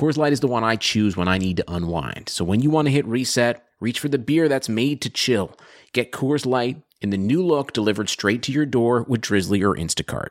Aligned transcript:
Coors 0.00 0.16
Light 0.16 0.32
is 0.32 0.40
the 0.40 0.48
one 0.48 0.64
I 0.64 0.76
choose 0.76 1.14
when 1.14 1.28
I 1.28 1.36
need 1.36 1.58
to 1.58 1.70
unwind. 1.70 2.30
So 2.30 2.42
when 2.42 2.60
you 2.60 2.70
want 2.70 2.86
to 2.86 2.90
hit 2.90 3.04
reset, 3.04 3.62
reach 3.80 4.00
for 4.00 4.08
the 4.08 4.16
beer 4.16 4.48
that's 4.48 4.66
made 4.66 5.02
to 5.02 5.10
chill. 5.10 5.54
Get 5.92 6.10
Coors 6.10 6.46
Light 6.46 6.80
in 7.02 7.10
the 7.10 7.18
new 7.18 7.44
look 7.44 7.74
delivered 7.74 8.08
straight 8.08 8.42
to 8.44 8.52
your 8.52 8.64
door 8.64 9.04
with 9.06 9.20
Drizzly 9.20 9.62
or 9.62 9.76
Instacart. 9.76 10.28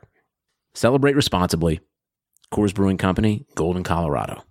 Celebrate 0.74 1.14
responsibly. 1.14 1.78
Coors 2.52 2.74
Brewing 2.74 2.96
Company, 2.96 3.46
Golden, 3.54 3.84
Colorado. 3.84 4.42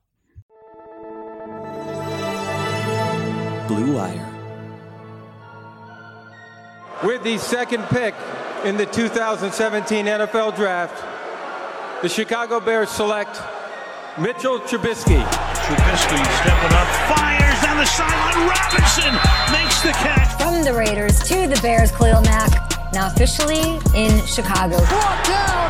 Blue 3.68 3.96
Wire. 3.98 4.26
With 7.04 7.24
the 7.24 7.38
second 7.40 7.84
pick 7.90 8.16
in 8.63 8.77
the 8.77 8.86
2017 8.86 10.05
NFL 10.05 10.55
Draft, 10.55 11.04
the 12.02 12.08
Chicago 12.08 12.62
Bears 12.62 12.90
select 12.90 13.41
Mitchell 14.18 14.59
Trubisky. 14.59 15.22
Trubisky 15.22 16.20
stepping 16.41 16.76
up, 16.76 16.88
fires 17.08 17.62
down 17.62 17.77
the 17.77 17.86
sideline. 17.86 18.49
Robinson 18.49 19.13
makes 19.54 19.82
the 19.82 19.91
catch. 19.91 20.41
From 20.41 20.63
the 20.63 20.73
Raiders 20.73 21.20
to 21.20 21.48
the 21.48 21.58
Bears, 21.62 21.91
Khalil 21.91 22.22
Mack, 22.23 22.91
now 22.91 23.08
officially 23.08 23.80
in 23.96 24.26
Chicago. 24.26 24.77
Brought 24.87 25.26
down, 25.26 25.70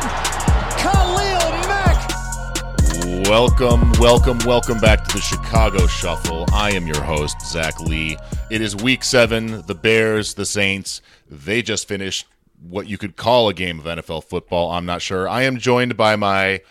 Khalil 0.80 1.50
Mack. 1.68 3.28
Welcome, 3.28 3.92
welcome, 4.00 4.38
welcome 4.46 4.80
back 4.80 5.04
to 5.04 5.16
the 5.16 5.20
Chicago 5.20 5.86
Shuffle. 5.86 6.46
I 6.52 6.72
am 6.72 6.86
your 6.86 7.02
host, 7.02 7.40
Zach 7.42 7.78
Lee. 7.78 8.16
It 8.50 8.62
is 8.62 8.74
week 8.74 9.04
seven. 9.04 9.62
The 9.66 9.74
Bears, 9.74 10.34
the 10.34 10.46
Saints, 10.46 11.02
they 11.28 11.62
just 11.62 11.86
finished 11.86 12.26
what 12.68 12.88
you 12.88 12.98
could 12.98 13.16
call 13.16 13.48
a 13.48 13.54
game 13.54 13.78
of 13.78 13.84
NFL 13.84 14.24
football. 14.24 14.72
I'm 14.72 14.86
not 14.86 15.02
sure. 15.02 15.28
I 15.28 15.42
am 15.42 15.58
joined 15.58 15.96
by 15.96 16.16
my 16.16 16.62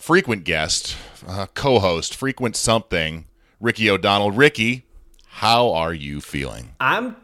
frequent 0.00 0.44
guest, 0.44 0.96
uh, 1.28 1.46
co 1.54 1.78
host, 1.78 2.16
frequent 2.16 2.56
something, 2.56 3.26
Ricky 3.60 3.88
O'Donnell. 3.88 4.30
Ricky, 4.32 4.86
how 5.28 5.72
are 5.72 5.94
you 5.94 6.20
feeling? 6.20 6.70
I'm 6.80 7.16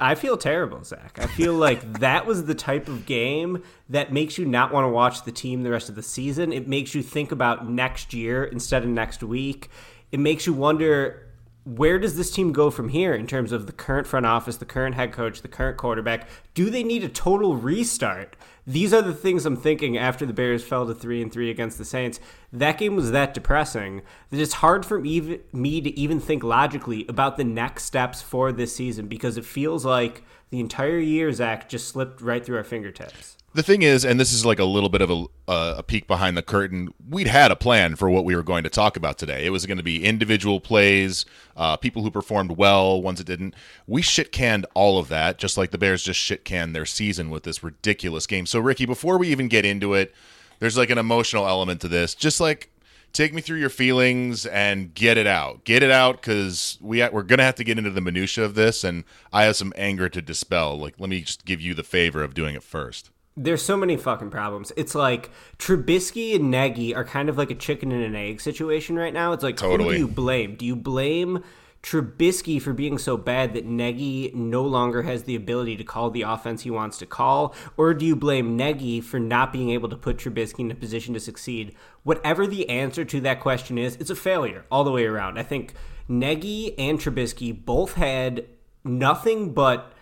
I 0.00 0.16
feel 0.16 0.36
terrible, 0.36 0.82
Zach. 0.82 1.18
I 1.20 1.26
feel 1.26 1.52
like 1.52 1.80
that 2.00 2.26
was 2.26 2.46
the 2.46 2.54
type 2.54 2.88
of 2.88 3.06
game 3.06 3.62
that 3.90 4.12
makes 4.12 4.38
you 4.38 4.44
not 4.44 4.72
want 4.72 4.84
to 4.84 4.88
watch 4.88 5.24
the 5.24 5.30
team 5.30 5.62
the 5.62 5.70
rest 5.70 5.88
of 5.88 5.94
the 5.94 6.02
season. 6.02 6.52
It 6.52 6.66
makes 6.66 6.94
you 6.94 7.02
think 7.02 7.30
about 7.30 7.68
next 7.68 8.12
year 8.12 8.44
instead 8.44 8.82
of 8.82 8.88
next 8.88 9.22
week. 9.22 9.70
It 10.10 10.18
makes 10.18 10.46
you 10.46 10.52
wonder 10.52 11.28
where 11.64 11.98
does 11.98 12.16
this 12.16 12.30
team 12.30 12.52
go 12.52 12.70
from 12.70 12.90
here 12.90 13.14
in 13.14 13.26
terms 13.26 13.50
of 13.50 13.66
the 13.66 13.72
current 13.72 14.06
front 14.06 14.26
office, 14.26 14.58
the 14.58 14.66
current 14.66 14.94
head 14.94 15.12
coach, 15.12 15.40
the 15.40 15.48
current 15.48 15.78
quarterback? 15.78 16.28
Do 16.52 16.68
they 16.68 16.82
need 16.82 17.02
a 17.02 17.08
total 17.08 17.56
restart? 17.56 18.36
These 18.66 18.92
are 18.92 19.00
the 19.00 19.14
things 19.14 19.46
I'm 19.46 19.56
thinking 19.56 19.96
after 19.96 20.26
the 20.26 20.32
Bears 20.34 20.62
fell 20.62 20.86
to 20.86 20.94
three 20.94 21.22
and 21.22 21.32
three 21.32 21.50
against 21.50 21.78
the 21.78 21.84
Saints. 21.84 22.20
That 22.52 22.78
game 22.78 22.96
was 22.96 23.10
that 23.12 23.32
depressing 23.34 24.02
that 24.30 24.40
it's 24.40 24.54
hard 24.54 24.84
for 24.84 25.00
me 25.00 25.40
to 25.52 25.98
even 25.98 26.20
think 26.20 26.42
logically 26.42 27.06
about 27.08 27.36
the 27.38 27.44
next 27.44 27.84
steps 27.84 28.20
for 28.20 28.52
this 28.52 28.76
season 28.76 29.06
because 29.08 29.38
it 29.38 29.44
feels 29.44 29.84
like 29.84 30.22
the 30.50 30.60
entire 30.60 30.98
year, 30.98 31.32
Zach, 31.32 31.68
just 31.68 31.88
slipped 31.88 32.20
right 32.20 32.44
through 32.44 32.58
our 32.58 32.64
fingertips. 32.64 33.38
The 33.54 33.62
thing 33.62 33.82
is, 33.82 34.04
and 34.04 34.18
this 34.18 34.32
is 34.32 34.44
like 34.44 34.58
a 34.58 34.64
little 34.64 34.88
bit 34.88 35.00
of 35.00 35.10
a, 35.12 35.26
uh, 35.46 35.74
a 35.78 35.82
peek 35.84 36.08
behind 36.08 36.36
the 36.36 36.42
curtain, 36.42 36.92
we'd 37.08 37.28
had 37.28 37.52
a 37.52 37.56
plan 37.56 37.94
for 37.94 38.10
what 38.10 38.24
we 38.24 38.34
were 38.34 38.42
going 38.42 38.64
to 38.64 38.68
talk 38.68 38.96
about 38.96 39.16
today. 39.16 39.46
It 39.46 39.50
was 39.50 39.64
going 39.64 39.76
to 39.76 39.84
be 39.84 40.04
individual 40.04 40.58
plays, 40.58 41.24
uh, 41.56 41.76
people 41.76 42.02
who 42.02 42.10
performed 42.10 42.56
well, 42.56 43.00
ones 43.00 43.18
that 43.18 43.28
didn't. 43.28 43.54
We 43.86 44.02
shit 44.02 44.32
canned 44.32 44.66
all 44.74 44.98
of 44.98 45.06
that, 45.08 45.38
just 45.38 45.56
like 45.56 45.70
the 45.70 45.78
Bears 45.78 46.02
just 46.02 46.18
shit 46.18 46.44
canned 46.44 46.74
their 46.74 46.84
season 46.84 47.30
with 47.30 47.44
this 47.44 47.62
ridiculous 47.62 48.26
game. 48.26 48.44
So, 48.44 48.58
Ricky, 48.58 48.86
before 48.86 49.18
we 49.18 49.28
even 49.28 49.46
get 49.46 49.64
into 49.64 49.94
it, 49.94 50.12
there's 50.58 50.76
like 50.76 50.90
an 50.90 50.98
emotional 50.98 51.46
element 51.46 51.80
to 51.82 51.88
this. 51.88 52.16
Just 52.16 52.40
like 52.40 52.72
take 53.12 53.32
me 53.32 53.40
through 53.40 53.58
your 53.58 53.70
feelings 53.70 54.46
and 54.46 54.92
get 54.94 55.16
it 55.16 55.28
out. 55.28 55.62
Get 55.62 55.84
it 55.84 55.92
out 55.92 56.20
because 56.20 56.76
we 56.80 57.08
we're 57.08 57.22
gonna 57.22 57.44
have 57.44 57.54
to 57.54 57.64
get 57.64 57.78
into 57.78 57.90
the 57.90 58.00
minutia 58.00 58.44
of 58.44 58.56
this, 58.56 58.82
and 58.82 59.04
I 59.32 59.44
have 59.44 59.54
some 59.54 59.72
anger 59.76 60.08
to 60.08 60.20
dispel. 60.20 60.76
Like, 60.76 60.94
let 60.98 61.08
me 61.08 61.20
just 61.20 61.44
give 61.44 61.60
you 61.60 61.72
the 61.72 61.84
favor 61.84 62.24
of 62.24 62.34
doing 62.34 62.56
it 62.56 62.64
first. 62.64 63.10
There's 63.36 63.62
so 63.62 63.76
many 63.76 63.96
fucking 63.96 64.30
problems. 64.30 64.72
It's 64.76 64.94
like 64.94 65.30
Trubisky 65.58 66.36
and 66.36 66.50
Nagy 66.50 66.94
are 66.94 67.04
kind 67.04 67.28
of 67.28 67.36
like 67.36 67.50
a 67.50 67.56
chicken 67.56 67.90
and 67.90 68.04
an 68.04 68.14
egg 68.14 68.40
situation 68.40 68.96
right 68.96 69.12
now. 69.12 69.32
It's 69.32 69.42
like 69.42 69.56
totally. 69.56 69.84
who 69.84 69.92
do 69.92 69.98
you 69.98 70.08
blame? 70.08 70.54
Do 70.54 70.64
you 70.64 70.76
blame 70.76 71.42
Trubisky 71.82 72.62
for 72.62 72.72
being 72.72 72.96
so 72.96 73.16
bad 73.16 73.52
that 73.52 73.66
Nagy 73.66 74.30
no 74.34 74.62
longer 74.62 75.02
has 75.02 75.24
the 75.24 75.34
ability 75.34 75.76
to 75.76 75.84
call 75.84 76.10
the 76.10 76.22
offense 76.22 76.62
he 76.62 76.70
wants 76.70 76.96
to 76.98 77.06
call? 77.06 77.54
Or 77.76 77.92
do 77.92 78.06
you 78.06 78.16
blame 78.16 78.56
Nagy 78.56 79.00
for 79.00 79.18
not 79.18 79.52
being 79.52 79.70
able 79.70 79.88
to 79.88 79.96
put 79.96 80.16
Trubisky 80.16 80.60
in 80.60 80.70
a 80.70 80.74
position 80.76 81.12
to 81.12 81.20
succeed? 81.20 81.74
Whatever 82.04 82.46
the 82.46 82.70
answer 82.70 83.04
to 83.04 83.20
that 83.20 83.40
question 83.40 83.78
is, 83.78 83.96
it's 83.96 84.10
a 84.10 84.16
failure 84.16 84.64
all 84.70 84.84
the 84.84 84.92
way 84.92 85.04
around. 85.04 85.38
I 85.38 85.42
think 85.42 85.74
Nagy 86.08 86.78
and 86.78 87.00
Trubisky 87.00 87.52
both 87.52 87.94
had 87.94 88.46
nothing 88.84 89.52
but 89.52 89.92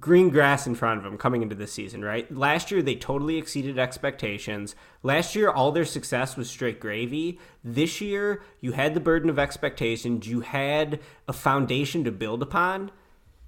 green 0.00 0.30
grass 0.30 0.66
in 0.66 0.74
front 0.74 0.98
of 0.98 1.04
them 1.04 1.18
coming 1.18 1.42
into 1.42 1.54
this 1.54 1.72
season, 1.72 2.04
right? 2.04 2.32
Last 2.34 2.70
year, 2.70 2.82
they 2.82 2.96
totally 2.96 3.36
exceeded 3.36 3.78
expectations. 3.78 4.74
Last 5.02 5.34
year, 5.34 5.50
all 5.50 5.72
their 5.72 5.84
success 5.84 6.36
was 6.36 6.50
straight 6.50 6.80
gravy. 6.80 7.38
This 7.62 8.00
year, 8.00 8.42
you 8.60 8.72
had 8.72 8.94
the 8.94 9.00
burden 9.00 9.30
of 9.30 9.38
expectations, 9.38 10.26
you 10.26 10.40
had 10.40 11.00
a 11.28 11.32
foundation 11.32 12.04
to 12.04 12.12
build 12.12 12.42
upon, 12.42 12.90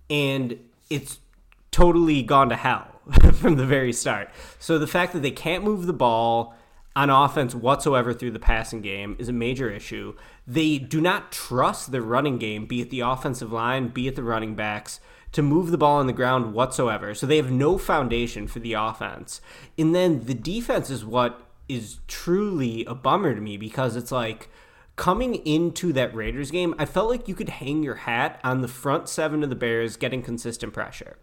and 0.09 0.59
it's 0.89 1.19
totally 1.71 2.23
gone 2.23 2.49
to 2.49 2.57
hell 2.57 3.01
from 3.33 3.57
the 3.57 3.67
very 3.67 3.93
start. 3.93 4.31
So 4.59 4.79
the 4.79 4.87
fact 4.87 5.13
that 5.15 5.23
they 5.23 5.31
can't 5.31 5.65
move 5.65 5.87
the 5.87 5.93
ball 5.93 6.55
on 6.95 7.11
offense 7.11 7.55
whatsoever 7.55 8.15
through 8.15 8.31
the 8.31 8.39
passing 8.39 8.81
game 8.81 9.17
is 9.19 9.29
a 9.29 9.33
major 9.33 9.71
issue. 9.71 10.15
They 10.47 10.79
do 10.79 11.01
not 11.01 11.33
trust 11.33 11.93
the 11.93 12.01
running 12.01 12.39
game, 12.39 12.67
be 12.67 12.81
it 12.81 12.91
the 12.91 13.01
offensive 13.01 13.53
line, 13.53 13.89
be 13.89 14.09
it 14.09 14.17
the 14.17 14.23
running 14.23 14.55
backs 14.55 15.01
to 15.33 15.43
move 15.43 15.71
the 15.71 15.79
ball 15.79 15.99
on 15.99 16.07
the 16.07 16.13
ground 16.13 16.55
whatsoever. 16.55 17.15
So 17.15 17.27
they 17.27 17.37
have 17.37 17.51
no 17.51 17.79
foundation 17.79 18.47
for 18.47 18.59
the 18.59 18.75
offense. 18.75 19.41
And 19.77 19.95
then 19.95 20.25
the 20.25 20.35
defense 20.35 20.91
is 20.91 21.05
what 21.05 21.43
is 21.69 21.99
truly 22.07 22.85
a 22.85 22.95
bummer 22.95 23.35
to 23.35 23.41
me 23.41 23.57
because 23.57 23.97
it's 23.97 24.13
like 24.13 24.49
coming 24.97 25.35
into 25.47 25.93
that 25.93 26.15
Raiders 26.15 26.51
game, 26.51 26.75
I 26.79 26.87
felt 26.87 27.11
like 27.11 27.29
you 27.29 27.35
could 27.35 27.51
hang 27.51 27.83
your 27.83 27.97
hat 27.97 28.41
on 28.43 28.63
the 28.63 28.69
front 28.69 29.09
seven 29.09 29.43
of 29.43 29.51
the 29.51 29.57
Bears 29.57 29.97
getting 29.97 30.23
consistent 30.23 30.73
pressure. 30.73 31.19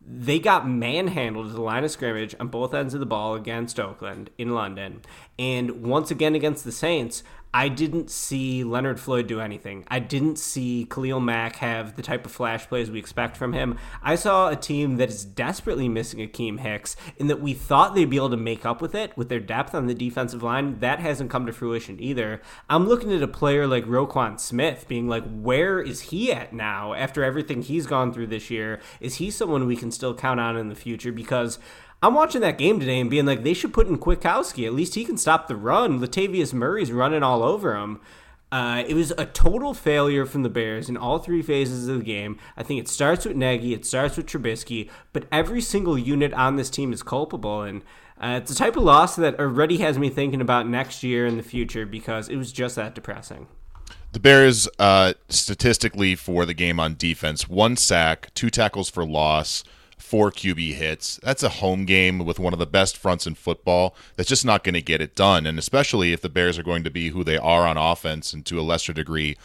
They 0.00 0.38
got 0.38 0.68
manhandled 0.68 1.48
at 1.48 1.52
the 1.52 1.60
line 1.60 1.84
of 1.84 1.90
scrimmage 1.90 2.34
on 2.38 2.48
both 2.48 2.72
ends 2.72 2.94
of 2.94 3.00
the 3.00 3.06
ball 3.06 3.34
against 3.34 3.80
Oakland 3.80 4.30
in 4.38 4.54
London. 4.54 5.02
And 5.38 5.82
once 5.82 6.10
again 6.10 6.34
against 6.34 6.64
the 6.64 6.72
Saints, 6.72 7.22
I 7.52 7.68
didn't 7.68 8.10
see 8.10 8.62
Leonard 8.62 9.00
Floyd 9.00 9.26
do 9.26 9.40
anything. 9.40 9.84
I 9.88 10.00
didn't 10.00 10.38
see 10.38 10.86
Khalil 10.90 11.20
Mack 11.20 11.56
have 11.56 11.96
the 11.96 12.02
type 12.02 12.26
of 12.26 12.32
flash 12.32 12.68
plays 12.68 12.90
we 12.90 12.98
expect 12.98 13.36
from 13.36 13.54
him. 13.54 13.78
I 14.02 14.16
saw 14.16 14.48
a 14.48 14.56
team 14.56 14.96
that 14.98 15.08
is 15.08 15.24
desperately 15.24 15.88
missing 15.88 16.20
Akiem 16.20 16.60
Hicks, 16.60 16.94
and 17.18 17.30
that 17.30 17.40
we 17.40 17.54
thought 17.54 17.94
they'd 17.94 18.10
be 18.10 18.16
able 18.16 18.30
to 18.30 18.36
make 18.36 18.66
up 18.66 18.82
with 18.82 18.94
it 18.94 19.16
with 19.16 19.30
their 19.30 19.40
depth 19.40 19.74
on 19.74 19.86
the 19.86 19.94
defensive 19.94 20.42
line. 20.42 20.78
That 20.80 20.98
hasn't 20.98 21.30
come 21.30 21.46
to 21.46 21.52
fruition 21.52 22.00
either. 22.00 22.42
I'm 22.68 22.86
looking 22.86 23.12
at 23.12 23.22
a 23.22 23.28
player 23.28 23.66
like 23.66 23.86
Roquan 23.86 24.38
Smith 24.38 24.86
being 24.86 25.08
like, 25.08 25.24
where 25.24 25.80
is 25.80 26.02
he 26.02 26.32
at 26.32 26.52
now 26.52 26.92
after 26.92 27.24
everything 27.24 27.62
he's 27.62 27.86
gone 27.86 28.12
through 28.12 28.26
this 28.26 28.50
year? 28.50 28.80
Is 29.00 29.16
he 29.16 29.30
someone 29.30 29.66
we 29.66 29.76
can 29.76 29.90
still 29.90 30.14
count 30.14 30.38
on 30.38 30.56
in 30.56 30.68
the 30.68 30.74
future? 30.74 31.12
Because 31.12 31.58
I'm 32.02 32.14
watching 32.14 32.40
that 32.42 32.58
game 32.58 32.78
today 32.78 33.00
and 33.00 33.10
being 33.10 33.26
like, 33.26 33.42
they 33.42 33.54
should 33.54 33.72
put 33.72 33.88
in 33.88 33.98
Kwiatkoski. 33.98 34.66
At 34.66 34.72
least 34.72 34.94
he 34.94 35.04
can 35.04 35.16
stop 35.16 35.48
the 35.48 35.56
run. 35.56 35.98
Latavius 35.98 36.52
Murray's 36.52 36.92
running 36.92 37.22
all 37.22 37.42
over 37.42 37.76
him. 37.76 38.00
Uh, 38.50 38.82
it 38.86 38.94
was 38.94 39.12
a 39.18 39.26
total 39.26 39.74
failure 39.74 40.24
from 40.24 40.42
the 40.42 40.48
Bears 40.48 40.88
in 40.88 40.96
all 40.96 41.18
three 41.18 41.42
phases 41.42 41.86
of 41.88 41.98
the 41.98 42.04
game. 42.04 42.38
I 42.56 42.62
think 42.62 42.80
it 42.80 42.88
starts 42.88 43.26
with 43.26 43.36
Nagy, 43.36 43.74
it 43.74 43.84
starts 43.84 44.16
with 44.16 44.26
Trubisky, 44.26 44.88
but 45.12 45.26
every 45.30 45.60
single 45.60 45.98
unit 45.98 46.32
on 46.32 46.56
this 46.56 46.70
team 46.70 46.92
is 46.92 47.02
culpable. 47.02 47.62
And 47.62 47.82
uh, 48.18 48.40
it's 48.40 48.50
a 48.50 48.54
type 48.54 48.76
of 48.76 48.84
loss 48.84 49.16
that 49.16 49.38
already 49.38 49.78
has 49.78 49.98
me 49.98 50.08
thinking 50.08 50.40
about 50.40 50.66
next 50.66 51.02
year 51.02 51.26
and 51.26 51.38
the 51.38 51.42
future 51.42 51.84
because 51.84 52.28
it 52.28 52.36
was 52.36 52.50
just 52.50 52.76
that 52.76 52.94
depressing. 52.94 53.48
The 54.12 54.20
Bears, 54.20 54.66
uh, 54.78 55.12
statistically 55.28 56.14
for 56.14 56.46
the 56.46 56.54
game 56.54 56.80
on 56.80 56.94
defense, 56.96 57.48
one 57.48 57.76
sack, 57.76 58.32
two 58.32 58.48
tackles 58.48 58.88
for 58.88 59.04
loss, 59.04 59.62
four 59.98 60.30
QB 60.30 60.74
hits. 60.74 61.20
That's 61.22 61.42
a 61.42 61.48
home 61.48 61.84
game 61.84 62.20
with 62.20 62.38
one 62.38 62.52
of 62.52 62.58
the 62.58 62.66
best 62.66 62.96
fronts 62.96 63.26
in 63.26 63.34
football. 63.34 63.94
That's 64.16 64.28
just 64.28 64.44
not 64.44 64.64
going 64.64 64.74
to 64.74 64.82
get 64.82 65.00
it 65.00 65.14
done. 65.14 65.46
And 65.46 65.58
especially 65.58 66.12
if 66.12 66.20
the 66.20 66.28
Bears 66.28 66.58
are 66.58 66.62
going 66.62 66.84
to 66.84 66.90
be 66.90 67.10
who 67.10 67.24
they 67.24 67.36
are 67.36 67.66
on 67.66 67.76
offense 67.76 68.32
and 68.32 68.44
to 68.46 68.58
a 68.58 68.62
lesser 68.62 68.92
degree 68.92 69.36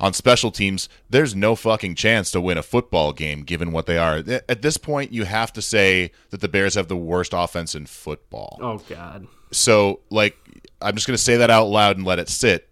on 0.00 0.12
special 0.12 0.50
teams, 0.50 0.88
there's 1.10 1.34
no 1.34 1.54
fucking 1.56 1.94
chance 1.94 2.30
to 2.30 2.40
win 2.40 2.58
a 2.58 2.62
football 2.62 3.12
game 3.12 3.42
given 3.42 3.72
what 3.72 3.86
they 3.86 3.98
are. 3.98 4.22
At 4.48 4.62
this 4.62 4.76
point, 4.76 5.12
you 5.12 5.24
have 5.24 5.52
to 5.54 5.62
say 5.62 6.12
that 6.30 6.40
the 6.40 6.48
Bears 6.48 6.74
have 6.74 6.88
the 6.88 6.96
worst 6.96 7.32
offense 7.34 7.74
in 7.74 7.86
football. 7.86 8.58
Oh 8.60 8.78
God. 8.88 9.26
So, 9.52 10.00
like, 10.10 10.36
I'm 10.82 10.94
just 10.94 11.06
going 11.06 11.16
to 11.16 11.22
say 11.22 11.36
that 11.36 11.50
out 11.50 11.66
loud 11.66 11.96
and 11.96 12.06
let 12.06 12.18
it 12.18 12.28
sit. 12.28 12.68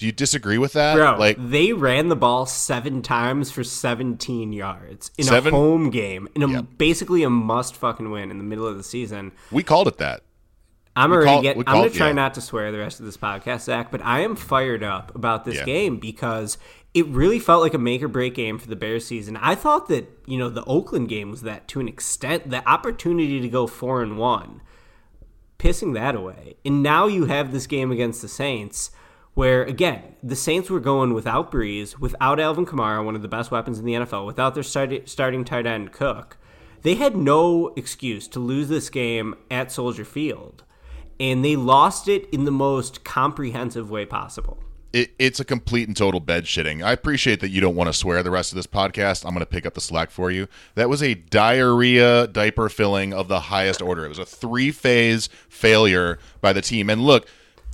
Do 0.00 0.06
you 0.06 0.12
disagree 0.12 0.56
with 0.56 0.72
that? 0.72 0.94
Bro, 0.96 1.18
like 1.18 1.36
they 1.38 1.74
ran 1.74 2.08
the 2.08 2.16
ball 2.16 2.46
seven 2.46 3.02
times 3.02 3.50
for 3.50 3.62
17 3.62 4.50
yards 4.50 5.10
in 5.18 5.24
Seven? 5.24 5.52
a 5.52 5.56
home 5.56 5.90
game, 5.90 6.26
in 6.34 6.42
a, 6.42 6.62
basically 6.62 7.22
a 7.22 7.28
must 7.28 7.76
fucking 7.76 8.10
win 8.10 8.30
in 8.30 8.38
the 8.38 8.44
middle 8.44 8.66
of 8.66 8.78
the 8.78 8.82
season. 8.82 9.32
we 9.52 9.62
called 9.62 9.86
it 9.88 9.98
that. 9.98 10.22
I'm 10.96 11.10
We 11.10 11.16
already 11.16 11.30
call- 11.30 11.42
get. 11.42 11.56
we 11.58 11.64
I'm 11.66 11.74
gonna 11.74 11.88
call- 11.90 11.96
try 11.98 12.06
yeah. 12.08 12.12
not 12.14 12.32
to 12.34 12.40
swear 12.40 12.72
the 12.72 12.78
rest 12.78 12.98
of 12.98 13.04
this 13.04 13.18
podcast, 13.18 13.60
Zach, 13.64 13.90
but 13.92 14.02
I 14.02 14.20
am 14.20 14.36
fired 14.36 14.82
up 14.82 15.14
about 15.14 15.44
this 15.44 15.56
Yeah. 15.56 15.64
game 15.66 15.98
because 15.98 16.56
it 16.94 17.06
really 17.08 17.38
felt 17.38 17.60
like 17.62 17.74
a 17.74 17.78
make 17.78 18.02
or 18.02 18.08
break 18.08 18.34
game 18.34 18.58
for 18.58 18.68
the 18.68 18.76
Bears 18.76 19.04
season. 19.04 19.36
I 19.36 19.54
thought 19.54 19.86
that 19.88 20.10
you 20.26 20.38
know 20.38 20.48
the 20.48 20.64
Oakland 20.64 21.10
game 21.10 21.30
was 21.30 21.42
that 21.42 21.68
to 21.68 21.78
an 21.80 21.88
extent. 21.88 22.48
The 22.50 22.66
opportunity 22.66 23.38
to 23.42 23.48
go 23.50 23.66
four 23.66 24.02
and 24.02 24.16
one, 24.16 24.62
pissing 25.58 25.92
that 25.92 26.14
away, 26.14 26.54
and 26.64 26.82
now 26.82 27.06
you 27.06 27.26
have 27.26 27.52
this 27.52 27.66
game 27.66 27.92
against 27.92 28.22
the 28.22 28.28
Saints. 28.28 28.90
Where 29.34 29.62
again, 29.62 30.02
the 30.22 30.36
Saints 30.36 30.68
were 30.68 30.80
going 30.80 31.14
without 31.14 31.52
Brees, 31.52 31.98
without 31.98 32.40
Alvin 32.40 32.66
Kamara, 32.66 33.04
one 33.04 33.14
of 33.14 33.22
the 33.22 33.28
best 33.28 33.50
weapons 33.50 33.78
in 33.78 33.84
the 33.84 33.94
NFL, 33.94 34.26
without 34.26 34.54
their 34.54 34.62
start- 34.62 35.08
starting 35.08 35.44
tight 35.44 35.66
end 35.66 35.92
Cook. 35.92 36.36
They 36.82 36.94
had 36.94 37.16
no 37.16 37.72
excuse 37.76 38.26
to 38.28 38.40
lose 38.40 38.68
this 38.68 38.88
game 38.88 39.34
at 39.50 39.70
Soldier 39.70 40.04
Field, 40.04 40.64
and 41.18 41.44
they 41.44 41.54
lost 41.54 42.08
it 42.08 42.28
in 42.30 42.44
the 42.44 42.50
most 42.50 43.04
comprehensive 43.04 43.90
way 43.90 44.06
possible. 44.06 44.58
It, 44.92 45.12
it's 45.20 45.38
a 45.38 45.44
complete 45.44 45.86
and 45.86 45.96
total 45.96 46.18
bed 46.18 46.46
shitting. 46.46 46.82
I 46.82 46.90
appreciate 46.90 47.40
that 47.40 47.50
you 47.50 47.60
don't 47.60 47.76
want 47.76 47.88
to 47.88 47.92
swear 47.92 48.24
the 48.24 48.30
rest 48.30 48.50
of 48.50 48.56
this 48.56 48.66
podcast. 48.66 49.24
I'm 49.24 49.32
going 49.32 49.40
to 49.40 49.46
pick 49.46 49.64
up 49.64 49.74
the 49.74 49.80
slack 49.80 50.10
for 50.10 50.32
you. 50.32 50.48
That 50.74 50.88
was 50.88 51.00
a 51.00 51.14
diarrhea 51.14 52.26
diaper 52.26 52.68
filling 52.68 53.12
of 53.12 53.28
the 53.28 53.40
highest 53.40 53.80
order. 53.80 54.04
It 54.04 54.08
was 54.08 54.18
a 54.18 54.26
three 54.26 54.72
phase 54.72 55.28
failure 55.48 56.18
by 56.40 56.52
the 56.52 56.60
team. 56.60 56.90
And 56.90 57.02
look, 57.02 57.28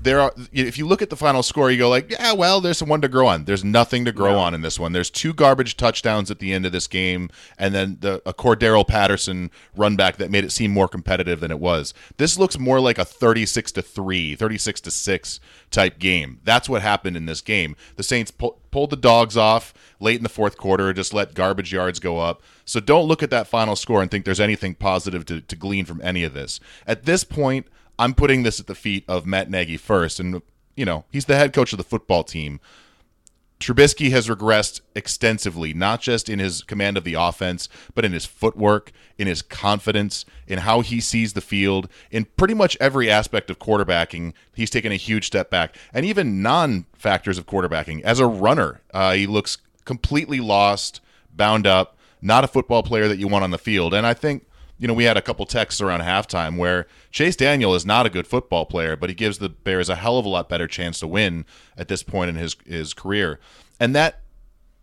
there 0.06 0.20
are 0.20 0.32
if 0.53 0.79
you 0.79 0.87
look 0.87 1.03
at 1.03 1.11
the 1.11 1.17
final 1.17 1.43
score, 1.43 1.69
you 1.70 1.79
go 1.79 1.88
like, 1.88 2.11
yeah, 2.11 2.32
well, 2.32 2.61
there's 2.61 2.81
one 2.81 3.00
to 3.00 3.08
grow 3.08 3.26
on. 3.26 3.44
There's 3.44 3.64
nothing 3.64 4.05
to 4.05 4.12
grow 4.12 4.38
on 4.38 4.55
in 4.55 4.62
this 4.62 4.79
one. 4.79 4.93
There's 4.93 5.11
two 5.11 5.35
garbage 5.35 5.76
touchdowns 5.76 6.31
at 6.31 6.38
the 6.38 6.53
end 6.53 6.64
of 6.64 6.70
this 6.70 6.87
game, 6.87 7.29
and 7.58 7.75
then 7.75 7.99
the 8.00 8.23
a 8.25 8.32
Cordarrelle 8.32 8.87
Patterson 8.87 9.50
run 9.75 9.97
back 9.97 10.17
that 10.19 10.31
made 10.31 10.44
it 10.44 10.53
seem 10.53 10.70
more 10.70 10.87
competitive 10.87 11.41
than 11.41 11.50
it 11.50 11.58
was. 11.58 11.93
This 12.19 12.38
looks 12.38 12.56
more 12.56 12.79
like 12.79 12.99
a 12.99 13.05
36 13.05 13.73
to 13.73 13.82
3, 13.82 14.37
36 14.37 14.81
to 14.82 14.91
6 14.93 15.41
type 15.73 15.99
game. 15.99 16.41
That's 16.44 16.69
what 16.69 16.82
happened 16.82 17.17
in 17.17 17.26
this 17.26 17.41
game. 17.41 17.75
The 17.97 18.05
Saints 18.05 18.31
pu- 18.31 18.55
pulled 18.70 18.91
the 18.91 18.97
dogs 18.97 19.37
off 19.37 19.75
late 19.99 20.19
in 20.19 20.23
the 20.23 20.29
fourth 20.29 20.56
quarter, 20.56 20.93
just 20.93 21.14
let 21.14 21.35
garbage 21.35 21.73
yards 21.73 21.99
go 21.99 22.20
up. 22.20 22.43
So 22.64 22.79
don't 22.79 23.08
look 23.08 23.25
at 23.25 23.31
that 23.31 23.49
final 23.49 23.75
score 23.75 24.03
and 24.03 24.11
think 24.11 24.25
there's 24.25 24.41
anything 24.41 24.76
positive 24.76 25.25
to, 25.26 25.41
to 25.41 25.56
glean 25.56 25.85
from 25.85 26.00
any 26.03 26.23
of 26.23 26.32
this. 26.32 26.61
At 26.87 27.05
this 27.05 27.25
point, 27.25 27.67
I'm 27.98 28.14
putting 28.14 28.43
this 28.43 28.60
at 28.60 28.66
the 28.66 28.75
feet 28.75 29.04
of 29.08 29.26
Matt 29.26 29.50
Nagy 29.50 29.76
first. 29.76 30.20
And, 30.20 30.43
you 30.76 30.84
know, 30.84 31.04
he's 31.10 31.25
the 31.26 31.37
head 31.37 31.52
coach 31.52 31.72
of 31.72 31.78
the 31.78 31.84
football 31.84 32.25
team. 32.25 32.60
Trubisky 33.58 34.10
has 34.10 34.28
regressed 34.28 34.82
extensively, 34.94 35.72
not 35.72 36.02
just 36.02 36.28
in 36.28 36.38
his 36.38 36.62
command 36.62 36.98
of 36.98 37.04
the 37.04 37.14
offense, 37.14 37.70
but 37.94 38.04
in 38.04 38.12
his 38.12 38.26
footwork, 38.26 38.93
in 39.16 39.26
his 39.26 39.40
confidence, 39.40 40.26
in 40.46 40.58
how 40.58 40.82
he 40.82 41.00
sees 41.00 41.32
the 41.32 41.40
field, 41.40 41.88
in 42.10 42.26
pretty 42.37 42.52
much 42.52 42.76
every 42.81 43.10
aspect 43.10 43.48
of 43.48 43.58
quarterbacking. 43.58 44.34
He's 44.54 44.69
taken 44.69 44.93
a 44.93 44.96
huge 44.96 45.26
step 45.26 45.48
back, 45.48 45.75
and 45.94 46.04
even 46.04 46.43
non-factors 46.43 47.38
of 47.38 47.46
quarterbacking. 47.46 48.02
As 48.02 48.20
a 48.20 48.26
runner, 48.26 48.82
uh, 48.93 49.14
he 49.14 49.26
looks 49.26 49.56
completely 49.87 50.38
lost, 50.38 51.00
bound 51.34 51.66
up, 51.66 51.96
not 52.20 52.44
a 52.44 52.48
football 52.48 52.82
player 52.82 53.08
that 53.08 53.19
you 53.19 53.26
want 53.26 53.44
on 53.44 53.52
the 53.52 53.58
field. 53.58 53.94
And 53.94 54.06
I 54.06 54.12
think 54.12 54.46
you 54.78 54.87
know, 54.87 54.94
we 54.94 55.05
had 55.05 55.17
a 55.17 55.23
couple 55.23 55.46
texts 55.46 55.81
around 55.81 56.00
halftime 56.00 56.56
where 56.56 56.87
Chase 57.11 57.37
Daniel 57.37 57.75
is 57.75 57.87
not 57.87 58.06
a 58.06 58.11
good 58.11 58.26
football 58.26 58.67
player, 58.67 58.96
but 58.96 59.08
he 59.08 59.14
gives 59.14 59.38
the 59.38 59.49
Bears 59.49 59.88
a 59.88 59.96
hell 59.96 60.19
of 60.19 60.26
a 60.26 60.28
lot 60.28 60.49
better 60.49 60.67
chance 60.67 61.00
to 61.00 61.06
win 61.06 61.44
at 61.76 61.88
this 61.88 62.02
point 62.02 62.28
in 62.28 62.37
his 62.37 62.56
his 62.67 62.93
career. 62.93 63.40
And 63.81 63.94
that 63.94 64.20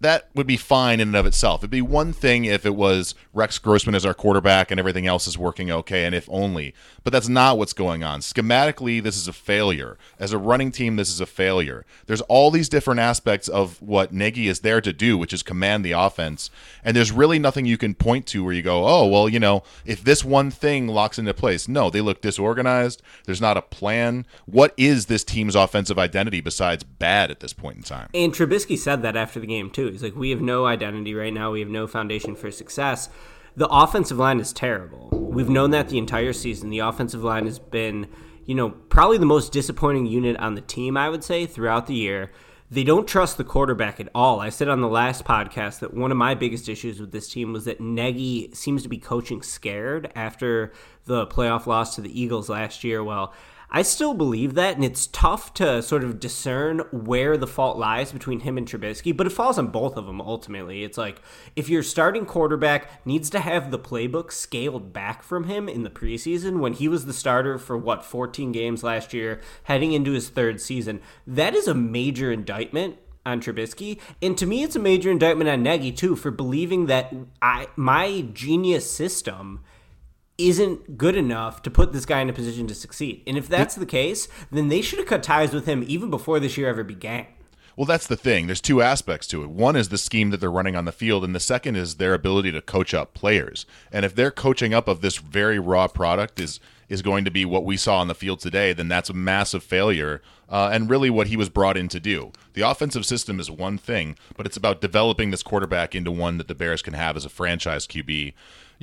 that 0.03 0.29
would 0.35 0.47
be 0.47 0.57
fine 0.57 0.99
in 0.99 1.09
and 1.09 1.15
of 1.15 1.25
itself. 1.25 1.61
It'd 1.61 1.69
be 1.69 1.81
one 1.81 2.13
thing 2.13 2.45
if 2.45 2.65
it 2.65 2.75
was 2.75 3.15
Rex 3.33 3.57
Grossman 3.57 3.95
as 3.95 4.05
our 4.05 4.13
quarterback 4.13 4.71
and 4.71 4.79
everything 4.79 5.07
else 5.07 5.27
is 5.27 5.37
working 5.37 5.71
okay, 5.71 6.05
and 6.05 6.13
if 6.13 6.29
only. 6.29 6.73
But 7.03 7.11
that's 7.11 7.27
not 7.27 7.57
what's 7.57 7.73
going 7.73 8.03
on. 8.03 8.21
Schematically, 8.21 9.01
this 9.01 9.17
is 9.17 9.27
a 9.27 9.33
failure. 9.33 9.97
As 10.19 10.31
a 10.31 10.37
running 10.37 10.71
team, 10.71 10.95
this 10.95 11.09
is 11.09 11.19
a 11.19 11.25
failure. 11.25 11.85
There's 12.05 12.21
all 12.21 12.51
these 12.51 12.69
different 12.69 12.99
aspects 12.99 13.47
of 13.47 13.81
what 13.81 14.13
Nagy 14.13 14.47
is 14.47 14.61
there 14.61 14.81
to 14.81 14.93
do, 14.93 15.17
which 15.17 15.33
is 15.33 15.43
command 15.43 15.83
the 15.83 15.91
offense. 15.91 16.49
And 16.83 16.95
there's 16.95 17.11
really 17.11 17.39
nothing 17.39 17.65
you 17.65 17.77
can 17.77 17.95
point 17.95 18.27
to 18.27 18.43
where 18.43 18.53
you 18.53 18.61
go, 18.61 18.87
oh, 18.87 19.07
well, 19.07 19.27
you 19.27 19.39
know, 19.39 19.63
if 19.85 20.03
this 20.03 20.23
one 20.23 20.51
thing 20.51 20.87
locks 20.87 21.17
into 21.17 21.33
place. 21.33 21.67
No, 21.67 21.89
they 21.89 22.01
look 22.01 22.21
disorganized. 22.21 23.01
There's 23.25 23.41
not 23.41 23.57
a 23.57 23.61
plan. 23.61 24.25
What 24.45 24.73
is 24.77 25.07
this 25.07 25.23
team's 25.23 25.55
offensive 25.55 25.97
identity 25.97 26.41
besides 26.41 26.83
bad 26.83 27.31
at 27.31 27.39
this 27.39 27.53
point 27.53 27.77
in 27.77 27.83
time? 27.83 28.09
And 28.13 28.33
Trubisky 28.33 28.77
said 28.77 29.01
that 29.01 29.15
after 29.15 29.39
the 29.39 29.47
game 29.47 29.69
too. 29.69 29.92
He's 29.93 30.03
like, 30.03 30.15
"We 30.15 30.31
have 30.31 30.41
no 30.41 30.65
identity 30.65 31.13
right 31.13 31.33
now. 31.33 31.51
We 31.51 31.61
have 31.61 31.69
no 31.69 31.87
foundation 31.87 32.35
for 32.35 32.51
success." 32.51 33.09
The 33.55 33.67
offensive 33.67 34.17
line 34.17 34.39
is 34.39 34.51
terrible. 34.51 35.09
We've 35.11 35.49
known 35.49 35.71
that 35.71 35.89
the 35.89 35.97
entire 35.97 36.33
season. 36.33 36.69
The 36.69 36.79
offensive 36.79 37.23
line 37.23 37.45
has 37.45 37.59
been, 37.59 38.07
you 38.45 38.55
know, 38.55 38.71
probably 38.71 39.17
the 39.19 39.25
most 39.25 39.51
disappointing 39.51 40.07
unit 40.07 40.35
on 40.37 40.55
the 40.55 40.61
team. 40.61 40.97
I 40.97 41.09
would 41.09 41.23
say 41.23 41.45
throughout 41.45 41.87
the 41.87 41.95
year. 41.95 42.31
They 42.71 42.83
don't 42.83 43.07
trust 43.07 43.37
the 43.37 43.43
quarterback 43.43 43.99
at 43.99 44.09
all. 44.15 44.39
I 44.39 44.49
said 44.49 44.67
on 44.67 44.81
the 44.81 44.87
last 44.87 45.25
podcast 45.25 45.77
that 45.79 45.93
one 45.93 46.09
of 46.09 46.17
my 46.17 46.33
biggest 46.33 46.67
issues 46.67 46.99
with 46.99 47.11
this 47.11 47.31
team 47.31 47.53
was 47.53 47.65
that 47.65 47.79
Nagy 47.79 48.49
seems 48.53 48.81
to 48.81 48.89
be 48.89 48.97
coaching 48.97 49.43
scared 49.43 50.11
after 50.15 50.73
the 51.05 51.27
playoff 51.27 51.67
loss 51.67 51.93
to 51.93 52.01
the 52.01 52.19
Eagles 52.19 52.49
last 52.49 52.83
year. 52.83 53.03
Well, 53.03 53.31
I 53.75 53.81
still 53.81 54.13
believe 54.13 54.53
that, 54.53 54.75
and 54.75 54.85
it's 54.85 55.07
tough 55.07 55.55
to 55.55 55.81
sort 55.81 56.03
of 56.03 56.19
discern 56.19 56.81
where 56.91 57.37
the 57.37 57.47
fault 57.47 57.75
lies 57.75 58.11
between 58.11 58.41
him 58.41 58.55
and 58.55 58.67
Trubisky, 58.67 59.17
but 59.17 59.25
it 59.25 59.31
falls 59.31 59.57
on 59.57 59.69
both 59.69 59.97
of 59.97 60.05
them 60.05 60.21
ultimately. 60.21 60.83
It's 60.83 60.97
like 60.97 61.19
if 61.55 61.69
your 61.69 61.81
starting 61.81 62.27
quarterback 62.27 63.03
needs 63.03 63.31
to 63.31 63.39
have 63.39 63.71
the 63.71 63.79
playbook 63.79 64.31
scaled 64.31 64.93
back 64.93 65.23
from 65.23 65.45
him 65.45 65.67
in 65.67 65.81
the 65.81 65.89
preseason 65.89 66.59
when 66.59 66.73
he 66.73 66.87
was 66.87 67.07
the 67.07 67.13
starter 67.13 67.57
for 67.57 67.75
what, 67.75 68.05
14 68.05 68.51
games 68.51 68.83
last 68.83 69.11
year, 69.11 69.41
heading 69.63 69.91
into 69.91 70.11
his 70.11 70.29
third 70.29 70.61
season, 70.61 71.01
that 71.25 71.55
is 71.55 71.67
a 71.67 71.73
major 71.73 72.31
indictment 72.31 72.97
on 73.25 73.41
Trubisky, 73.41 73.99
and 74.21 74.37
to 74.37 74.45
me, 74.45 74.63
it's 74.63 74.75
a 74.75 74.79
major 74.79 75.09
indictment 75.09 75.49
on 75.49 75.63
Nagy 75.63 75.91
too 75.91 76.15
for 76.15 76.29
believing 76.29 76.85
that 76.87 77.11
I 77.41 77.67
my 77.75 78.25
genius 78.33 78.91
system 78.91 79.63
isn't 80.37 80.97
good 80.97 81.15
enough 81.15 81.61
to 81.61 81.71
put 81.71 81.93
this 81.93 82.05
guy 82.05 82.21
in 82.21 82.29
a 82.29 82.33
position 82.33 82.67
to 82.67 82.75
succeed. 82.75 83.23
And 83.27 83.37
if 83.37 83.47
that's 83.47 83.75
the 83.75 83.85
case, 83.85 84.27
then 84.51 84.67
they 84.67 84.81
should 84.81 84.99
have 84.99 85.07
cut 85.07 85.23
ties 85.23 85.53
with 85.53 85.65
him 85.65 85.83
even 85.87 86.09
before 86.09 86.39
this 86.39 86.57
year 86.57 86.67
ever 86.67 86.83
began. 86.83 87.27
Well, 87.75 87.85
that's 87.85 88.05
the 88.05 88.15
thing. 88.15 88.45
There's 88.45 88.61
two 88.61 88.83
aspects 88.83 89.25
to 89.27 89.41
it. 89.41 89.49
One 89.49 89.75
is 89.75 89.89
the 89.89 89.97
scheme 89.97 90.29
that 90.29 90.39
they're 90.39 90.51
running 90.51 90.75
on 90.75 90.85
the 90.85 90.91
field, 90.91 91.23
and 91.23 91.33
the 91.33 91.39
second 91.39 91.75
is 91.75 91.95
their 91.95 92.13
ability 92.13 92.51
to 92.51 92.61
coach 92.61 92.93
up 92.93 93.15
players. 93.15 93.65
And 93.91 94.05
if 94.05 94.13
their 94.13 94.29
coaching 94.29 94.75
up 94.75 94.87
of 94.87 95.01
this 95.01 95.17
very 95.17 95.57
raw 95.57 95.87
product 95.87 96.39
is 96.39 96.59
is 96.89 97.01
going 97.01 97.25
to 97.25 97.31
be 97.31 97.45
what 97.45 97.63
we 97.63 97.75
saw 97.75 97.99
on 97.99 98.07
the 98.07 98.13
field 98.13 98.39
today, 98.39 98.73
then 98.73 98.87
that's 98.87 99.09
a 99.09 99.13
massive 99.13 99.63
failure. 99.63 100.21
Uh, 100.47 100.69
and 100.71 100.89
really, 100.89 101.09
what 101.09 101.27
he 101.27 101.37
was 101.37 101.49
brought 101.49 101.77
in 101.77 101.87
to 101.87 101.99
do. 101.99 102.31
The 102.53 102.61
offensive 102.61 103.05
system 103.05 103.39
is 103.39 103.49
one 103.49 103.79
thing, 103.79 104.15
but 104.37 104.45
it's 104.45 104.57
about 104.57 104.81
developing 104.81 105.31
this 105.31 105.41
quarterback 105.41 105.95
into 105.95 106.11
one 106.11 106.37
that 106.37 106.47
the 106.47 106.53
Bears 106.53 106.83
can 106.83 106.93
have 106.93 107.15
as 107.15 107.25
a 107.25 107.29
franchise 107.29 107.87
QB 107.87 108.33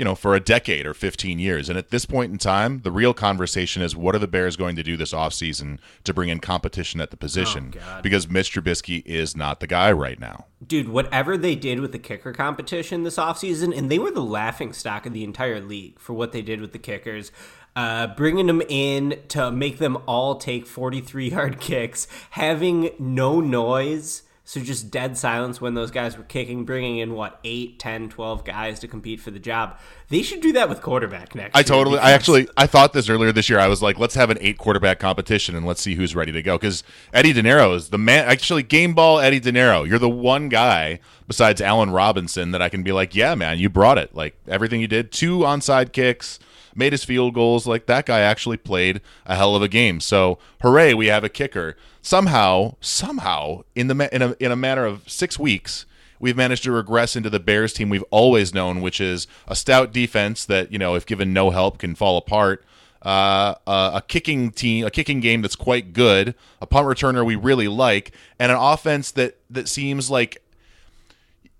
you 0.01 0.05
know, 0.05 0.15
for 0.15 0.35
a 0.35 0.41
decade 0.41 0.87
or 0.87 0.95
15 0.95 1.39
years. 1.39 1.69
And 1.69 1.77
at 1.77 1.91
this 1.91 2.07
point 2.07 2.33
in 2.33 2.39
time, 2.39 2.81
the 2.85 2.91
real 2.91 3.13
conversation 3.13 3.83
is 3.83 3.95
what 3.95 4.15
are 4.15 4.19
the 4.19 4.27
Bears 4.27 4.57
going 4.57 4.75
to 4.77 4.83
do 4.83 4.97
this 4.97 5.13
offseason 5.13 5.79
to 6.05 6.15
bring 6.15 6.31
in 6.31 6.41
competition 6.41 7.03
at 7.03 7.11
the 7.11 7.19
position? 7.19 7.75
Oh, 7.77 8.01
because 8.01 8.27
Mitch 8.27 8.55
Trubisky 8.55 9.05
is 9.05 9.37
not 9.37 9.61
the 9.61 9.67
guy 9.67 9.93
right 9.93 10.19
now. 10.19 10.47
Dude, 10.67 10.89
whatever 10.89 11.37
they 11.37 11.55
did 11.55 11.81
with 11.81 11.93
the 11.93 11.99
kicker 11.99 12.33
competition 12.33 13.03
this 13.03 13.17
offseason, 13.17 13.77
and 13.77 13.91
they 13.91 13.99
were 13.99 14.11
the 14.11 14.23
laughing 14.23 14.73
stock 14.73 15.05
of 15.05 15.13
the 15.13 15.23
entire 15.23 15.61
league 15.61 15.99
for 15.99 16.15
what 16.15 16.33
they 16.33 16.41
did 16.41 16.63
with 16.63 16.73
the 16.73 16.79
kickers. 16.79 17.31
Uh, 17.77 18.07
bringing 18.07 18.47
them 18.47 18.63
in 18.71 19.19
to 19.29 19.51
make 19.53 19.77
them 19.77 19.99
all 20.07 20.37
take 20.37 20.67
43 20.67 21.29
yard 21.31 21.61
kicks, 21.61 22.09
having 22.31 22.89
no 22.99 23.39
noise 23.39 24.23
So 24.51 24.59
just 24.61 24.91
dead 24.91 25.17
silence 25.17 25.61
when 25.61 25.75
those 25.75 25.93
guys 25.93 26.19
were 26.19 26.25
kicking, 26.25 26.65
bringing 26.65 26.99
in 26.99 27.15
what, 27.15 27.39
8, 27.45 27.79
10, 27.79 28.09
12 28.09 28.45
guys 28.45 28.81
to 28.81 28.89
compete 28.89 29.21
for 29.21 29.31
the 29.31 29.39
job. 29.39 29.79
They 30.09 30.23
should 30.23 30.41
do 30.41 30.51
that 30.55 30.69
with 30.69 30.83
quarterback 30.83 31.37
next 31.37 31.57
I 31.57 31.63
totally. 31.63 32.01
I 32.01 32.11
actually. 32.11 32.49
I 32.57 32.67
thought 32.67 32.93
this 32.93 33.09
earlier 33.09 33.31
this 33.31 33.49
year. 33.49 33.61
I 33.61 33.69
was 33.69 33.81
like, 33.81 34.01
let's 34.01 34.17
have 34.17 34.29
an 34.29 34.39
eight 34.41 34.59
quarterback 34.59 34.99
competition 34.99 35.55
and 35.55 35.67
let's 35.67 35.81
see 35.81 35.95
who's 35.95 36.17
ready 36.17 36.33
to 36.33 36.43
go. 36.43 36.59
Because 36.59 36.83
Eddie 37.13 37.33
Piñeiro 37.33 37.77
is 37.77 37.91
the 37.91 37.99
man. 37.99 38.25
Actually, 38.25 38.65
game 38.65 38.93
ball 38.93 39.21
Eddie 39.21 39.41
Piñeiro. 39.41 39.87
You're 39.87 40.01
the 40.01 40.09
one 40.09 40.49
guy 40.49 40.99
besides 41.31 41.61
Allen 41.61 41.91
Robinson 41.91 42.51
that 42.51 42.61
I 42.61 42.69
can 42.69 42.83
be 42.83 42.91
like, 42.91 43.15
yeah, 43.15 43.37
man, 43.37 43.61
you 43.61 43.69
brought 43.69 43.99
it. 43.99 44.13
Like 44.13 44.35
everything 44.49 44.81
you 44.81 44.89
did, 44.89 45.13
two 45.13 45.39
onside 45.39 45.93
kicks, 45.93 46.41
made 46.75 46.91
his 46.91 47.05
field 47.05 47.35
goals. 47.35 47.69
Like 47.69 47.87
that 47.87 48.05
guy 48.05 48.19
actually 48.19 48.57
played 48.57 49.01
a 49.25 49.37
hell 49.37 49.55
of 49.55 49.63
a 49.63 49.69
game. 49.69 50.01
So 50.01 50.41
hooray, 50.61 50.93
we 50.93 51.07
have 51.07 51.23
a 51.23 51.29
kicker. 51.29 51.77
Somehow, 52.03 52.75
somehow, 52.81 53.63
in 53.77 53.87
the 53.87 54.13
in 54.13 54.23
a 54.23 54.35
in 54.41 54.51
a 54.51 54.57
matter 54.57 54.85
of 54.85 55.09
six 55.09 55.39
weeks 55.39 55.87
we've 56.19 56.37
managed 56.37 56.65
to 56.65 56.73
regress 56.73 57.15
into 57.15 57.31
the 57.31 57.39
Bears 57.39 57.73
team 57.73 57.91
we've 57.91 58.05
always 58.11 58.53
known, 58.53 58.81
which 58.81 59.01
is 59.01 59.29
a 59.47 59.55
stout 59.55 59.93
defense 59.93 60.45
that 60.47 60.73
you 60.73 60.81
know, 60.81 60.97
if 60.97 61.07
given 61.07 61.33
no 61.33 61.51
help, 61.51 61.79
can 61.79 61.95
fall 61.95 62.19
apart. 62.19 62.65
Uh, 63.03 63.55
a, 63.69 63.93
a 63.95 64.03
kicking 64.09 64.51
team, 64.51 64.85
a 64.85 64.91
kicking 64.91 65.21
game 65.21 65.43
that's 65.43 65.55
quite 65.55 65.93
good, 65.93 66.35
a 66.61 66.67
punt 66.67 66.89
returner 66.89 67.25
we 67.25 67.37
really 67.37 67.69
like, 67.69 68.11
and 68.37 68.51
an 68.51 68.59
offense 68.59 69.13
that 69.13 69.39
that 69.49 69.69
seems 69.69 70.11
like 70.11 70.43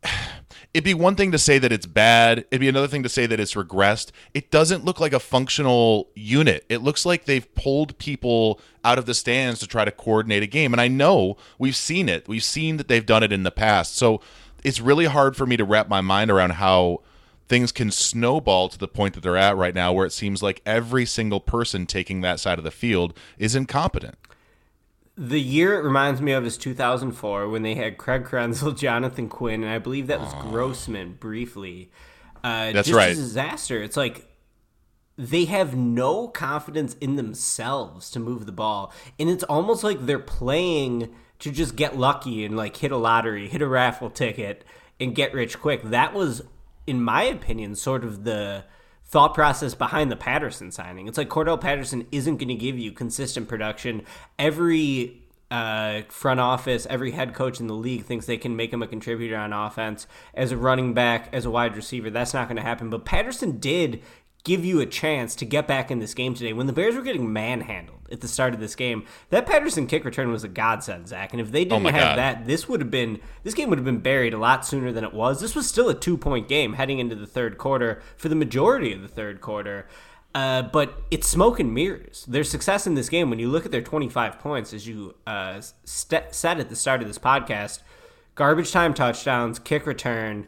it'd 0.75 0.85
be 0.85 0.95
one 0.95 1.17
thing 1.17 1.33
to 1.33 1.39
say 1.39 1.59
that 1.59 1.73
it's 1.73 1.87
bad. 1.87 2.41
It'd 2.51 2.61
be 2.61 2.69
another 2.69 2.89
thing 2.89 3.03
to 3.03 3.09
say 3.09 3.27
that 3.27 3.41
it's 3.41 3.55
regressed. 3.55 4.11
It 4.35 4.51
doesn't 4.51 4.85
look 4.85 5.01
like 5.01 5.13
a 5.13 5.21
functional 5.21 6.09
unit. 6.15 6.65
It 6.69 6.83
looks 6.83 7.05
like 7.05 7.25
they've 7.25 7.53
pulled 7.55 7.99
people 7.99 8.61
out 8.85 8.99
of 8.99 9.07
the 9.07 9.15
stands 9.15 9.61
to 9.61 9.67
try 9.67 9.85
to 9.85 9.91
coordinate 9.91 10.43
a 10.43 10.47
game. 10.47 10.73
And 10.73 10.81
I 10.81 10.89
know 10.89 11.37
we've 11.59 11.77
seen 11.77 12.09
it. 12.09 12.29
We've 12.29 12.45
seen 12.45 12.77
that 12.77 12.89
they've 12.89 13.05
done 13.05 13.23
it 13.23 13.33
in 13.33 13.43
the 13.43 13.51
past. 13.51 13.97
So 13.97 14.21
it's 14.65 14.81
really 14.81 15.07
hard 15.07 15.37
for 15.37 15.47
me 15.47 15.57
to 15.57 15.65
wrap 15.65 15.89
my 15.89 16.01
mind 16.01 16.31
around 16.31 16.53
how 16.53 17.01
things 17.49 17.73
can 17.73 17.91
snowball 17.91 18.69
to 18.69 18.79
the 18.79 18.87
point 18.87 19.15
that 19.15 19.23
they're 19.23 19.37
at 19.37 19.57
right 19.57 19.75
now 19.75 19.93
where 19.93 20.07
it 20.07 20.13
seems 20.13 20.41
like 20.41 20.63
every 20.65 21.05
single 21.05 21.41
person 21.41 21.85
taking 21.85 22.21
that 22.21 22.39
side 22.39 22.59
of 22.59 22.65
the 22.65 22.71
field 22.71 23.13
is 23.39 23.57
incompetent. 23.57 24.17
The 25.21 25.39
year 25.39 25.79
it 25.79 25.85
reminds 25.85 26.23
me 26.23 26.33
of 26.33 26.47
is 26.47 26.57
2004 26.57 27.47
when 27.51 27.61
they 27.61 27.75
had 27.75 27.99
Craig 27.99 28.25
Krenzel, 28.25 28.75
Jonathan 28.77 29.29
Quinn, 29.29 29.63
and 29.63 29.71
I 29.71 29.79
believe 29.79 30.07
that 30.07 30.19
was 30.19 30.33
Grossman 30.41 31.19
briefly. 31.21 31.91
Uh, 32.43 32.73
That's 32.73 32.89
just 32.89 32.97
right. 32.97 33.13
A 33.13 33.15
disaster. 33.15 33.83
It's 33.83 33.99
like 33.99 34.27
they 35.19 35.45
have 35.45 35.77
no 35.77 36.27
confidence 36.27 36.95
in 37.03 37.17
themselves 37.17 38.11
to 38.13 38.19
move 38.19 38.47
the 38.47 38.53
ball, 38.53 38.95
and 39.19 39.29
it's 39.29 39.45
almost 39.45 39.85
like 39.85 40.07
they're 40.07 40.19
playing 40.19 41.15
to 41.41 41.51
just 41.53 41.77
get 41.77 41.99
lucky 41.99 42.43
and 42.47 42.57
like 42.57 42.79
hit 42.79 42.91
a 42.91 42.97
lottery, 42.97 43.47
hit 43.47 43.61
a 43.61 43.69
raffle 43.69 44.09
ticket, 44.09 44.65
and 44.99 45.15
get 45.15 45.35
rich 45.35 45.61
quick. 45.61 45.83
That 45.83 46.15
was, 46.15 46.41
in 46.87 47.03
my 47.03 47.25
opinion, 47.25 47.77
sort 47.77 48.05
of 48.05 48.25
the 48.25 48.65
thought 49.11 49.35
process 49.35 49.75
behind 49.75 50.11
the 50.11 50.17
Patterson 50.17 50.71
signing. 50.71 51.09
It's 51.09 51.19
like 51.19 51.29
Cordarrelle 51.29 51.61
Patterson 51.61 52.07
isn't 52.13 52.37
going 52.37 52.49
to 52.49 52.55
give 52.55 52.79
you 52.79 52.93
consistent 52.93 53.49
production. 53.49 54.03
Every 54.39 55.21
uh, 55.51 56.03
front 56.09 56.39
office, 56.39 56.87
every 56.89 57.11
head 57.11 57.35
coach 57.35 57.59
in 57.59 57.67
the 57.67 57.75
league 57.75 58.05
thinks 58.05 58.27
they 58.27 58.37
can 58.37 58.55
make 58.55 58.73
him 58.73 58.85
a 58.85 58.87
contributor 58.87 59.37
on 59.37 59.53
offense 59.53 60.07
as 60.33 60.53
a 60.53 60.57
running 60.57 60.95
back, 60.95 61.29
as 61.33 61.45
a 61.45 61.51
wide 61.51 61.75
receiver. 61.75 62.09
That's 62.09 62.33
not 62.33 62.47
going 62.47 62.57
to 62.57 62.63
happen. 62.63 62.89
But 62.89 63.05
Patterson 63.05 63.59
did 63.59 64.01
give 64.45 64.65
you 64.65 64.81
a 64.81 64.87
chance 64.87 65.35
to 65.37 65.45
get 65.45 65.67
back 65.67 65.91
in 65.91 65.99
this 65.99 66.15
game 66.15 66.35
today. 66.35 66.53
When 66.53 66.67
the 66.67 66.73
Bears 66.73 66.95
were 66.95 67.03
getting 67.03 67.33
manhandled 67.33 68.09
at 68.11 68.21
the 68.21 68.29
start 68.29 68.55
of 68.55 68.61
this 68.61 68.75
game, 68.75 69.05
that 69.29 69.47
Patterson 69.47 69.87
kick 69.87 70.05
return 70.05 70.31
was 70.31 70.45
a 70.45 70.49
godsend, 70.49 71.09
Zach. 71.09 71.33
And 71.33 71.41
if 71.41 71.53
they 71.53 71.65
didn't 71.65 71.83
my 71.83 71.93
have 71.93 72.17
God. 72.17 72.19
that, 72.19 72.47
this 72.47 72.69
would 72.69 72.81
have 72.81 72.91
been 72.91 73.21
this 73.43 73.55
game 73.55 73.69
would 73.69 73.79
have 73.79 73.85
been 73.85 74.01
buried 74.01 74.35
a 74.35 74.39
lot 74.39 74.65
sooner 74.67 74.93
than 74.93 75.05
it 75.05 75.13
was. 75.13 75.41
This 75.41 75.55
was 75.55 75.69
still 75.69 75.89
a 75.89 75.95
two 75.95 76.17
point 76.17 76.49
game 76.49 76.75
heading 76.75 76.99
into 76.99 77.15
the 77.15 77.27
third 77.27 77.59
quarter 77.59 78.03
for 78.17 78.29
the 78.29 78.35
majority 78.35 78.93
of 78.93 79.03
the 79.03 79.09
third 79.09 79.41
quarter. 79.41 79.87
Uh, 80.33 80.63
but 80.63 81.03
it's 81.11 81.27
smoke 81.27 81.59
and 81.59 81.75
mirrors. 81.75 82.25
Their 82.29 82.45
success 82.45 82.87
in 82.87 82.95
this 82.95 83.09
game, 83.09 83.31
when 83.31 83.41
you 83.41 83.49
look 83.49 83.67
at 83.67 83.73
their 83.73 83.83
25 83.83 84.39
points, 84.39 84.73
as 84.73 84.87
you 84.87 85.17
uh, 85.27 85.61
st- 85.85 86.33
said 86.33 86.61
at 86.61 86.69
the 86.69 86.77
start 86.77 87.03
of 87.03 87.09
this 87.09 87.19
podcast, 87.19 87.81
garbage 88.37 88.71
time 88.71 88.95
touchdowns, 88.95 89.59
kick 89.59 89.87
return, 89.87 90.47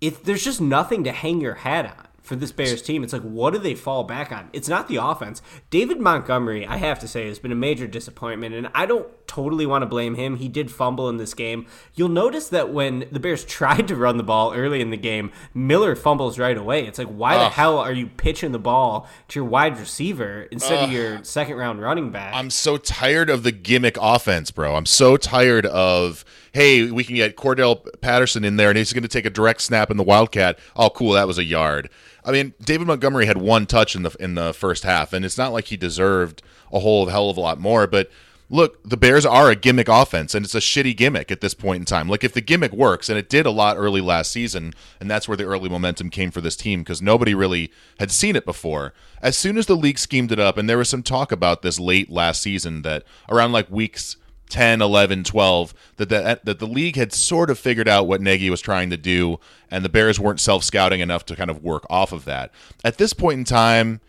it, 0.00 0.24
there's 0.24 0.42
just 0.42 0.60
nothing 0.60 1.04
to 1.04 1.12
hang 1.12 1.40
your 1.40 1.54
hat 1.54 1.86
on 1.86 2.07
for 2.28 2.36
this 2.36 2.52
Bears 2.52 2.82
team. 2.82 3.02
It's 3.02 3.14
like, 3.14 3.22
what 3.22 3.54
do 3.54 3.58
they 3.58 3.74
fall 3.74 4.04
back 4.04 4.30
on? 4.30 4.50
It's 4.52 4.68
not 4.68 4.86
the 4.86 4.96
offense. 4.96 5.40
David 5.70 5.98
Montgomery, 5.98 6.66
I 6.66 6.76
have 6.76 6.98
to 6.98 7.08
say, 7.08 7.26
has 7.26 7.38
been 7.38 7.50
a 7.50 7.56
major 7.56 7.86
disappointment, 7.86 8.54
and 8.54 8.68
I 8.74 8.84
don't 8.84 9.08
totally 9.26 9.64
want 9.64 9.80
to 9.80 9.86
blame 9.86 10.14
him. 10.14 10.36
He 10.36 10.46
did 10.46 10.70
fumble 10.70 11.08
in 11.08 11.16
this 11.16 11.32
game. 11.32 11.66
You'll 11.94 12.10
notice 12.10 12.50
that 12.50 12.70
when 12.70 13.06
the 13.10 13.18
Bears 13.18 13.44
tried 13.58 13.88
to 13.88 13.96
run 13.96 14.18
the 14.18 14.22
ball 14.22 14.52
early 14.52 14.82
in 14.82 14.90
the 14.90 14.98
game, 14.98 15.32
Miller 15.54 15.96
fumbles 15.96 16.38
right 16.38 16.56
away. 16.56 16.86
It's 16.86 16.98
like, 16.98 17.08
why 17.08 17.38
the 17.38 17.48
hell 17.48 17.78
are 17.78 17.92
you 17.92 18.06
pitching 18.06 18.52
the 18.52 18.58
ball 18.58 19.08
to 19.28 19.40
your 19.40 19.48
wide 19.48 19.78
receiver 19.78 20.42
instead 20.50 20.84
of 20.84 20.92
your 20.92 21.24
second 21.24 21.56
round 21.56 21.80
running 21.80 22.10
back? 22.10 22.34
I'm 22.34 22.50
so 22.50 22.76
tired 22.76 23.30
of 23.30 23.42
the 23.42 23.52
gimmick 23.52 23.96
offense, 23.98 24.50
bro. 24.50 24.74
I'm 24.76 24.86
so 24.86 25.16
tired 25.16 25.64
of 25.64 26.26
hey, 26.52 26.90
we 26.90 27.04
can 27.04 27.16
get 27.16 27.36
Cordarrelle 27.36 27.86
Patterson 28.00 28.44
in 28.44 28.56
there 28.56 28.68
and 28.68 28.78
he's 28.78 28.92
going 28.92 29.02
to 29.02 29.08
take 29.08 29.26
a 29.26 29.30
direct 29.30 29.60
snap 29.60 29.90
in 29.90 29.96
the 29.96 30.02
Wildcat. 30.02 30.58
Oh, 30.76 30.90
cool, 30.90 31.12
that 31.12 31.26
was 31.26 31.38
a 31.38 31.44
yard. 31.44 31.90
I 32.24 32.30
mean, 32.30 32.54
David 32.60 32.86
Montgomery 32.86 33.26
had 33.26 33.38
one 33.38 33.66
touch 33.66 33.96
in 33.96 34.02
the 34.02 34.14
in 34.20 34.34
the 34.34 34.52
first 34.52 34.84
half, 34.84 35.12
and 35.12 35.24
it's 35.24 35.38
not 35.38 35.52
like 35.52 35.66
he 35.66 35.76
deserved 35.76 36.42
a 36.72 36.80
whole 36.80 37.06
hell 37.06 37.30
of 37.30 37.36
a 37.36 37.40
lot 37.40 37.58
more. 37.58 37.86
But 37.86 38.10
look, 38.50 38.82
the 38.82 38.96
Bears 38.96 39.24
are 39.24 39.50
a 39.50 39.56
gimmick 39.56 39.88
offense, 39.88 40.34
and 40.34 40.44
it's 40.44 40.54
a 40.54 40.60
shitty 40.60 40.96
gimmick 40.96 41.30
at 41.30 41.40
this 41.40 41.54
point 41.54 41.80
in 41.80 41.84
time. 41.84 42.08
Like 42.08 42.24
if 42.24 42.32
the 42.32 42.40
gimmick 42.40 42.72
works, 42.72 43.08
and 43.08 43.18
it 43.18 43.28
did 43.28 43.46
a 43.46 43.50
lot 43.50 43.76
early 43.76 44.00
last 44.00 44.30
season, 44.30 44.74
and 45.00 45.10
that's 45.10 45.26
where 45.26 45.36
the 45.36 45.44
early 45.44 45.68
momentum 45.68 46.10
came 46.10 46.30
for 46.30 46.40
this 46.40 46.56
team 46.56 46.80
because 46.80 47.00
nobody 47.00 47.34
really 47.34 47.70
had 47.98 48.10
seen 48.10 48.36
it 48.36 48.44
before. 48.44 48.92
As 49.22 49.36
soon 49.36 49.56
as 49.56 49.66
the 49.66 49.76
league 49.76 49.98
schemed 49.98 50.32
it 50.32 50.38
up, 50.38 50.58
and 50.58 50.68
there 50.68 50.78
was 50.78 50.88
some 50.88 51.02
talk 51.02 51.32
about 51.32 51.62
this 51.62 51.80
late 51.80 52.10
last 52.10 52.42
season 52.42 52.82
that 52.82 53.04
around 53.28 53.52
like 53.52 53.70
weeks 53.70 54.16
10, 54.48 54.80
11, 54.80 55.24
12, 55.24 55.74
that 55.96 56.08
the, 56.08 56.40
that 56.42 56.58
the 56.58 56.66
league 56.66 56.96
had 56.96 57.12
sort 57.12 57.50
of 57.50 57.58
figured 57.58 57.88
out 57.88 58.06
what 58.06 58.20
Nagy 58.20 58.50
was 58.50 58.60
trying 58.60 58.90
to 58.90 58.96
do, 58.96 59.38
and 59.70 59.84
the 59.84 59.88
Bears 59.88 60.18
weren't 60.18 60.40
self 60.40 60.64
scouting 60.64 61.00
enough 61.00 61.24
to 61.26 61.36
kind 61.36 61.50
of 61.50 61.62
work 61.62 61.84
off 61.90 62.12
of 62.12 62.24
that. 62.24 62.50
At 62.84 62.98
this 62.98 63.12
point 63.12 63.38
in 63.38 63.44
time, 63.44 64.00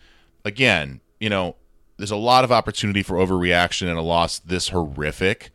again, 0.44 1.00
you 1.18 1.28
know, 1.28 1.56
there's 1.96 2.10
a 2.10 2.16
lot 2.16 2.44
of 2.44 2.52
opportunity 2.52 3.02
for 3.02 3.16
overreaction 3.16 3.90
in 3.90 3.96
a 3.96 4.02
loss 4.02 4.38
this 4.38 4.70
horrific, 4.70 5.50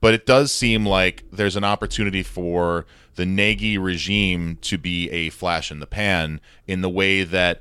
but 0.00 0.14
it 0.14 0.26
does 0.26 0.52
seem 0.52 0.86
like 0.86 1.24
there's 1.32 1.56
an 1.56 1.64
opportunity 1.64 2.22
for 2.22 2.86
the 3.16 3.26
Nagy 3.26 3.76
regime 3.78 4.58
to 4.62 4.78
be 4.78 5.10
a 5.10 5.30
flash 5.30 5.72
in 5.72 5.80
the 5.80 5.86
pan 5.86 6.40
in 6.68 6.82
the 6.82 6.88
way 6.88 7.24
that 7.24 7.60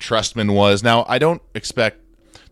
Trestman 0.00 0.52
was. 0.52 0.82
Now, 0.82 1.06
I 1.08 1.18
don't 1.18 1.42
expect 1.54 2.00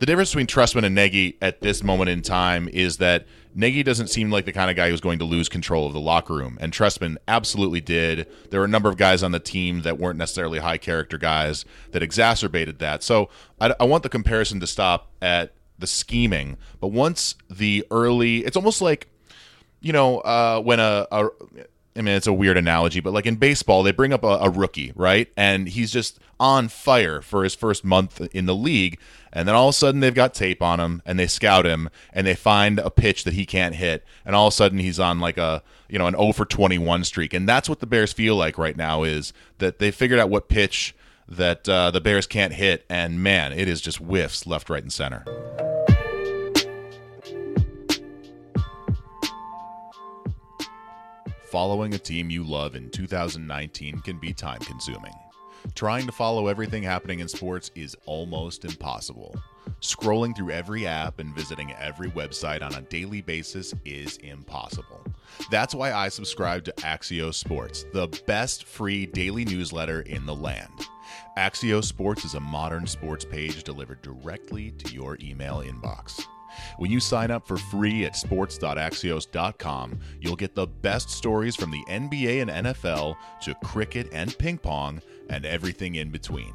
the 0.05 0.13
difference 0.13 0.33
between 0.33 0.47
Trestman 0.47 0.85
and 0.85 0.95
Nagy 0.95 1.39
at 1.41 1.63
this 1.63 1.83
moment 1.83 2.11
in 2.11 2.21
time 2.21 2.69
is 2.69 2.99
that 2.99 3.25
Nagy 3.55 3.83
doesn't 3.83 4.09
seem 4.09 4.31
like 4.31 4.45
the 4.45 4.53
kind 4.53 4.69
of 4.69 4.77
guy 4.77 4.91
who's 4.91 5.01
going 5.01 5.19
to 5.21 5.25
lose 5.25 5.49
control 5.49 5.87
of 5.87 5.95
the 5.95 6.01
locker 6.01 6.35
room, 6.35 6.59
and 6.61 6.75
Trestman 6.75 7.17
absolutely 7.27 7.81
did. 7.81 8.29
There 8.51 8.61
were 8.61 8.67
a 8.67 8.69
number 8.69 8.91
of 8.91 8.99
guys 8.99 9.23
on 9.23 9.33
the 9.33 9.41
team 9.41 9.81
that 9.81 9.99
weren't 9.99 10.19
necessarily 10.19 10.59
high 10.59 10.77
character 10.77 11.17
guys 11.17 11.65
that 11.93 12.03
exacerbated 12.03 12.81
that. 12.81 13.03
So 13.03 13.31
I, 13.59 13.75
I 13.81 13.85
want 13.85 14.03
the 14.03 14.11
comparison 14.11 14.61
to 14.61 14.67
stop 14.67 15.11
at 15.23 15.55
the 15.79 15.87
scheming, 15.87 16.59
but 16.81 16.89
once 16.89 17.37
the 17.49 17.87
early, 17.91 18.45
it's 18.45 18.59
almost 18.59 18.83
like 18.83 19.09
you 19.81 19.95
know, 19.95 20.19
uh, 20.19 20.61
when 20.61 20.81
a, 20.81 21.07
a, 21.11 21.29
I 21.97 22.03
mean, 22.03 22.15
it's 22.15 22.27
a 22.27 22.33
weird 22.33 22.57
analogy, 22.57 23.01
but 23.01 23.13
like 23.13 23.27
in 23.27 23.37
baseball, 23.37 23.83
they 23.83 23.93
bring 23.93 24.13
up 24.13 24.25
a, 24.25 24.39
a 24.41 24.51
rookie, 24.51 24.93
right? 24.97 25.29
And 25.37 25.69
he's 25.69 25.93
just 25.93 26.19
on 26.41 26.69
fire 26.69 27.23
for 27.23 27.45
his 27.45 27.55
first 27.55 27.85
month 27.85 28.21
in 28.33 28.47
the 28.47 28.55
league. 28.55 28.99
And 29.33 29.47
then 29.47 29.55
all 29.55 29.69
of 29.69 29.75
a 29.75 29.79
sudden 29.79 30.01
they've 30.01 30.15
got 30.15 30.35
tape 30.35 30.61
on 30.61 30.81
him 30.81 31.03
and 31.07 31.19
they 31.19 31.29
scout 31.29 31.67
him 31.67 31.89
and 32.13 32.27
they 32.27 32.35
find 32.35 32.81
a 32.81 32.91
pitch 32.91 33.23
that 33.25 33.35
he 33.35 33.47
can't 33.47 33.77
hit. 33.77 34.05
And 34.25 34.35
all 34.35 34.49
of 34.49 34.53
a 34.53 34.57
sudden 34.57 34.79
he's 34.79 34.99
on 34.99 35.21
like 35.21 35.39
a, 35.39 35.63
you 35.89 35.99
know, 35.99 36.09
an 36.09 36.15
0 36.15 36.33
for 36.33 36.45
21 36.45 37.05
streak. 37.05 37.33
And 37.33 37.49
that's 37.49 37.69
what 37.69 37.79
the 37.79 37.87
Bears 37.87 38.13
feel 38.13 38.35
like 38.35 38.59
right 38.59 38.77
now 38.77 39.05
is 39.05 39.33
that 39.59 39.79
they 39.79 39.93
figured 39.93 40.19
out 40.19 40.31
what 40.31 40.49
pitch 40.49 40.97
that 41.29 41.69
uh, 41.69 41.93
the 41.93 42.01
Bears 42.01 42.27
can't 42.27 42.55
hit. 42.55 42.85
And 42.89 43.23
man, 43.23 43.53
it 43.53 43.69
is 43.69 43.81
just 43.81 43.99
whiffs 43.99 44.47
left, 44.47 44.69
right, 44.69 44.83
and 44.83 44.93
center. 44.93 45.25
Following 51.55 51.95
a 51.95 51.99
team 51.99 52.31
you 52.31 52.43
love 52.43 52.75
in 52.75 52.91
2019 52.91 54.01
can 54.01 54.19
be 54.19 54.33
time 54.33 54.59
consuming. 54.59 55.15
Trying 55.77 56.05
to 56.07 56.11
follow 56.11 56.49
everything 56.49 56.83
happening 56.83 57.21
in 57.21 57.29
sports 57.29 57.71
is 57.77 57.97
almost 58.07 58.65
impossible. 58.65 59.37
Scrolling 59.81 60.35
through 60.35 60.51
every 60.51 60.85
app 60.85 61.21
and 61.21 61.33
visiting 61.33 61.73
every 61.75 62.11
website 62.11 62.61
on 62.61 62.75
a 62.75 62.81
daily 62.81 63.21
basis 63.21 63.73
is 63.85 64.17
impossible. 64.17 65.01
That's 65.49 65.77
why 65.77 65.93
I 65.93 66.09
subscribe 66.09 66.65
to 66.65 66.73
Axios 66.79 67.35
Sports, 67.35 67.87
the 67.93 68.09
best 68.27 68.65
free 68.65 69.07
daily 69.07 69.45
newsletter 69.45 70.01
in 70.01 70.27
the 70.27 70.35
land. 70.35 70.89
Axios 71.39 71.85
Sports 71.85 72.25
is 72.25 72.35
a 72.35 72.41
modern 72.41 72.85
sports 72.85 73.25
page 73.25 73.63
delivered 73.63 74.03
directly 74.03 74.73
to 74.73 74.93
your 74.93 75.17
email 75.23 75.63
inbox. 75.63 76.27
When 76.79 76.91
you 76.91 77.01
sign 77.01 77.31
up 77.31 77.47
for 77.47 77.57
free 77.57 78.05
at 78.05 78.17
sports.axios.com, 78.17 79.99
you'll 80.21 80.37
get 80.37 80.55
the 80.55 80.67
best 80.67 81.11
stories 81.11 81.57
from 81.57 81.71
the 81.71 81.85
NBA 81.89 82.43
and 82.43 82.67
NFL 82.67 83.17
to 83.43 83.55
cricket 83.65 84.09
and 84.13 84.37
ping 84.39 84.59
pong 84.59 85.01
and 85.29 85.47
everything 85.47 85.95
in 85.95 86.11
between. 86.11 86.53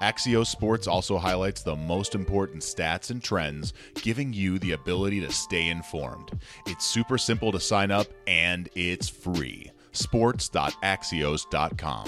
Axios 0.00 0.46
Sports 0.46 0.86
also 0.86 1.18
highlights 1.18 1.62
the 1.62 1.76
most 1.76 2.14
important 2.14 2.62
stats 2.62 3.10
and 3.10 3.22
trends, 3.22 3.72
giving 3.96 4.32
you 4.32 4.58
the 4.58 4.72
ability 4.72 5.20
to 5.20 5.32
stay 5.32 5.68
informed. 5.68 6.38
It's 6.66 6.86
super 6.86 7.18
simple 7.18 7.52
to 7.52 7.60
sign 7.60 7.90
up 7.90 8.06
and 8.26 8.68
it's 8.74 9.08
free. 9.08 9.70
Sports.axios.com. 9.96 12.06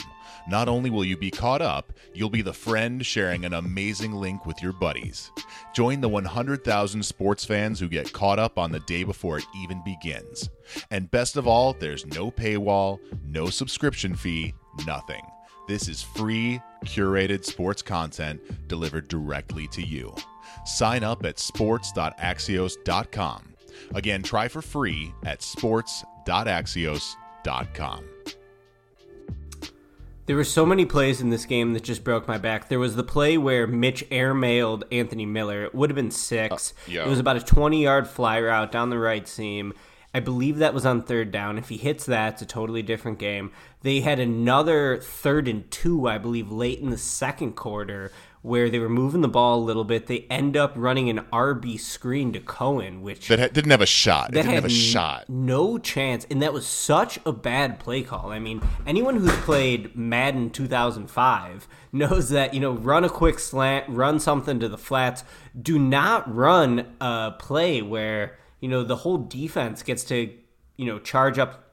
Not 0.49 0.69
only 0.69 0.89
will 0.89 1.05
you 1.05 1.17
be 1.17 1.31
caught 1.31 1.61
up, 1.61 1.93
you'll 2.15 2.31
be 2.31 2.43
the 2.43 2.55
friend 2.55 3.05
sharing 3.05 3.45
an 3.45 3.53
amazing 3.53 4.13
link 4.13 4.47
with 4.47 4.63
your 4.63 4.73
buddies. 4.73 5.31
Join 5.75 6.01
the 6.01 6.09
100,000 6.09 7.03
sports 7.03 7.45
fans 7.45 7.79
who 7.79 7.87
get 7.89 8.15
caught 8.15 8.39
up 8.39 8.59
on 8.59 8.73
the 8.73 8.81
day 8.81 9.05
before 9.05 9.37
it 9.39 9.45
even 9.55 9.85
begins. 9.85 10.49
And 10.91 11.11
best 11.11 11.37
of 11.37 11.47
all, 11.47 11.75
there's 11.75 12.07
no 12.07 12.31
paywall, 12.31 12.99
no 13.27 13.51
subscription 13.51 14.15
fee, 14.15 14.55
nothing. 14.87 15.27
This 15.67 15.87
is 15.89 16.03
free, 16.03 16.63
curated 16.85 17.45
sports 17.45 17.83
content 17.83 18.41
delivered 18.69 19.09
directly 19.09 19.67
to 19.69 19.83
you. 19.83 20.15
Sign 20.65 21.05
up 21.05 21.27
at 21.27 21.39
sports.axios.com. 21.39 23.55
Again, 23.95 24.23
try 24.23 24.49
for 24.49 24.63
free 24.63 25.13
at 25.25 25.43
sports.axios.com. 25.43 27.18
There 30.27 30.37
were 30.37 30.45
so 30.45 30.67
many 30.67 30.85
plays 30.85 31.23
in 31.23 31.31
this 31.31 31.47
game 31.47 31.73
that 31.73 31.83
just 31.83 32.05
broke 32.05 32.29
my 32.29 32.37
back. 32.37 32.69
There 32.69 32.79
was 32.79 32.97
the 32.97 33.03
play 33.03 33.39
where 33.39 33.67
Mitch 33.67 34.05
airmailed 34.11 34.83
Anthony 34.93 35.25
Miller. 35.25 35.65
It 35.65 35.75
would 35.75 35.89
have 35.89 35.95
been 35.95 36.11
six. 36.11 36.75
Uh, 36.77 36.91
yeah. 36.91 37.07
It 37.07 37.09
was 37.09 37.19
about 37.19 37.37
a 37.37 37.41
20 37.41 37.83
yard 37.83 38.07
fly 38.07 38.39
route 38.39 38.71
down 38.71 38.91
the 38.91 38.99
right 38.99 39.27
seam. 39.27 39.73
I 40.13 40.21
believe 40.21 40.59
that 40.59 40.75
was 40.75 40.85
on 40.85 41.03
third 41.03 41.31
down. 41.31 41.57
If 41.57 41.71
he 41.71 41.79
hits 41.79 42.05
that, 42.07 42.35
it's 42.35 42.43
a 42.43 42.47
totally 42.47 42.83
different 42.83 43.19
game. 43.19 43.53
They 43.81 44.01
had 44.01 44.21
another 44.21 44.99
third 44.99 45.49
and 45.49 45.71
two, 45.71 46.07
I 46.09 46.19
believe, 46.19 46.51
late 46.51 46.81
in 46.81 46.91
the 46.91 46.99
second 46.99 47.53
quarter 47.53 48.13
where 48.43 48.71
they 48.71 48.79
were 48.79 48.89
moving 48.89 49.21
the 49.21 49.29
ball 49.29 49.59
a 49.59 49.65
little 49.65 49.85
bit. 49.85 50.07
They 50.07 50.27
end 50.31 50.57
up 50.57 50.73
running 50.77 51.11
an 51.11 51.21
RB 51.33 51.79
screen 51.79 52.33
to 52.33 52.41
Cohen, 52.41 53.03
which 53.03 53.29
That 53.29 53.39
ha- 53.39 53.49
didn't 53.49 53.71
have 53.71 53.81
a 53.81 53.87
shot. 53.87 54.31
It 54.31 54.35
that 54.35 54.43
didn't 54.43 54.55
have 54.55 54.65
a 54.65 54.69
shot. 54.71 55.29
No 55.29 55.79
chance. 55.79 56.27
And 56.31 56.41
that 56.43 56.53
was 56.53 56.67
such 56.67 57.19
a 57.27 57.33
bad 57.33 57.79
play 57.79 58.03
call. 58.03 58.31
I 58.31 58.39
mean, 58.39 58.63
anyone 58.87 59.17
who's 59.17 59.37
played 59.39 59.97
Madden 59.97 60.51
2005 60.51 61.69
knows 61.93 62.29
that, 62.31 62.55
you 62.55 62.61
know, 62.61 62.73
run 62.73 63.05
a 63.05 63.09
quick 63.09 63.39
slant, 63.39 63.89
run 63.89 64.21
something 64.21 64.61
to 64.61 64.69
the 64.69 64.79
flats. 64.79 65.25
Do 65.61 65.79
not 65.79 66.33
run 66.33 66.95
a 67.01 67.33
play 67.39 67.83
where, 67.83 68.39
you 68.61 68.69
know, 68.69 68.85
the 68.85 68.97
whole 68.97 69.19
defense 69.19 69.83
gets 69.83 70.05
to, 70.05 70.33
you 70.77 70.87
know, 70.87 70.99
charge 70.99 71.39
up 71.39 71.65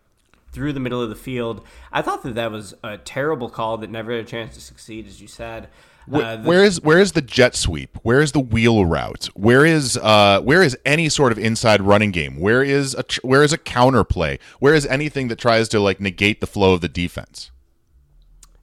through 0.51 0.71
the 0.73 0.79
middle 0.79 1.01
of 1.01 1.09
the 1.09 1.15
field. 1.15 1.65
I 1.91 2.01
thought 2.01 2.23
that 2.23 2.35
that 2.35 2.49
was 2.49 2.73
a 2.81 2.97
terrible 2.97 3.49
call 3.49 3.77
that 3.79 3.89
never 3.89 4.11
had 4.11 4.21
a 4.21 4.27
chance 4.27 4.55
to 4.55 4.61
succeed, 4.61 5.05
as 5.05 5.21
you 5.21 5.27
said. 5.27 5.67
Uh, 6.11 6.35
the- 6.35 6.47
where 6.47 6.63
is 6.63 6.81
where 6.81 6.99
is 6.99 7.13
the 7.13 7.21
jet 7.21 7.55
sweep? 7.55 7.97
Where 8.03 8.21
is 8.21 8.31
the 8.31 8.39
wheel 8.39 8.85
route? 8.85 9.25
Where 9.35 9.65
is 9.65 9.97
uh 9.97 10.41
where 10.41 10.61
is 10.61 10.77
any 10.85 11.09
sort 11.09 11.31
of 11.31 11.39
inside 11.39 11.81
running 11.81 12.11
game? 12.11 12.39
Where 12.39 12.63
is 12.63 12.93
a 12.95 13.03
where 13.23 13.43
is 13.43 13.53
a 13.53 13.57
counter 13.57 14.03
play? 14.03 14.37
Where 14.59 14.73
is 14.75 14.85
anything 14.85 15.27
that 15.29 15.39
tries 15.39 15.67
to 15.69 15.79
like 15.79 15.99
negate 15.99 16.41
the 16.41 16.47
flow 16.47 16.73
of 16.73 16.81
the 16.81 16.89
defense? 16.89 17.51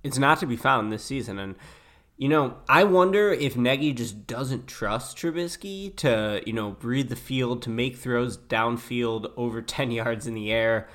it's 0.04 0.18
not 0.18 0.40
to 0.40 0.46
be 0.46 0.56
found 0.56 0.90
this 0.92 1.04
season. 1.04 1.38
And 1.38 1.54
you 2.16 2.28
know, 2.28 2.56
I 2.68 2.84
wonder 2.84 3.32
if 3.32 3.56
Nagy 3.56 3.92
just 3.92 4.26
doesn't 4.26 4.66
trust 4.66 5.16
Trubisky 5.16 5.94
to 5.96 6.42
you 6.46 6.52
know 6.52 6.76
read 6.82 7.08
the 7.08 7.16
field 7.16 7.62
to 7.62 7.70
make 7.70 7.96
throws 7.96 8.36
downfield 8.36 9.32
over 9.36 9.62
ten 9.76 9.90
yards 9.90 10.26
in 10.26 10.34
the 10.34 10.52
air. 10.52 10.88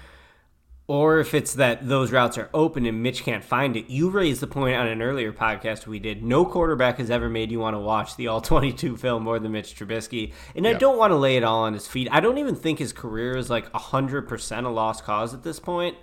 Or 0.89 1.19
if 1.19 1.33
it's 1.33 1.53
that 1.55 1.87
those 1.87 2.13
routes 2.13 2.37
are 2.37 2.49
open 2.53 2.85
and 2.85 3.03
Mitch 3.03 3.23
can't 3.23 3.43
find 3.43 3.75
it. 3.75 3.89
You 3.89 4.09
raised 4.09 4.39
the 4.41 4.47
point 4.47 4.77
on 4.77 4.87
an 4.87 5.01
earlier 5.01 5.33
podcast 5.33 5.85
we 5.85 5.99
did. 5.99 6.23
No 6.23 6.45
quarterback 6.45 6.97
has 6.97 7.11
ever 7.11 7.27
made 7.29 7.51
you 7.51 7.59
want 7.59 7.73
to 7.73 7.79
watch 7.79 8.15
the 8.15 8.27
all 8.27 8.39
22 8.41 8.95
film 8.95 9.23
more 9.23 9.37
than 9.37 9.51
Mitch 9.51 9.75
Trubisky. 9.75 10.31
And 10.55 10.65
I 10.65 10.73
don't 10.73 10.97
want 10.97 11.11
to 11.11 11.17
lay 11.17 11.35
it 11.35 11.43
all 11.43 11.63
on 11.63 11.73
his 11.73 11.87
feet. 11.87 12.07
I 12.09 12.21
don't 12.21 12.37
even 12.37 12.55
think 12.55 12.79
his 12.79 12.93
career 12.93 13.35
is 13.35 13.49
like 13.49 13.69
100% 13.73 14.65
a 14.65 14.69
lost 14.69 15.03
cause 15.03 15.33
at 15.33 15.43
this 15.43 15.59
point 15.59 15.97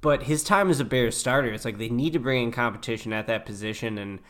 but 0.00 0.24
his 0.24 0.44
time 0.44 0.70
as 0.70 0.80
a 0.80 0.84
Bears 0.84 1.16
starter, 1.16 1.52
it's 1.52 1.64
like 1.64 1.78
they 1.78 1.88
need 1.88 2.12
to 2.12 2.18
bring 2.18 2.44
in 2.44 2.52
competition 2.52 3.12
at 3.12 3.26
that 3.26 3.44
position. 3.44 3.98
And 3.98 4.20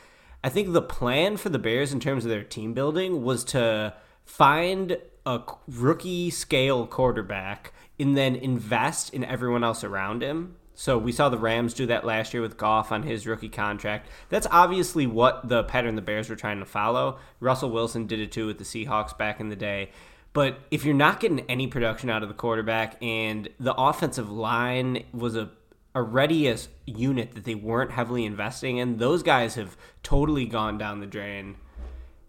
I 0.43 0.49
think 0.49 0.73
the 0.73 0.83
plan 0.83 1.37
for 1.37 1.51
the 1.51 1.59
Bears 1.59 1.93
in 1.93 2.01
terms 2.01 2.25
of 2.25 2.31
their 2.31 2.45
team 2.45 2.73
building 2.73 3.23
was 3.23 3.45
to 3.45 3.95
find 4.25 4.99
a 5.27 5.43
rookie 5.67 6.31
scale 6.31 6.87
quarterback 6.87 7.73
and 7.99 8.17
then 8.17 8.37
invest 8.37 9.13
in 9.13 9.25
everyone 9.25 9.65
else 9.65 9.85
around 9.85 10.23
him. 10.23 10.57
So 10.75 10.97
we 10.97 11.11
saw 11.11 11.29
the 11.29 11.39
Rams 11.39 11.75
do 11.75 11.87
that 11.87 12.05
last 12.05 12.33
year 12.33 12.41
with 12.41 12.57
Goff 12.57 12.93
on 12.93 13.03
his 13.03 13.27
rookie 13.27 13.49
contract. 13.49 14.09
That's 14.29 14.47
obviously 14.49 15.09
what 15.09 15.49
the 15.49 15.65
pattern 15.65 15.97
the 15.97 16.03
Bears 16.03 16.31
were 16.31 16.37
trying 16.37 16.61
to 16.61 16.65
follow. 16.65 17.19
Russell 17.41 17.71
Wilson 17.71 18.07
did 18.07 18.21
it 18.21 18.31
too 18.31 18.47
with 18.47 18.59
the 18.59 18.65
Seahawks 18.65 19.17
back 19.19 19.41
in 19.41 19.49
the 19.49 19.57
day. 19.57 19.91
But 20.33 20.61
if 20.71 20.85
you're 20.85 20.95
not 20.95 21.19
getting 21.19 21.41
any 21.51 21.67
production 21.67 22.11
out 22.11 22.23
of 22.23 22.29
the 22.29 22.35
quarterback 22.35 23.03
and 23.03 23.49
the 23.59 23.75
offensive 23.75 24.31
line 24.31 25.05
was 25.13 25.35
a 25.35 25.51
already 25.97 26.47
a 26.47 26.57
unit 26.87 27.33
that 27.33 27.45
they 27.45 27.57
weren't 27.57 27.91
heavily 27.91 28.25
investing 28.25 28.77
in, 28.77 28.99
those 28.99 29.25
guys 29.25 29.57
have 29.57 29.77
totally 30.05 30.47
gone 30.47 30.79
down 30.79 31.01
the 31.01 31.07
drain. 31.07 31.57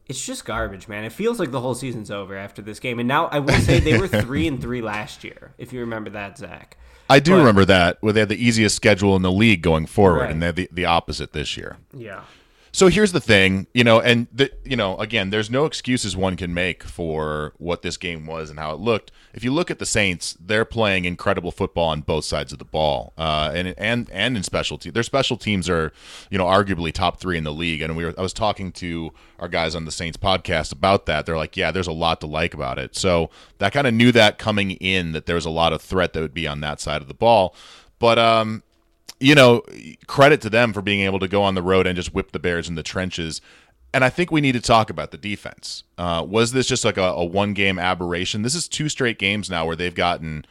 It's 0.10 0.26
just 0.26 0.43
garbage, 0.43 0.88
man. 0.88 1.04
It 1.06 1.12
feels 1.13 1.39
like 1.39 1.52
the 1.52 1.62
whole 1.62 1.76
season's 1.76 2.10
over 2.12 2.36
after 2.36 2.62
this 2.62 2.80
game. 2.80 3.00
And 3.00 3.08
now 3.08 3.28
I 3.28 3.39
will 3.39 3.54
say 3.60 3.80
they 3.80 3.98
were 3.98 4.08
three 4.24 4.48
and 4.48 4.60
three 4.60 4.82
last 4.82 5.24
year, 5.24 5.54
if 5.58 5.72
you 5.72 5.80
remember 5.82 6.10
that, 6.10 6.38
Zach. 6.38 6.78
I 7.12 7.19
do 7.19 7.32
But- 7.32 7.38
remember 7.38 7.65
that 7.65 7.98
where 8.02 8.12
they 8.12 8.19
had 8.19 8.30
the 8.30 8.43
easiest 8.43 8.76
schedule 8.76 9.15
in 9.15 9.22
the 9.22 9.32
league 9.32 9.62
going 9.62 9.86
forward, 9.86 10.22
Right. 10.22 10.32
and 10.32 10.41
they're 10.43 10.52
the, 10.52 10.69
the 10.72 10.86
opposite 10.86 11.32
this 11.34 11.56
year. 11.58 11.78
Yeah. 11.93 12.22
So 12.71 12.88
here's 12.88 13.12
the 13.12 13.19
thing, 13.19 13.67
you 13.73 13.84
know, 13.84 13.99
and 13.99 14.27
the, 14.32 14.51
you 14.63 14.75
know, 14.75 14.97
again, 14.97 15.32
there's 15.32 15.49
no 15.49 15.65
excuses 15.65 16.15
one 16.15 16.38
can 16.38 16.53
make 16.53 16.84
for 16.84 17.53
what 17.58 17.82
this 17.82 17.97
game 17.97 18.25
was 18.25 18.49
and 18.49 18.60
how 18.60 18.71
it 18.73 18.79
looked. 18.79 19.12
If 19.34 19.43
you 19.43 19.51
look 19.51 19.71
at 19.71 19.79
the 19.79 19.86
Saints, 19.86 20.38
they're 20.39 20.65
playing 20.65 21.05
incredible 21.05 21.51
football 21.51 21.89
on 21.89 22.01
both 22.01 22.25
sides 22.25 22.51
of 22.53 22.60
the 22.60 22.65
ball, 22.65 23.13
uh, 23.17 23.51
and 23.53 23.73
and 23.77 24.10
and 24.12 24.38
in 24.38 24.43
special 24.43 24.77
teams. 24.77 24.93
Their 24.93 25.03
special 25.03 25.38
teams 25.38 25.69
are, 25.69 25.91
you 26.29 26.38
know, 26.38 26.45
arguably 26.45 26.91
top 26.91 27.19
three 27.19 27.38
in 27.38 27.43
the 27.43 27.53
league. 27.53 27.82
And 27.82 27.95
we 27.95 28.05
were, 28.05 28.13
I 28.17 28.21
was 28.21 28.34
talking 28.34 28.71
to 28.73 29.12
our 29.39 29.47
guys 29.47 29.75
on 29.75 29.86
the 29.86 29.91
Saints 29.91 30.17
podcast 30.17 30.71
about 30.71 31.05
that. 31.08 31.25
They're 31.25 31.38
like, 31.38 31.58
yeah, 31.58 31.71
there's 31.71 31.88
a 31.88 31.91
lot 31.91 32.21
to 32.21 32.27
like 32.27 32.53
about 32.53 32.77
it. 32.77 32.95
So 32.95 33.29
that 33.58 33.73
kind 33.73 33.88
of 33.88 33.93
knew 33.93 34.12
that 34.12 34.38
coming 34.38 34.71
in 34.71 35.12
that 35.13 35.25
there 35.25 35.36
was 35.36 35.45
a 35.45 35.51
lot 35.51 35.73
of 35.73 35.82
threat 35.82 36.13
that 36.13 36.21
would 36.21 36.34
be 36.34 36.47
on 36.47 36.62
that 36.62 36.79
side 36.79 37.01
of 37.01 37.08
the 37.08 37.13
ball, 37.13 37.55
but 37.99 38.17
um, 38.17 38.63
you 39.19 39.36
know, 39.36 39.63
credit 40.08 40.41
to 40.41 40.49
them 40.49 40.73
for 40.73 40.82
being 40.82 41.01
able 41.01 41.19
to 41.19 41.27
go 41.27 41.43
on 41.43 41.55
the 41.55 41.62
road 41.62 41.88
and 41.88 41.95
just 41.95 42.13
whip 42.13 42.32
the 42.32 42.39
Bears 42.39 42.69
in 42.69 42.75
the 42.75 42.84
trenches. 42.84 43.41
And 43.93 44.03
I 44.03 44.10
think 44.10 44.32
we 44.32 44.41
need 44.41 44.53
to 44.53 44.62
talk 44.62 44.89
about 44.89 45.12
the 45.12 45.17
defense. 45.17 45.84
Uh, 45.97 46.23
was 46.27 46.51
this 46.51 46.67
just 46.67 46.86
like 46.86 46.97
a, 46.97 47.01
a 47.03 47.25
one 47.25 47.53
game 47.53 47.79
aberration? 47.79 48.43
This 48.43 48.55
is 48.55 48.67
two 48.67 48.88
straight 48.88 49.17
games 49.17 49.49
now 49.49 49.65
where 49.65 49.75
they've 49.75 49.95
gotten. 49.95 50.45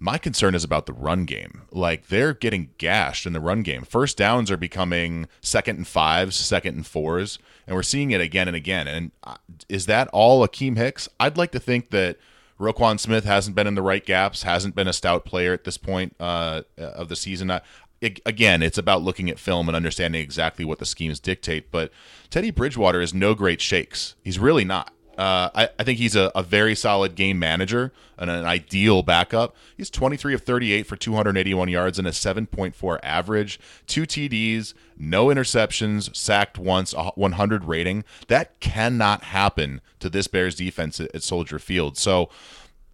My 0.00 0.16
concern 0.16 0.54
is 0.54 0.62
about 0.62 0.86
the 0.86 0.92
run 0.92 1.24
game. 1.24 1.62
Like 1.72 2.06
they're 2.06 2.34
getting 2.34 2.70
gashed 2.78 3.26
in 3.26 3.32
the 3.32 3.40
run 3.40 3.62
game. 3.62 3.82
First 3.82 4.16
downs 4.16 4.48
are 4.50 4.56
becoming 4.56 5.26
second 5.40 5.76
and 5.78 5.88
fives, 5.88 6.36
second 6.36 6.76
and 6.76 6.86
fours, 6.86 7.40
and 7.66 7.74
we're 7.74 7.82
seeing 7.82 8.12
it 8.12 8.20
again 8.20 8.46
and 8.46 8.56
again. 8.56 8.86
And 8.86 9.10
uh, 9.24 9.38
is 9.68 9.86
that 9.86 10.06
all 10.12 10.46
Akiem 10.46 10.76
Hicks? 10.76 11.08
I'd 11.18 11.36
like 11.36 11.50
to 11.52 11.58
think 11.58 11.90
that 11.90 12.18
Roquan 12.60 12.98
Smith 12.98 13.24
hasn't 13.24 13.54
been 13.54 13.66
in 13.66 13.76
the 13.76 13.82
right 13.82 14.04
gaps, 14.04 14.42
hasn't 14.42 14.74
been 14.74 14.88
a 14.88 14.92
stout 14.92 15.24
player 15.24 15.52
at 15.52 15.64
this 15.64 15.78
point 15.78 16.14
uh, 16.18 16.62
of 16.76 17.08
the 17.08 17.16
season. 17.16 17.50
I, 17.50 17.60
again, 18.02 18.62
it's 18.62 18.78
about 18.78 19.02
looking 19.02 19.28
at 19.30 19.38
film 19.38 19.68
and 19.68 19.76
understanding 19.76 20.20
exactly 20.20 20.64
what 20.64 20.78
the 20.78 20.86
schemes 20.86 21.20
dictate. 21.20 21.70
But 21.70 21.90
Teddy 22.30 22.50
Bridgewater 22.50 23.00
is 23.00 23.12
no 23.12 23.34
great 23.34 23.60
shakes. 23.60 24.14
He's 24.22 24.38
really 24.38 24.64
not. 24.64 24.92
Uh, 25.18 25.50
I, 25.52 25.68
I 25.80 25.82
think 25.82 25.98
he's 25.98 26.14
a, 26.14 26.30
a 26.36 26.44
very 26.44 26.76
solid 26.76 27.16
game 27.16 27.40
manager 27.40 27.92
and 28.16 28.30
an 28.30 28.44
ideal 28.44 29.02
backup. 29.02 29.56
He's 29.76 29.90
23 29.90 30.32
of 30.32 30.42
38 30.42 30.84
for 30.84 30.94
281 30.94 31.68
yards 31.68 31.98
and 31.98 32.06
a 32.06 32.12
7.4 32.12 33.00
average, 33.02 33.58
two 33.88 34.02
TDs, 34.02 34.74
no 34.96 35.26
interceptions, 35.26 36.14
sacked 36.14 36.56
once, 36.56 36.94
100 36.94 37.64
rating. 37.64 38.04
That 38.28 38.60
cannot 38.60 39.24
happen 39.24 39.80
to 39.98 40.08
this 40.08 40.28
Bears 40.28 40.54
defense 40.54 41.00
at, 41.00 41.12
at 41.12 41.24
Soldier 41.24 41.58
Field. 41.58 41.98
So, 41.98 42.28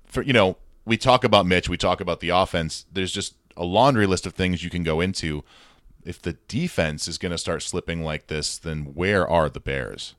for 0.06 0.22
you 0.22 0.32
know, 0.32 0.56
we 0.86 0.96
talk 0.96 1.24
about 1.24 1.44
Mitch, 1.44 1.68
we 1.68 1.76
talk 1.76 2.00
about 2.00 2.20
the 2.20 2.30
offense. 2.30 2.86
There's 2.90 3.12
just 3.12 3.34
a 3.56 3.64
laundry 3.64 4.06
list 4.06 4.26
of 4.26 4.34
things 4.34 4.62
you 4.62 4.70
can 4.70 4.82
go 4.82 5.00
into. 5.00 5.44
If 6.04 6.20
the 6.20 6.34
defense 6.48 7.08
is 7.08 7.18
going 7.18 7.32
to 7.32 7.38
start 7.38 7.62
slipping 7.62 8.04
like 8.04 8.26
this, 8.26 8.58
then 8.58 8.94
where 8.94 9.28
are 9.28 9.48
the 9.48 9.60
Bears? 9.60 10.14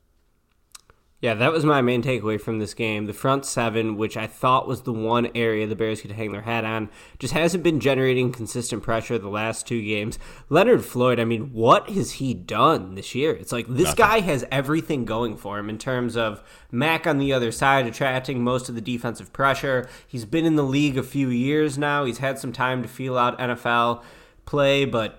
Yeah, 1.22 1.32
that 1.32 1.50
was 1.50 1.64
my 1.64 1.80
main 1.80 2.02
takeaway 2.02 2.38
from 2.38 2.58
this 2.58 2.74
game. 2.74 3.06
The 3.06 3.14
front 3.14 3.46
seven, 3.46 3.96
which 3.96 4.18
I 4.18 4.26
thought 4.26 4.68
was 4.68 4.82
the 4.82 4.92
one 4.92 5.30
area 5.34 5.66
the 5.66 5.74
Bears 5.74 6.02
could 6.02 6.10
hang 6.10 6.30
their 6.30 6.42
hat 6.42 6.62
on, 6.66 6.90
just 7.18 7.32
hasn't 7.32 7.64
been 7.64 7.80
generating 7.80 8.32
consistent 8.32 8.82
pressure 8.82 9.16
the 9.16 9.28
last 9.28 9.66
two 9.66 9.82
games. 9.82 10.18
Leonard 10.50 10.84
Floyd, 10.84 11.18
I 11.18 11.24
mean, 11.24 11.54
what 11.54 11.88
has 11.88 12.12
he 12.12 12.34
done 12.34 12.96
this 12.96 13.14
year? 13.14 13.32
It's 13.32 13.50
like 13.50 13.66
this 13.66 13.94
guy 13.94 14.20
has 14.20 14.44
everything 14.52 15.06
going 15.06 15.38
for 15.38 15.58
him 15.58 15.70
in 15.70 15.78
terms 15.78 16.18
of 16.18 16.42
Mack 16.70 17.06
on 17.06 17.16
the 17.16 17.32
other 17.32 17.50
side, 17.50 17.86
attracting 17.86 18.44
most 18.44 18.68
of 18.68 18.74
the 18.74 18.82
defensive 18.82 19.32
pressure. 19.32 19.88
He's 20.06 20.26
been 20.26 20.44
in 20.44 20.56
the 20.56 20.62
league 20.62 20.98
a 20.98 21.02
few 21.02 21.30
years 21.30 21.78
now. 21.78 22.04
He's 22.04 22.18
had 22.18 22.38
some 22.38 22.52
time 22.52 22.82
to 22.82 22.88
feel 22.88 23.16
out 23.16 23.38
NFL 23.38 24.02
play, 24.44 24.84
but 24.84 25.18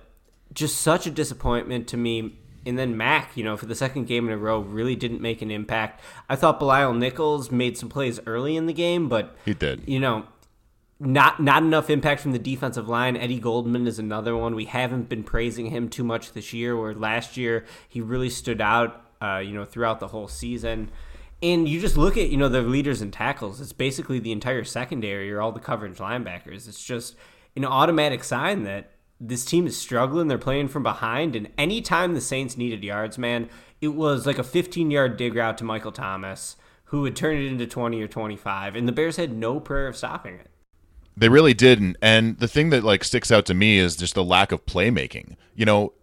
just 0.53 0.79
such 0.79 1.07
a 1.07 1.11
disappointment 1.11 1.87
to 1.87 1.97
me 1.97 2.39
and 2.67 2.77
then 2.77 2.97
Mack, 2.97 3.35
you 3.35 3.43
know, 3.43 3.57
for 3.57 3.65
the 3.65 3.75
second 3.75 4.05
game 4.05 4.27
in 4.27 4.33
a 4.33 4.37
row, 4.37 4.59
really 4.59 4.95
didn't 4.95 5.21
make 5.21 5.41
an 5.41 5.49
impact. 5.49 6.01
I 6.29 6.35
thought 6.35 6.59
Bilal 6.59 6.93
Nichols 6.93 7.49
made 7.49 7.77
some 7.77 7.89
plays 7.89 8.19
early 8.25 8.55
in 8.55 8.65
the 8.65 8.73
game, 8.73 9.07
but 9.07 9.35
He 9.45 9.53
did. 9.53 9.83
You 9.87 9.99
know, 9.99 10.25
not 10.99 11.41
not 11.41 11.63
enough 11.63 11.89
impact 11.89 12.21
from 12.21 12.31
the 12.31 12.39
defensive 12.39 12.89
line. 12.89 13.15
Eddie 13.15 13.39
Goldman 13.39 13.87
is 13.87 13.99
another 13.99 14.35
one. 14.35 14.55
We 14.55 14.65
haven't 14.65 15.09
been 15.09 15.23
praising 15.23 15.67
him 15.67 15.89
too 15.89 16.03
much 16.03 16.33
this 16.33 16.53
year. 16.53 16.75
Where 16.75 16.93
last 16.93 17.37
year 17.37 17.65
he 17.87 18.01
really 18.01 18.29
stood 18.29 18.61
out, 18.61 19.05
uh, 19.21 19.37
you 19.37 19.53
know, 19.53 19.65
throughout 19.65 19.99
the 19.99 20.07
whole 20.07 20.27
season. 20.27 20.89
And 21.43 21.69
you 21.69 21.79
just 21.79 21.97
look 21.97 22.17
at 22.17 22.29
you 22.29 22.37
know 22.37 22.49
the 22.49 22.61
leaders 22.61 23.01
and 23.01 23.13
tackles. 23.13 23.61
It's 23.61 23.73
basically 23.73 24.19
the 24.19 24.31
entire 24.31 24.63
secondary 24.63 25.31
or 25.31 25.39
all 25.39 25.51
the 25.51 25.59
coverage 25.59 25.97
linebackers. 25.97 26.67
It's 26.67 26.83
just 26.83 27.15
an 27.55 27.63
automatic 27.63 28.23
sign 28.23 28.63
that 28.63 28.91
this 29.19 29.45
team 29.45 29.67
is 29.67 29.77
struggling. 29.77 30.27
They're 30.27 30.37
playing 30.37 30.67
from 30.67 30.83
behind, 30.83 31.35
and 31.35 31.49
anytime 31.57 32.13
the 32.13 32.21
Saints 32.21 32.57
needed 32.57 32.83
yards, 32.83 33.17
man, 33.17 33.49
it 33.81 33.89
was 33.89 34.25
like 34.25 34.37
a 34.37 34.43
15 34.43 34.91
yard 34.91 35.17
dig 35.17 35.35
route 35.35 35.57
to 35.59 35.63
Michael 35.63 35.91
Thomas, 35.91 36.55
who 36.85 37.01
would 37.01 37.15
turn 37.15 37.37
it 37.37 37.45
into 37.45 37.67
20 37.67 38.01
or 38.01 38.07
25, 38.07 38.75
and 38.75 38.87
the 38.87 38.91
Bears 38.91 39.17
had 39.17 39.35
no 39.35 39.59
prayer 39.59 39.87
of 39.87 39.97
stopping 39.97 40.35
it. 40.35 40.49
They 41.15 41.29
really 41.29 41.55
didn't. 41.55 41.97
And 42.01 42.37
the 42.37 42.47
thing 42.47 42.69
that 42.69 42.83
like 42.83 43.03
sticks 43.03 43.31
out 43.31 43.45
to 43.47 43.55
me 43.55 43.79
is 43.79 43.95
just 43.95 44.13
the 44.13 44.23
lack 44.23 44.51
of 44.51 44.65
playmaking. 44.67 45.35
You 45.55 45.65
know, 45.65 45.93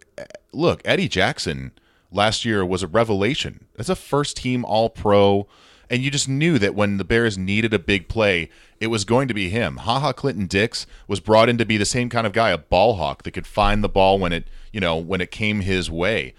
look, 0.53 0.83
Eddie 0.85 1.09
Jackson 1.09 1.70
last 2.11 2.44
year 2.44 2.66
was 2.66 2.83
a 2.83 2.88
revelation. 2.88 3.66
That's 3.77 3.88
a 3.88 3.96
first 3.96 4.37
team 4.37 4.64
all 4.64 4.90
pro. 4.90 5.46
And 5.90 6.03
you 6.03 6.11
just 6.11 6.29
knew 6.29 6.59
that 6.59 6.75
when 6.75 6.97
the 6.97 7.05
Bears 7.05 7.37
needed 7.37 7.75
a 7.75 7.79
big 7.79 8.09
play, 8.09 8.51
it 8.81 8.88
was 8.88 9.05
going 9.05 9.29
to 9.29 9.35
be 9.35 9.51
him. 9.51 9.79
Ha 9.79 10.01
Ha 10.01 10.12
Clinton-Dix 10.12 10.87
was 11.07 11.20
brought 11.20 11.49
in 11.49 11.59
to 11.59 11.66
be 11.66 11.77
the 11.77 11.85
same 11.85 12.09
kind 12.09 12.27
of 12.27 12.33
guy, 12.33 12.51
a 12.51 12.59
ball 12.59 12.94
hawk 12.94 13.23
that 13.23 13.33
could 13.33 13.47
find 13.47 13.83
the 13.83 13.88
ball 13.88 14.18
when 14.18 14.33
it, 14.33 14.49
you 14.73 14.81
know, 14.81 14.97
when 14.97 15.20
it 15.20 15.31
came 15.31 15.61
his 15.61 15.90
way. 15.90 16.35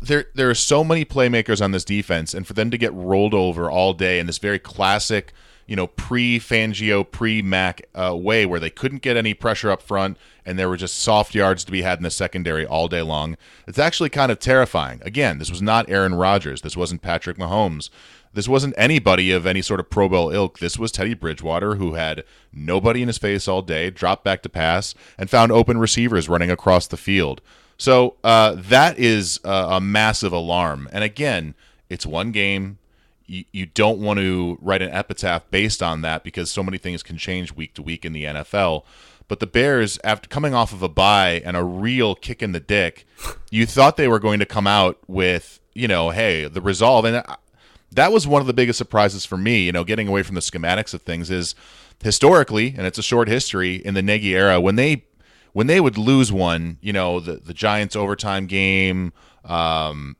There 0.00 0.26
there 0.34 0.50
are 0.50 0.54
so 0.54 0.84
many 0.84 1.04
playmakers 1.04 1.62
on 1.62 1.72
this 1.72 1.84
defense, 1.84 2.34
and 2.34 2.46
for 2.46 2.52
them 2.52 2.70
to 2.70 2.78
get 2.78 2.92
rolled 2.92 3.34
over 3.34 3.70
all 3.70 3.92
day 3.94 4.18
in 4.18 4.26
this 4.26 4.38
very 4.38 4.58
classic 4.58 5.32
you 5.66 5.74
know, 5.74 5.88
pre 5.88 6.38
Fangio, 6.38 7.08
pre 7.08 7.42
Mack 7.42 7.82
uh, 7.94 8.16
way 8.16 8.46
where 8.46 8.60
they 8.60 8.70
couldn't 8.70 9.02
get 9.02 9.16
any 9.16 9.34
pressure 9.34 9.70
up 9.70 9.82
front 9.82 10.16
and 10.44 10.58
there 10.58 10.68
were 10.68 10.76
just 10.76 10.98
soft 10.98 11.34
yards 11.34 11.64
to 11.64 11.72
be 11.72 11.82
had 11.82 11.98
in 11.98 12.04
the 12.04 12.10
secondary 12.10 12.64
all 12.64 12.88
day 12.88 13.02
long. 13.02 13.36
It's 13.66 13.78
actually 13.78 14.10
kind 14.10 14.30
of 14.30 14.38
terrifying. 14.38 15.00
Again, 15.04 15.38
this 15.38 15.50
was 15.50 15.60
not 15.60 15.90
Aaron 15.90 16.14
Rodgers. 16.14 16.62
This 16.62 16.76
wasn't 16.76 17.02
Patrick 17.02 17.36
Mahomes. 17.36 17.90
This 18.36 18.48
wasn't 18.48 18.74
anybody 18.76 19.30
of 19.30 19.46
any 19.46 19.62
sort 19.62 19.80
of 19.80 19.88
Pro 19.88 20.10
Bowl 20.10 20.30
ilk. 20.30 20.58
This 20.58 20.78
was 20.78 20.92
Teddy 20.92 21.14
Bridgewater, 21.14 21.76
who 21.76 21.94
had 21.94 22.22
nobody 22.52 23.00
in 23.00 23.08
his 23.08 23.16
face 23.16 23.48
all 23.48 23.62
day, 23.62 23.88
dropped 23.88 24.24
back 24.24 24.42
to 24.42 24.50
pass, 24.50 24.94
and 25.16 25.30
found 25.30 25.52
open 25.52 25.78
receivers 25.78 26.28
running 26.28 26.50
across 26.50 26.86
the 26.86 26.98
field. 26.98 27.40
So 27.78 28.16
uh, 28.22 28.56
that 28.58 28.98
is 28.98 29.40
a, 29.42 29.48
a 29.70 29.80
massive 29.80 30.34
alarm. 30.34 30.86
And 30.92 31.02
again, 31.02 31.54
it's 31.88 32.04
one 32.04 32.30
game 32.30 32.76
you, 33.24 33.44
you 33.52 33.64
don't 33.64 34.00
want 34.00 34.20
to 34.20 34.58
write 34.60 34.82
an 34.82 34.90
epitaph 34.90 35.50
based 35.50 35.82
on 35.82 36.02
that 36.02 36.22
because 36.22 36.50
so 36.50 36.62
many 36.62 36.76
things 36.76 37.02
can 37.02 37.16
change 37.16 37.54
week 37.54 37.72
to 37.74 37.82
week 37.82 38.04
in 38.04 38.12
the 38.12 38.24
NFL. 38.24 38.84
But 39.28 39.40
the 39.40 39.46
Bears, 39.46 39.98
after 40.04 40.28
coming 40.28 40.52
off 40.52 40.74
of 40.74 40.82
a 40.82 40.90
bye 40.90 41.40
and 41.42 41.56
a 41.56 41.64
real 41.64 42.14
kick 42.14 42.42
in 42.42 42.52
the 42.52 42.60
dick, 42.60 43.06
you 43.50 43.64
thought 43.64 43.96
they 43.96 44.08
were 44.08 44.20
going 44.20 44.40
to 44.40 44.46
come 44.46 44.66
out 44.66 44.98
with, 45.08 45.58
you 45.72 45.88
know, 45.88 46.10
hey, 46.10 46.46
the 46.46 46.60
resolve. 46.60 47.06
And 47.06 47.24
that 47.96 48.12
was 48.12 48.26
one 48.26 48.40
of 48.40 48.46
the 48.46 48.52
biggest 48.52 48.78
surprises 48.78 49.26
for 49.26 49.36
me, 49.36 49.64
you 49.64 49.72
know, 49.72 49.84
getting 49.84 50.06
away 50.06 50.22
from 50.22 50.34
the 50.34 50.40
schematics 50.40 50.94
of 50.94 51.02
things 51.02 51.30
is 51.30 51.54
historically, 52.02 52.74
and 52.76 52.86
it's 52.86 52.98
a 52.98 53.02
short 53.02 53.28
history 53.28 53.76
in 53.76 53.94
the 53.94 54.02
Nagy 54.02 54.36
era, 54.36 54.60
when 54.60 54.76
they 54.76 55.04
when 55.52 55.66
they 55.66 55.80
would 55.80 55.96
lose 55.96 56.30
one, 56.30 56.78
you 56.80 56.92
know, 56.92 57.18
the 57.20 57.36
the 57.36 57.54
Giants 57.54 57.96
overtime 57.96 58.46
game, 58.46 59.12
um, 59.44 60.16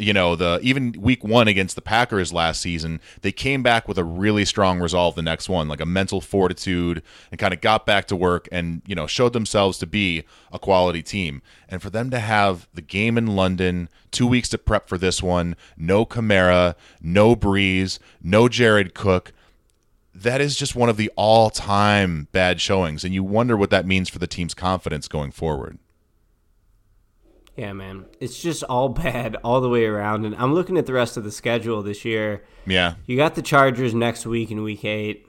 you 0.00 0.12
know 0.12 0.34
the 0.34 0.58
even 0.62 0.92
week 0.98 1.22
one 1.22 1.46
against 1.46 1.74
the 1.76 1.82
packers 1.82 2.32
last 2.32 2.60
season 2.60 3.00
they 3.20 3.30
came 3.30 3.62
back 3.62 3.86
with 3.86 3.98
a 3.98 4.04
really 4.04 4.44
strong 4.44 4.80
resolve 4.80 5.14
the 5.14 5.22
next 5.22 5.48
one 5.48 5.68
like 5.68 5.80
a 5.80 5.86
mental 5.86 6.20
fortitude 6.20 7.02
and 7.30 7.38
kind 7.38 7.52
of 7.52 7.60
got 7.60 7.84
back 7.84 8.06
to 8.06 8.16
work 8.16 8.48
and 8.50 8.82
you 8.86 8.94
know 8.94 9.06
showed 9.06 9.32
themselves 9.32 9.78
to 9.78 9.86
be 9.86 10.24
a 10.52 10.58
quality 10.58 11.02
team. 11.02 11.42
And 11.68 11.80
for 11.80 11.90
them 11.90 12.10
to 12.10 12.18
have 12.18 12.66
the 12.74 12.82
game 12.82 13.16
in 13.16 13.36
london 13.36 13.88
two 14.10 14.26
weeks 14.26 14.48
to 14.50 14.58
prep 14.58 14.88
for 14.88 14.98
this 14.98 15.22
one 15.22 15.54
no 15.76 16.04
Kamara, 16.06 16.74
no 17.00 17.36
Brees 17.36 17.98
no 18.22 18.48
jared 18.48 18.94
cook 18.94 19.32
that 20.12 20.40
is 20.40 20.56
just 20.56 20.74
one 20.74 20.88
of 20.88 20.96
the 20.96 21.10
all-time 21.14 22.26
bad 22.32 22.60
showings. 22.60 23.04
And 23.04 23.14
you 23.14 23.22
wonder 23.22 23.56
what 23.56 23.70
that 23.70 23.86
means 23.86 24.08
for 24.08 24.18
the 24.18 24.26
team's 24.26 24.54
confidence 24.54 25.06
going 25.06 25.30
forward 25.30 25.78
yeah, 27.56 27.72
man. 27.72 28.06
It's 28.20 28.40
just 28.40 28.62
all 28.64 28.88
bad 29.04 29.36
all 29.44 29.60
the 29.60 29.68
way 29.68 29.84
around. 29.84 30.24
And 30.24 30.34
I'm 30.36 30.54
looking 30.54 30.78
at 30.78 30.86
the 30.86 30.92
rest 30.92 31.16
of 31.16 31.24
the 31.24 31.30
schedule 31.30 31.82
this 31.82 32.04
year. 32.04 32.42
Yeah. 32.66 32.94
You 33.06 33.16
got 33.16 33.34
the 33.34 33.42
Chargers 33.42 33.94
next 33.94 34.26
week 34.26 34.50
in 34.50 34.62
week 34.62 34.84
eight. 34.84 35.26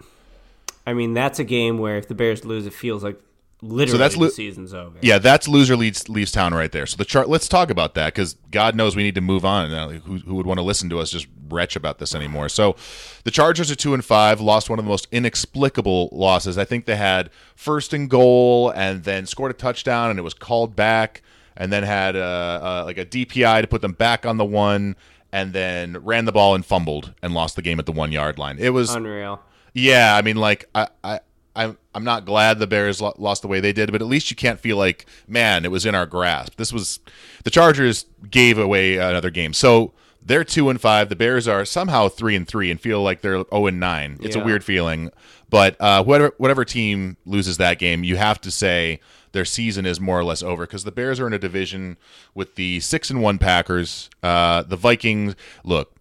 I 0.86 0.94
mean, 0.94 1.14
that's 1.14 1.40
a 1.40 1.44
game 1.44 1.78
where 1.78 1.98
if 1.98 2.08
the 2.08 2.16
Bears 2.16 2.44
lose, 2.44 2.66
it 2.66 2.74
feels 2.74 3.04
like 3.04 3.20
literally 3.62 3.92
so 3.92 3.98
that's 3.98 4.18
the 4.18 4.30
season's 4.30 4.74
over. 4.74 4.98
Yeah, 5.02 5.20
that's 5.20 5.48
loser 5.48 5.76
leaves 5.76 6.10
leaves 6.10 6.32
town 6.32 6.54
right 6.54 6.72
there. 6.72 6.86
So 6.86 6.98
the 6.98 7.06
chart. 7.06 7.30
Let's 7.30 7.48
talk 7.48 7.70
about 7.70 7.94
that 7.96 8.14
because 8.14 8.36
God 8.50 8.76
knows 8.76 8.96
we 8.96 9.04
need 9.04 9.16
to 9.16 9.22
move 9.22 9.46
on. 9.46 9.72
Uh, 9.72 9.90
who, 9.90 10.18
who 10.18 10.36
would 10.36 10.46
want 10.46 10.58
to 10.58 10.64
listen 10.64 10.90
to 10.90 11.00
us 11.00 11.12
just 11.12 11.28
retch 11.50 11.76
about 11.76 12.00
this 12.00 12.16
anymore? 12.16 12.50
So 12.50 12.76
the 13.24 13.32
Chargers 13.32 13.70
are 13.70 13.76
two 13.76 13.94
and 13.94 14.04
five. 14.04 14.42
Lost 14.42 14.70
one 14.70 14.80
of 14.80 14.86
the 14.86 14.90
most 14.90 15.08
inexplicable 15.12 16.10
losses. 16.12 16.58
I 16.58 16.66
think 16.66 16.86
they 16.86 16.96
had 16.96 17.30
first 17.56 17.94
and 17.94 18.10
goal 18.10 18.72
and 18.72 19.04
then 19.04 19.26
scored 19.26 19.52
a 19.52 19.56
touchdown 19.56 20.10
and 20.10 20.18
it 20.18 20.24
was 20.24 20.34
called 20.34 20.76
back 20.76 21.22
and 21.58 21.72
then 21.72 21.84
had 21.84 22.16
a, 22.16 22.84
a, 22.84 22.86
like 22.86 22.98
a 22.98 23.06
DPI 23.06 23.62
to 23.62 23.68
put 23.68 23.82
them 23.82 23.94
back 23.94 24.26
on 24.26 24.38
the 24.38 24.46
one, 24.46 24.96
and 25.32 25.54
then 25.54 25.98
ran 26.04 26.26
the 26.26 26.32
ball 26.32 26.56
and 26.56 26.66
fumbled 26.66 27.14
and 27.22 27.34
lost 27.34 27.56
the 27.56 27.62
game 27.62 27.80
at 27.80 27.86
the 27.86 27.92
one 27.92 28.12
yard 28.12 28.38
line. 28.38 28.58
It 28.60 28.70
was 28.70 28.94
unreal. 28.94 29.42
Yeah, 29.74 30.16
I 30.16 30.22
mean, 30.22 30.38
like 30.38 30.70
I. 30.76 30.88
I 31.04 31.20
I'm 31.54 31.78
I'm 31.94 32.06
not 32.06 32.26
glad 32.26 32.60
the 32.60 32.68
Bears 32.68 33.02
lost 33.02 33.42
the 33.42 33.48
way 33.48 33.60
they 33.60 33.74
did, 33.74 33.92
but 33.92 34.02
at 34.02 34.08
least 34.08 34.30
you 34.30 34.38
can't 34.38 34.60
feel 34.60 34.78
like, 34.78 35.06
man, 35.28 35.66
it 35.66 35.72
was 35.72 35.86
in 35.86 35.96
our 35.96 36.06
grasp. 36.06 36.56
This 36.56 36.72
was 36.72 37.00
the 37.44 37.50
Chargers 37.50 38.06
gave 38.30 38.58
away 38.58 38.96
another 38.96 39.30
game, 39.30 39.52
so 39.52 39.92
they're 40.26 40.44
two 40.44 40.70
and 40.70 40.80
five. 40.80 41.10
The 41.10 41.16
Bears 41.16 41.48
are 41.48 41.66
somehow 41.66 42.08
three 42.08 42.36
and 42.36 42.48
three 42.48 42.72
and 42.72 42.80
feel 42.80 43.02
like 43.02 43.22
they're 43.22 43.34
zero 43.34 43.48
oh 43.52 43.68
and 43.68 43.80
nine. 43.80 44.18
It's 44.22 44.36
yeah. 44.36 44.42
a 44.42 44.46
weird 44.46 44.64
feeling, 44.64 45.12
but 45.50 45.76
uh, 45.82 46.04
whatever 46.04 46.34
whatever 46.38 46.64
team 46.64 47.18
loses 47.26 47.58
that 47.58 47.80
game, 47.80 48.04
you 48.04 48.16
have 48.16 48.40
to 48.42 48.52
say 48.52 49.02
their 49.32 49.46
season 49.46 49.86
is 49.86 50.00
more 50.00 50.20
or 50.20 50.24
less 50.24 50.44
over 50.44 50.66
because 50.66 50.84
the 50.84 50.92
Bears 50.92 51.20
are 51.20 51.28
in 51.28 51.34
a 51.34 51.40
division 51.40 51.98
with 52.34 52.56
the 52.56 52.80
six 52.80 53.10
and 53.10 53.22
one 53.22 53.38
Packers. 53.38 54.10
Uh, 54.22 54.64
the 54.64 54.76
Vikings, 54.76 55.36
look, 55.64 55.96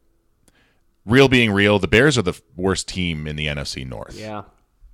real 1.06 1.28
being 1.28 1.50
real, 1.50 1.78
the 1.78 1.88
Bears 1.88 2.18
are 2.18 2.22
the 2.22 2.40
worst 2.56 2.88
team 2.88 3.26
in 3.26 3.36
the 3.36 3.46
NFC 3.46 3.86
North. 3.86 4.18
Yeah. 4.18 4.42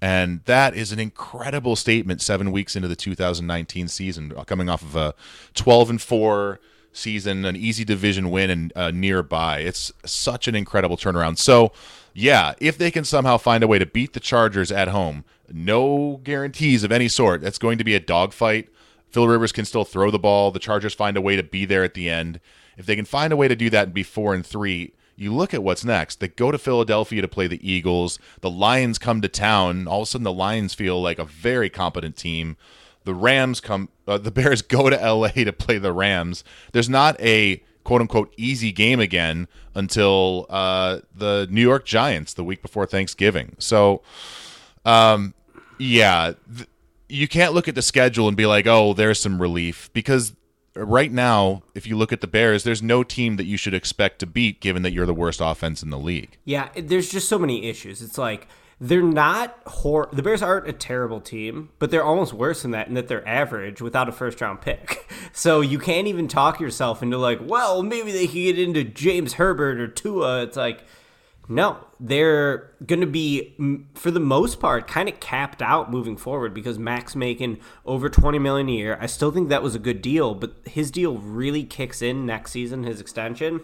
And 0.01 0.42
that 0.44 0.75
is 0.77 0.92
an 0.92 0.99
incredible 0.99 1.75
statement 1.75 2.20
seven 2.20 2.53
weeks 2.53 2.77
into 2.77 2.87
the 2.87 2.96
2019 2.96 3.88
season, 3.88 4.31
coming 4.46 4.68
off 4.68 4.83
of 4.83 4.94
a 4.94 5.14
12 5.55 5.90
and 5.90 6.03
4 6.03 6.61
season, 6.92 7.44
an 7.44 7.57
easy 7.57 7.85
division 7.85 8.31
win, 8.31 8.51
and 8.51 8.72
uh, 8.77 8.90
nearby. 8.90 9.61
It's 9.61 9.92
such 10.05 10.49
an 10.49 10.55
incredible 10.55 10.96
turnaround. 10.96 11.38
So, 11.38 11.72
yeah, 12.17 12.55
if 12.61 12.79
they 12.79 12.91
can 12.91 13.05
somehow 13.05 13.37
find 13.37 13.63
a 13.63 13.67
way 13.67 13.79
to 13.79 13.85
beat 13.85 14.15
the 14.15 14.21
Chargers 14.21 14.73
at 14.73 14.89
home, 14.89 15.25
no 15.53 16.21
guarantees 16.25 16.83
of 16.83 16.91
any 16.91 17.09
sort. 17.09 17.43
That's 17.43 17.59
going 17.59 17.77
to 17.77 17.85
be 17.85 17.95
a 17.95 18.01
dogfight. 18.01 18.71
Phil 19.11 19.29
Rivers 19.29 19.53
can 19.53 19.67
still 19.67 19.85
throw 19.85 20.11
the 20.11 20.19
ball. 20.19 20.51
The 20.51 20.59
Chargers 20.59 20.95
find 20.95 21.19
a 21.19 21.21
way 21.21 21.37
to 21.37 21.43
be 21.43 21.67
there 21.67 21.85
at 21.85 21.93
the 21.93 22.09
end. 22.09 22.41
If 22.79 22.87
they 22.87 22.97
can 22.97 23.05
find 23.05 23.35
a 23.35 23.37
way 23.37 23.49
to 23.49 23.55
do 23.55 23.69
that 23.69 23.85
and 23.85 23.95
be 23.95 24.03
four 24.03 24.33
and 24.33 24.45
three, 24.45 24.95
you 25.15 25.33
look 25.35 25.53
at 25.53 25.63
what's 25.63 25.85
next. 25.85 26.21
They 26.21 26.29
go 26.29 26.51
to 26.51 26.57
Philadelphia 26.57 27.21
to 27.21 27.29
play 27.29 27.49
the 27.49 27.71
Eagles. 27.71 28.19
The 28.41 28.51
Lions 28.51 28.99
come 28.99 29.21
to 29.21 29.29
town. 29.29 29.87
All 29.87 30.01
of 30.01 30.09
a 30.09 30.11
sudden, 30.11 30.25
the 30.25 30.33
Lions 30.33 30.73
feel 30.73 31.01
like 31.03 31.19
a 31.19 31.25
very 31.25 31.69
competent 31.69 32.17
team. 32.17 32.57
The 33.05 33.15
Rams 33.15 33.61
come. 33.61 33.91
Uh, 34.09 34.17
the 34.17 34.31
Bears 34.31 34.63
go 34.63 34.89
to 34.89 34.97
LA 34.97 35.29
to 35.29 35.53
play 35.53 35.77
the 35.77 35.93
Rams. 35.93 36.45
There's 36.73 36.89
not 36.89 37.21
a 37.21 37.63
quote 37.87 38.01
unquote 38.01 38.35
easy 38.37 38.72
game 38.72 38.99
again 38.99 39.46
until 39.77 40.44
uh, 40.51 40.99
the 41.14 41.46
New 41.49 41.61
York 41.62 41.87
Giants 41.87 42.35
the 42.35 42.42
week 42.42 42.61
before 42.61 42.85
Thanksgiving. 42.85 43.55
So 43.59 44.03
um, 44.85 45.35
yeah, 45.79 46.33
th- 46.53 46.68
you 47.09 47.29
can't 47.29 47.55
look 47.55 47.68
at 47.68 47.77
the 47.77 47.83
schedule 47.83 48.27
and 48.27 48.37
be 48.37 48.44
like, 48.44 48.66
"Oh, 48.66 48.92
there's 48.92 49.20
some 49.20 49.40
relief," 49.40 49.88
because 49.92 50.33
right 50.75 51.12
now, 51.12 51.62
if 51.77 51.87
you 51.87 51.96
look 51.96 52.12
at 52.12 52.20
the 52.20 52.27
Bears, 52.27 52.64
there's 52.64 52.83
no 52.83 53.05
team 53.05 53.37
that 53.37 53.44
you 53.44 53.57
should 53.57 53.75
expect 53.75 54.18
to 54.18 54.27
beat, 54.27 54.61
given 54.61 54.83
that 54.83 54.92
you're 54.92 55.07
the 55.07 55.14
worst 55.14 55.40
offense 55.40 55.81
in 55.81 55.90
the 55.90 55.99
league. 55.99 56.38
Yeah, 56.44 56.70
there's 56.75 57.09
just 57.09 57.29
so 57.29 57.38
many 57.38 57.68
issues. 57.68 58.03
It's 58.03 58.18
like 58.18 58.49
they're 58.81 59.03
not 59.03 59.59
hor- 59.67 60.09
the 60.12 60.23
Bears 60.23 60.43
aren't 60.43 60.69
a 60.69 60.73
terrible 60.73 61.21
team, 61.21 61.71
but 61.79 61.91
they're 61.91 62.05
almost 62.05 62.35
worse 62.35 62.62
than 62.62 62.73
that 62.73 62.89
in 62.89 62.95
that 62.95 63.09
they're 63.09 63.27
average 63.27 63.81
without 63.81 64.09
a 64.09 64.12
first 64.12 64.41
round 64.41 64.61
pick. 64.61 65.11
So 65.33 65.61
you 65.61 65.79
can't 65.79 66.07
even 66.07 66.29
talk 66.29 66.61
yourself 66.61 67.03
into 67.03 67.19
like, 67.19 67.41
well, 67.43 67.83
maybe 67.83 68.11
they 68.11 68.27
could 68.27 68.33
get 68.33 68.59
into 68.59 68.85
James 68.85 69.35
Herbert 69.35 69.79
or 69.79 69.87
Tua. 69.87 70.45
It's 70.45 70.57
like 70.57 70.83
no, 71.49 71.79
they're 72.01 72.71
going 72.85 73.01
to 73.01 73.07
be, 73.07 73.55
for 73.95 74.11
the 74.11 74.19
most 74.21 74.59
part, 74.59 74.89
kind 74.89 75.09
of 75.09 75.21
capped 75.21 75.62
out 75.62 75.91
moving 75.91 76.17
forward 76.17 76.53
because 76.53 76.79
Mack's 76.79 77.15
making 77.15 77.59
over 77.85 78.09
twenty 78.09 78.39
million 78.39 78.69
a 78.69 78.73
year. 78.73 78.99
I 79.01 79.07
still 79.07 79.31
think 79.31 79.49
that 79.49 79.62
was 79.62 79.75
a 79.75 79.79
good 79.79 80.03
deal, 80.03 80.35
but 80.35 80.55
his 80.65 80.91
deal 80.91 81.19
really 81.19 81.65
kicks 81.65 82.03
in 82.03 82.27
next 82.27 82.51
season, 82.53 82.83
his 82.83 83.01
extension 83.01 83.61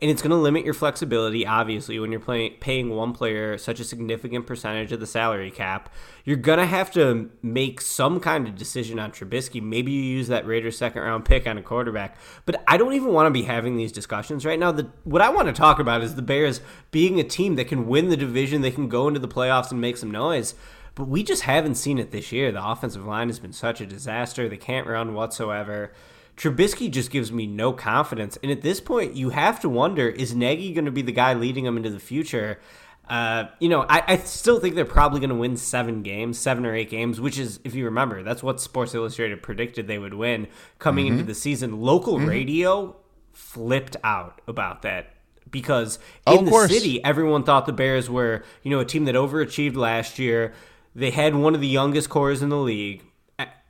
and 0.00 0.10
it's 0.10 0.22
going 0.22 0.30
to 0.30 0.36
limit 0.36 0.64
your 0.64 0.74
flexibility 0.74 1.44
obviously 1.46 1.98
when 1.98 2.12
you're 2.12 2.20
paying 2.20 2.90
one 2.90 3.12
player 3.12 3.58
such 3.58 3.80
a 3.80 3.84
significant 3.84 4.46
percentage 4.46 4.92
of 4.92 5.00
the 5.00 5.06
salary 5.06 5.50
cap. 5.50 5.92
You're 6.24 6.36
going 6.36 6.58
to 6.58 6.66
have 6.66 6.90
to 6.92 7.30
make 7.42 7.80
some 7.80 8.20
kind 8.20 8.46
of 8.46 8.54
decision 8.54 8.98
on 8.98 9.10
Trubisky. 9.10 9.60
Maybe 9.60 9.90
you 9.90 10.02
use 10.02 10.28
that 10.28 10.46
Raiders 10.46 10.78
second 10.78 11.02
round 11.02 11.24
pick 11.24 11.46
on 11.46 11.58
a 11.58 11.62
quarterback. 11.62 12.16
But 12.46 12.62
I 12.68 12.76
don't 12.76 12.92
even 12.92 13.12
want 13.12 13.26
to 13.26 13.30
be 13.30 13.42
having 13.42 13.76
these 13.76 13.92
discussions 13.92 14.46
right 14.46 14.58
now. 14.58 14.70
The, 14.70 14.88
what 15.04 15.22
I 15.22 15.30
want 15.30 15.48
to 15.48 15.54
talk 15.54 15.78
about 15.80 16.02
is 16.02 16.14
the 16.14 16.22
Bears 16.22 16.60
being 16.90 17.18
a 17.18 17.24
team 17.24 17.56
that 17.56 17.68
can 17.68 17.88
win 17.88 18.08
the 18.08 18.16
division 18.16 18.62
they 18.62 18.70
can 18.70 18.88
go 18.88 19.08
into 19.08 19.20
the 19.20 19.28
playoffs 19.28 19.72
and 19.72 19.80
make 19.80 19.96
some 19.96 20.10
noise. 20.10 20.54
But 20.94 21.08
we 21.08 21.22
just 21.22 21.42
haven't 21.42 21.76
seen 21.76 21.98
it 21.98 22.10
this 22.10 22.32
year. 22.32 22.52
The 22.52 22.64
offensive 22.64 23.04
line 23.04 23.28
has 23.28 23.38
been 23.38 23.52
such 23.52 23.80
a 23.80 23.86
disaster. 23.86 24.48
They 24.48 24.56
can't 24.56 24.86
run 24.86 25.14
whatsoever 25.14 25.92
Trubisky 26.38 26.88
just 26.88 27.10
gives 27.10 27.32
me 27.32 27.48
no 27.48 27.72
confidence. 27.72 28.38
And 28.42 28.52
at 28.52 28.62
this 28.62 28.80
point, 28.80 29.16
you 29.16 29.30
have 29.30 29.58
to 29.60 29.68
wonder 29.68 30.08
is 30.08 30.34
Nagy 30.34 30.72
going 30.72 30.84
to 30.84 30.92
be 30.92 31.02
the 31.02 31.12
guy 31.12 31.34
leading 31.34 31.64
them 31.64 31.76
into 31.76 31.90
the 31.90 31.98
future? 31.98 32.60
Uh, 33.08 33.48
you 33.58 33.68
know, 33.68 33.84
I, 33.88 34.04
I, 34.06 34.16
still 34.18 34.60
think 34.60 34.74
they're 34.74 34.84
probably 34.84 35.18
going 35.18 35.30
to 35.30 35.36
win 35.36 35.56
seven 35.56 36.02
games, 36.02 36.38
seven 36.38 36.66
or 36.66 36.74
eight 36.74 36.90
games, 36.90 37.22
which 37.22 37.38
is, 37.38 37.58
if 37.64 37.74
you 37.74 37.86
remember, 37.86 38.22
that's 38.22 38.42
what 38.42 38.60
Sports 38.60 38.94
Illustrated 38.94 39.42
predicted 39.42 39.86
they 39.86 39.98
would 39.98 40.12
win 40.12 40.46
coming 40.78 41.06
mm-hmm. 41.06 41.14
into 41.14 41.24
the 41.24 41.34
season. 41.34 41.80
Local 41.80 42.18
mm-hmm. 42.18 42.28
radio 42.28 42.96
flipped 43.32 43.96
out 44.04 44.42
about 44.46 44.82
that 44.82 45.14
because 45.50 45.98
in 46.26 46.44
the 46.44 46.68
city, 46.68 47.02
everyone 47.02 47.44
thought 47.44 47.64
the 47.64 47.72
Bears 47.72 48.10
were, 48.10 48.44
you 48.62 48.70
know, 48.70 48.80
a 48.80 48.84
team 48.84 49.06
that 49.06 49.14
overachieved 49.14 49.76
last 49.76 50.18
year. 50.18 50.52
They 50.94 51.10
had 51.10 51.34
one 51.34 51.54
of 51.54 51.62
the 51.62 51.66
youngest 51.66 52.10
cores 52.10 52.42
in 52.42 52.50
the 52.50 52.58
league 52.58 53.07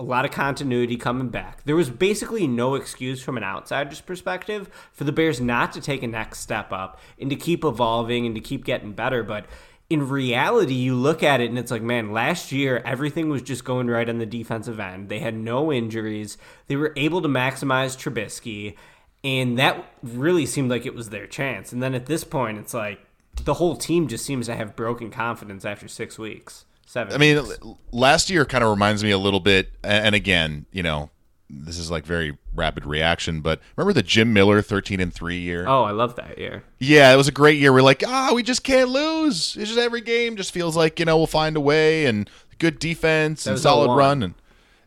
a 0.00 0.04
lot 0.04 0.24
of 0.24 0.30
continuity 0.30 0.96
coming 0.96 1.28
back. 1.28 1.64
There 1.64 1.74
was 1.74 1.90
basically 1.90 2.46
no 2.46 2.76
excuse 2.76 3.20
from 3.20 3.36
an 3.36 3.42
outsider's 3.42 4.00
perspective 4.00 4.70
for 4.92 5.04
the 5.04 5.12
Bears 5.12 5.40
not 5.40 5.72
to 5.72 5.80
take 5.80 6.02
a 6.02 6.06
next 6.06 6.38
step 6.38 6.72
up 6.72 7.00
and 7.20 7.28
to 7.30 7.36
keep 7.36 7.64
evolving 7.64 8.24
and 8.24 8.34
to 8.36 8.40
keep 8.40 8.64
getting 8.64 8.92
better. 8.92 9.24
But 9.24 9.46
in 9.90 10.08
reality, 10.08 10.74
you 10.74 10.94
look 10.94 11.22
at 11.22 11.40
it 11.40 11.48
and 11.48 11.58
it's 11.58 11.72
like, 11.72 11.82
man, 11.82 12.12
last 12.12 12.52
year 12.52 12.80
everything 12.84 13.28
was 13.28 13.42
just 13.42 13.64
going 13.64 13.88
right 13.88 14.08
on 14.08 14.18
the 14.18 14.26
defensive 14.26 14.78
end. 14.78 15.08
They 15.08 15.18
had 15.18 15.34
no 15.34 15.72
injuries. 15.72 16.38
They 16.68 16.76
were 16.76 16.92
able 16.94 17.22
to 17.22 17.28
maximize 17.28 17.96
Trubisky, 17.96 18.76
and 19.24 19.58
that 19.58 19.84
really 20.02 20.46
seemed 20.46 20.70
like 20.70 20.86
it 20.86 20.94
was 20.94 21.10
their 21.10 21.26
chance. 21.26 21.72
And 21.72 21.82
then 21.82 21.94
at 21.94 22.06
this 22.06 22.22
point, 22.22 22.58
it's 22.58 22.74
like 22.74 23.00
the 23.42 23.54
whole 23.54 23.76
team 23.76 24.06
just 24.06 24.24
seems 24.24 24.46
to 24.46 24.54
have 24.54 24.76
broken 24.76 25.10
confidence 25.10 25.64
after 25.64 25.88
six 25.88 26.18
weeks. 26.18 26.66
Seven. 26.88 27.12
I 27.12 27.18
mean, 27.18 27.44
last 27.92 28.30
year 28.30 28.46
kind 28.46 28.64
of 28.64 28.70
reminds 28.70 29.04
me 29.04 29.10
a 29.10 29.18
little 29.18 29.40
bit, 29.40 29.68
and 29.84 30.14
again, 30.14 30.64
you 30.72 30.82
know, 30.82 31.10
this 31.50 31.76
is 31.78 31.90
like 31.90 32.06
very 32.06 32.38
rapid 32.54 32.86
reaction, 32.86 33.42
but 33.42 33.60
remember 33.76 33.92
the 33.92 34.02
Jim 34.02 34.32
Miller 34.32 34.62
13 34.62 34.98
and 34.98 35.12
3 35.12 35.36
year? 35.36 35.66
Oh, 35.68 35.82
I 35.82 35.90
love 35.90 36.16
that 36.16 36.38
year. 36.38 36.64
Yeah, 36.78 37.12
it 37.12 37.16
was 37.16 37.28
a 37.28 37.32
great 37.32 37.58
year. 37.58 37.74
We're 37.74 37.82
like, 37.82 38.02
ah, 38.06 38.28
oh, 38.30 38.34
we 38.34 38.42
just 38.42 38.64
can't 38.64 38.88
lose. 38.88 39.54
It's 39.58 39.68
just 39.68 39.78
every 39.78 40.00
game 40.00 40.36
just 40.36 40.50
feels 40.50 40.76
like, 40.76 40.98
you 40.98 41.04
know, 41.04 41.18
we'll 41.18 41.26
find 41.26 41.58
a 41.58 41.60
way 41.60 42.06
and 42.06 42.30
good 42.58 42.78
defense 42.78 43.46
and 43.46 43.58
solid 43.58 43.94
run. 43.94 44.22
And 44.22 44.34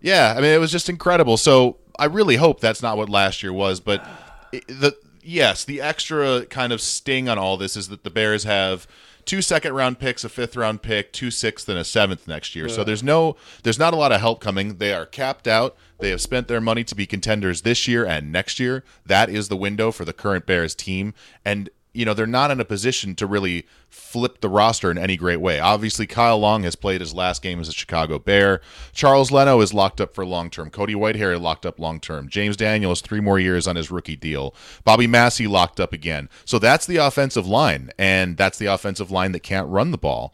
yeah, 0.01 0.33
I 0.35 0.41
mean, 0.41 0.51
it 0.51 0.59
was 0.59 0.71
just 0.71 0.89
incredible. 0.89 1.37
So 1.37 1.77
I 1.99 2.05
really 2.05 2.37
hope 2.37 2.61
that's 2.61 2.81
not 2.81 2.97
what 2.97 3.09
last 3.09 3.43
year 3.43 3.53
was, 3.53 3.79
but 3.79 4.03
the 4.51 4.97
yes, 5.21 5.65
the 5.65 5.81
extra 5.81 6.47
kind 6.47 6.73
of 6.73 6.81
sting 6.81 7.29
on 7.29 7.37
all 7.37 7.57
this 7.57 7.77
is 7.77 7.89
that 7.89 8.03
the 8.03 8.09
Bears 8.09 8.43
have 8.43 8.87
two 9.25 9.41
second 9.41 9.73
round 9.73 9.99
picks, 9.99 10.23
a 10.23 10.29
fifth 10.29 10.55
round 10.55 10.81
pick, 10.81 11.13
two 11.13 11.31
sixth, 11.31 11.67
and 11.69 11.77
a 11.77 11.83
seventh 11.83 12.27
next 12.27 12.55
year. 12.55 12.67
Yeah. 12.67 12.75
So 12.75 12.83
there's 12.83 13.03
no, 13.03 13.35
there's 13.63 13.79
not 13.79 13.93
a 13.93 13.97
lot 13.97 14.11
of 14.11 14.19
help 14.19 14.41
coming. 14.41 14.77
They 14.77 14.93
are 14.93 15.05
capped 15.05 15.47
out. 15.47 15.75
They 15.99 16.09
have 16.09 16.21
spent 16.21 16.47
their 16.47 16.61
money 16.61 16.83
to 16.83 16.95
be 16.95 17.05
contenders 17.05 17.61
this 17.61 17.87
year 17.87 18.05
and 18.05 18.31
next 18.31 18.59
year. 18.59 18.83
That 19.05 19.29
is 19.29 19.49
the 19.49 19.57
window 19.57 19.91
for 19.91 20.03
the 20.03 20.13
current 20.13 20.45
Bears 20.45 20.73
team. 20.73 21.13
And 21.45 21.69
you 21.93 22.05
know, 22.05 22.13
they're 22.13 22.25
not 22.25 22.51
in 22.51 22.59
a 22.59 22.65
position 22.65 23.15
to 23.15 23.25
really 23.25 23.65
flip 23.89 24.39
the 24.39 24.47
roster 24.47 24.89
in 24.89 24.97
any 24.97 25.17
great 25.17 25.41
way. 25.41 25.59
Obviously, 25.59 26.07
Kyle 26.07 26.39
Long 26.39 26.63
has 26.63 26.75
played 26.75 27.01
his 27.01 27.13
last 27.13 27.41
game 27.41 27.59
as 27.59 27.67
a 27.67 27.73
Chicago 27.73 28.17
Bear. 28.17 28.61
Charles 28.93 29.31
Leno 29.31 29.59
is 29.59 29.73
locked 29.73 29.99
up 29.99 30.15
for 30.15 30.25
long 30.25 30.49
term. 30.49 30.69
Cody 30.69 30.93
Whitehair 30.93 31.39
locked 31.39 31.65
up 31.65 31.79
long 31.79 31.99
term. 31.99 32.29
James 32.29 32.55
Daniels, 32.55 33.01
three 33.01 33.19
more 33.19 33.39
years 33.39 33.67
on 33.67 33.75
his 33.75 33.91
rookie 33.91 34.15
deal. 34.15 34.55
Bobby 34.85 35.07
Massie 35.07 35.47
locked 35.47 35.79
up 35.79 35.91
again. 35.91 36.29
So 36.45 36.59
that's 36.59 36.85
the 36.85 36.97
offensive 36.97 37.45
line, 37.45 37.91
and 37.97 38.37
that's 38.37 38.57
the 38.57 38.67
offensive 38.67 39.11
line 39.11 39.33
that 39.33 39.43
can't 39.43 39.67
run 39.67 39.91
the 39.91 39.97
ball. 39.97 40.33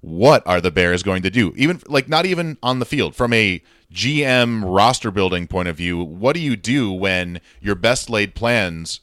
What 0.00 0.42
are 0.46 0.60
the 0.60 0.70
Bears 0.70 1.02
going 1.02 1.22
to 1.22 1.30
do? 1.30 1.52
Even 1.56 1.82
like 1.86 2.08
not 2.08 2.24
even 2.24 2.56
on 2.62 2.78
the 2.78 2.86
field, 2.86 3.14
from 3.14 3.34
a 3.34 3.62
GM 3.92 4.62
roster 4.64 5.10
building 5.10 5.46
point 5.46 5.68
of 5.68 5.76
view, 5.76 6.02
what 6.02 6.34
do 6.34 6.40
you 6.40 6.56
do 6.56 6.90
when 6.92 7.40
your 7.60 7.74
best 7.74 8.08
laid 8.08 8.34
plans 8.34 9.00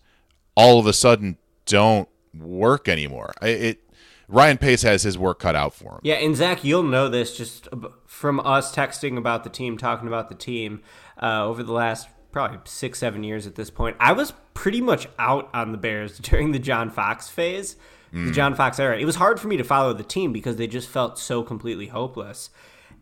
all 0.56 0.80
of 0.80 0.86
a 0.86 0.94
sudden 0.94 1.38
don't 1.66 2.08
work 2.34 2.88
anymore. 2.88 3.34
It, 3.42 3.82
Ryan 4.28 4.58
Pace 4.58 4.82
has 4.84 5.04
his 5.04 5.18
work 5.18 5.40
cut 5.40 5.56
out 5.56 5.74
for 5.74 5.96
him. 5.96 6.00
Yeah, 6.04 6.16
and 6.16 6.36
Zach, 6.36 6.64
you'll 6.64 6.84
know 6.84 7.10
this 7.10 7.36
just 7.36 7.68
from 8.06 8.40
us 8.40 8.74
texting 8.74 9.18
about 9.18 9.44
the 9.44 9.50
team, 9.50 9.78
talking 9.78 10.08
about 10.08 10.30
the 10.30 10.36
team 10.36 10.82
uh, 11.22 11.46
over 11.46 11.64
the 11.64 11.74
last 11.74 12.08
probably 12.32 12.60
six, 12.64 13.00
seven 13.00 13.24
years 13.24 13.46
at 13.46 13.56
this 13.56 13.70
point. 13.70 13.98
I 14.00 14.14
was 14.14 14.34
pretty 14.54 14.80
much 14.80 15.08
out 15.20 15.50
on 15.54 15.74
the 15.74 15.78
Bears 15.78 16.18
during 16.20 16.54
the 16.54 16.60
John 16.60 16.90
Fox 16.90 17.28
phase, 17.28 17.76
mm. 18.14 18.28
the 18.28 18.32
John 18.32 18.56
Fox 18.56 18.80
era. 18.80 18.98
It 18.98 19.06
was 19.06 19.18
hard 19.18 19.40
for 19.40 19.50
me 19.50 19.58
to 19.58 19.64
follow 19.66 19.92
the 19.92 20.04
team 20.04 20.32
because 20.32 20.56
they 20.56 20.68
just 20.68 20.88
felt 20.88 21.20
so 21.20 21.44
completely 21.44 21.88
hopeless. 21.88 22.52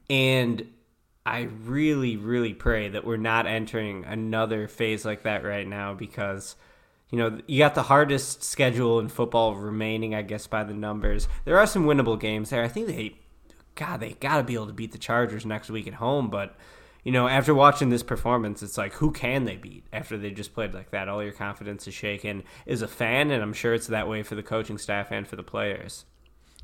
And 0.09 0.67
I 1.27 1.41
really, 1.63 2.17
really 2.17 2.55
pray 2.55 2.89
that 2.89 3.05
we're 3.05 3.17
not 3.17 3.45
entering 3.45 4.03
another 4.05 4.67
phase 4.67 5.05
like 5.05 5.23
that 5.23 5.43
right 5.43 5.67
now 5.67 5.93
because– 5.93 6.55
you 7.11 7.17
know, 7.17 7.39
you 7.47 7.57
got 7.57 7.75
the 7.75 7.83
hardest 7.83 8.43
schedule 8.43 8.99
in 8.99 9.09
football 9.09 9.55
remaining, 9.55 10.13
I 10.13 10.21
guess, 10.21 10.45
by 10.45 10.63
the 10.63 10.73
numbers. 10.73 11.27
There 11.45 11.57
are 11.57 11.65
some 11.65 11.85
winnable 11.85 12.19
games 12.19 12.51
there. 12.51 12.63
I 12.63 12.67
think 12.67 12.87
they, 12.87 13.15
God, 13.75 13.99
they 13.99 14.13
got 14.13 14.37
to 14.37 14.43
be 14.43 14.53
able 14.53 14.67
to 14.67 14.73
beat 14.73 14.91
the 14.91 14.99
Chargers 14.99 15.45
next 15.45 15.69
week 15.69 15.87
at 15.87 15.95
home. 15.95 16.29
But, 16.29 16.55
you 17.03 17.11
know, 17.11 17.27
after 17.27 17.55
watching 17.55 17.89
this 17.89 18.03
performance, 18.03 18.61
it's 18.61 18.77
like, 18.77 18.93
who 18.93 19.11
can 19.11 19.45
they 19.45 19.57
beat 19.57 19.85
after 19.91 20.17
they 20.17 20.29
just 20.29 20.53
played 20.53 20.75
like 20.75 20.91
that? 20.91 21.09
All 21.09 21.23
your 21.23 21.31
confidence 21.31 21.87
is 21.87 21.95
shaken 21.95 22.43
as 22.67 22.83
a 22.83 22.87
fan, 22.87 23.31
and 23.31 23.41
I'm 23.41 23.53
sure 23.53 23.73
it's 23.73 23.87
that 23.87 24.07
way 24.07 24.21
for 24.21 24.35
the 24.35 24.43
coaching 24.43 24.77
staff 24.77 25.11
and 25.11 25.27
for 25.27 25.35
the 25.35 25.43
players. 25.43 26.05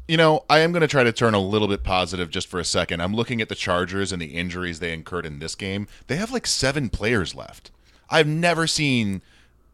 You 0.07 0.17
know, 0.17 0.45
I 0.47 0.59
am 0.59 0.71
going 0.71 0.81
to 0.81 0.87
try 0.87 1.03
to 1.03 1.11
turn 1.11 1.33
a 1.33 1.39
little 1.39 1.67
bit 1.67 1.83
positive 1.83 2.29
just 2.29 2.47
for 2.47 2.59
a 2.59 2.65
second. 2.65 3.01
I'm 3.01 3.15
looking 3.15 3.41
at 3.41 3.49
the 3.49 3.55
Chargers 3.55 4.11
and 4.11 4.21
the 4.21 4.35
injuries 4.35 4.79
they 4.79 4.93
incurred 4.93 5.25
in 5.25 5.39
this 5.39 5.55
game. 5.55 5.87
They 6.05 6.17
have 6.17 6.31
like 6.31 6.45
seven 6.45 6.89
players 6.89 7.33
left. 7.33 7.71
I've 8.07 8.27
never 8.27 8.67
seen 8.67 9.23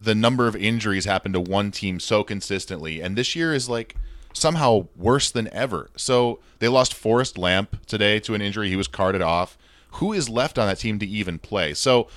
the 0.01 0.15
number 0.15 0.47
of 0.47 0.55
injuries 0.55 1.05
happen 1.05 1.31
to 1.33 1.39
one 1.39 1.71
team 1.71 1.99
so 1.99 2.23
consistently, 2.23 3.01
and 3.01 3.15
this 3.15 3.35
year 3.35 3.53
is 3.53 3.69
like 3.69 3.95
somehow 4.33 4.87
worse 4.95 5.29
than 5.29 5.47
ever. 5.53 5.89
So 5.95 6.39
they 6.59 6.67
lost 6.67 6.93
Forrest 6.93 7.37
Lamp 7.37 7.85
today 7.85 8.19
to 8.21 8.33
an 8.33 8.41
injury; 8.41 8.69
he 8.69 8.75
was 8.75 8.87
carted 8.87 9.21
off. 9.21 9.57
Who 9.95 10.13
is 10.13 10.29
left 10.29 10.57
on 10.57 10.67
that 10.67 10.79
team 10.79 10.99
to 10.99 11.05
even 11.05 11.37
play? 11.37 11.73
So, 11.73 12.07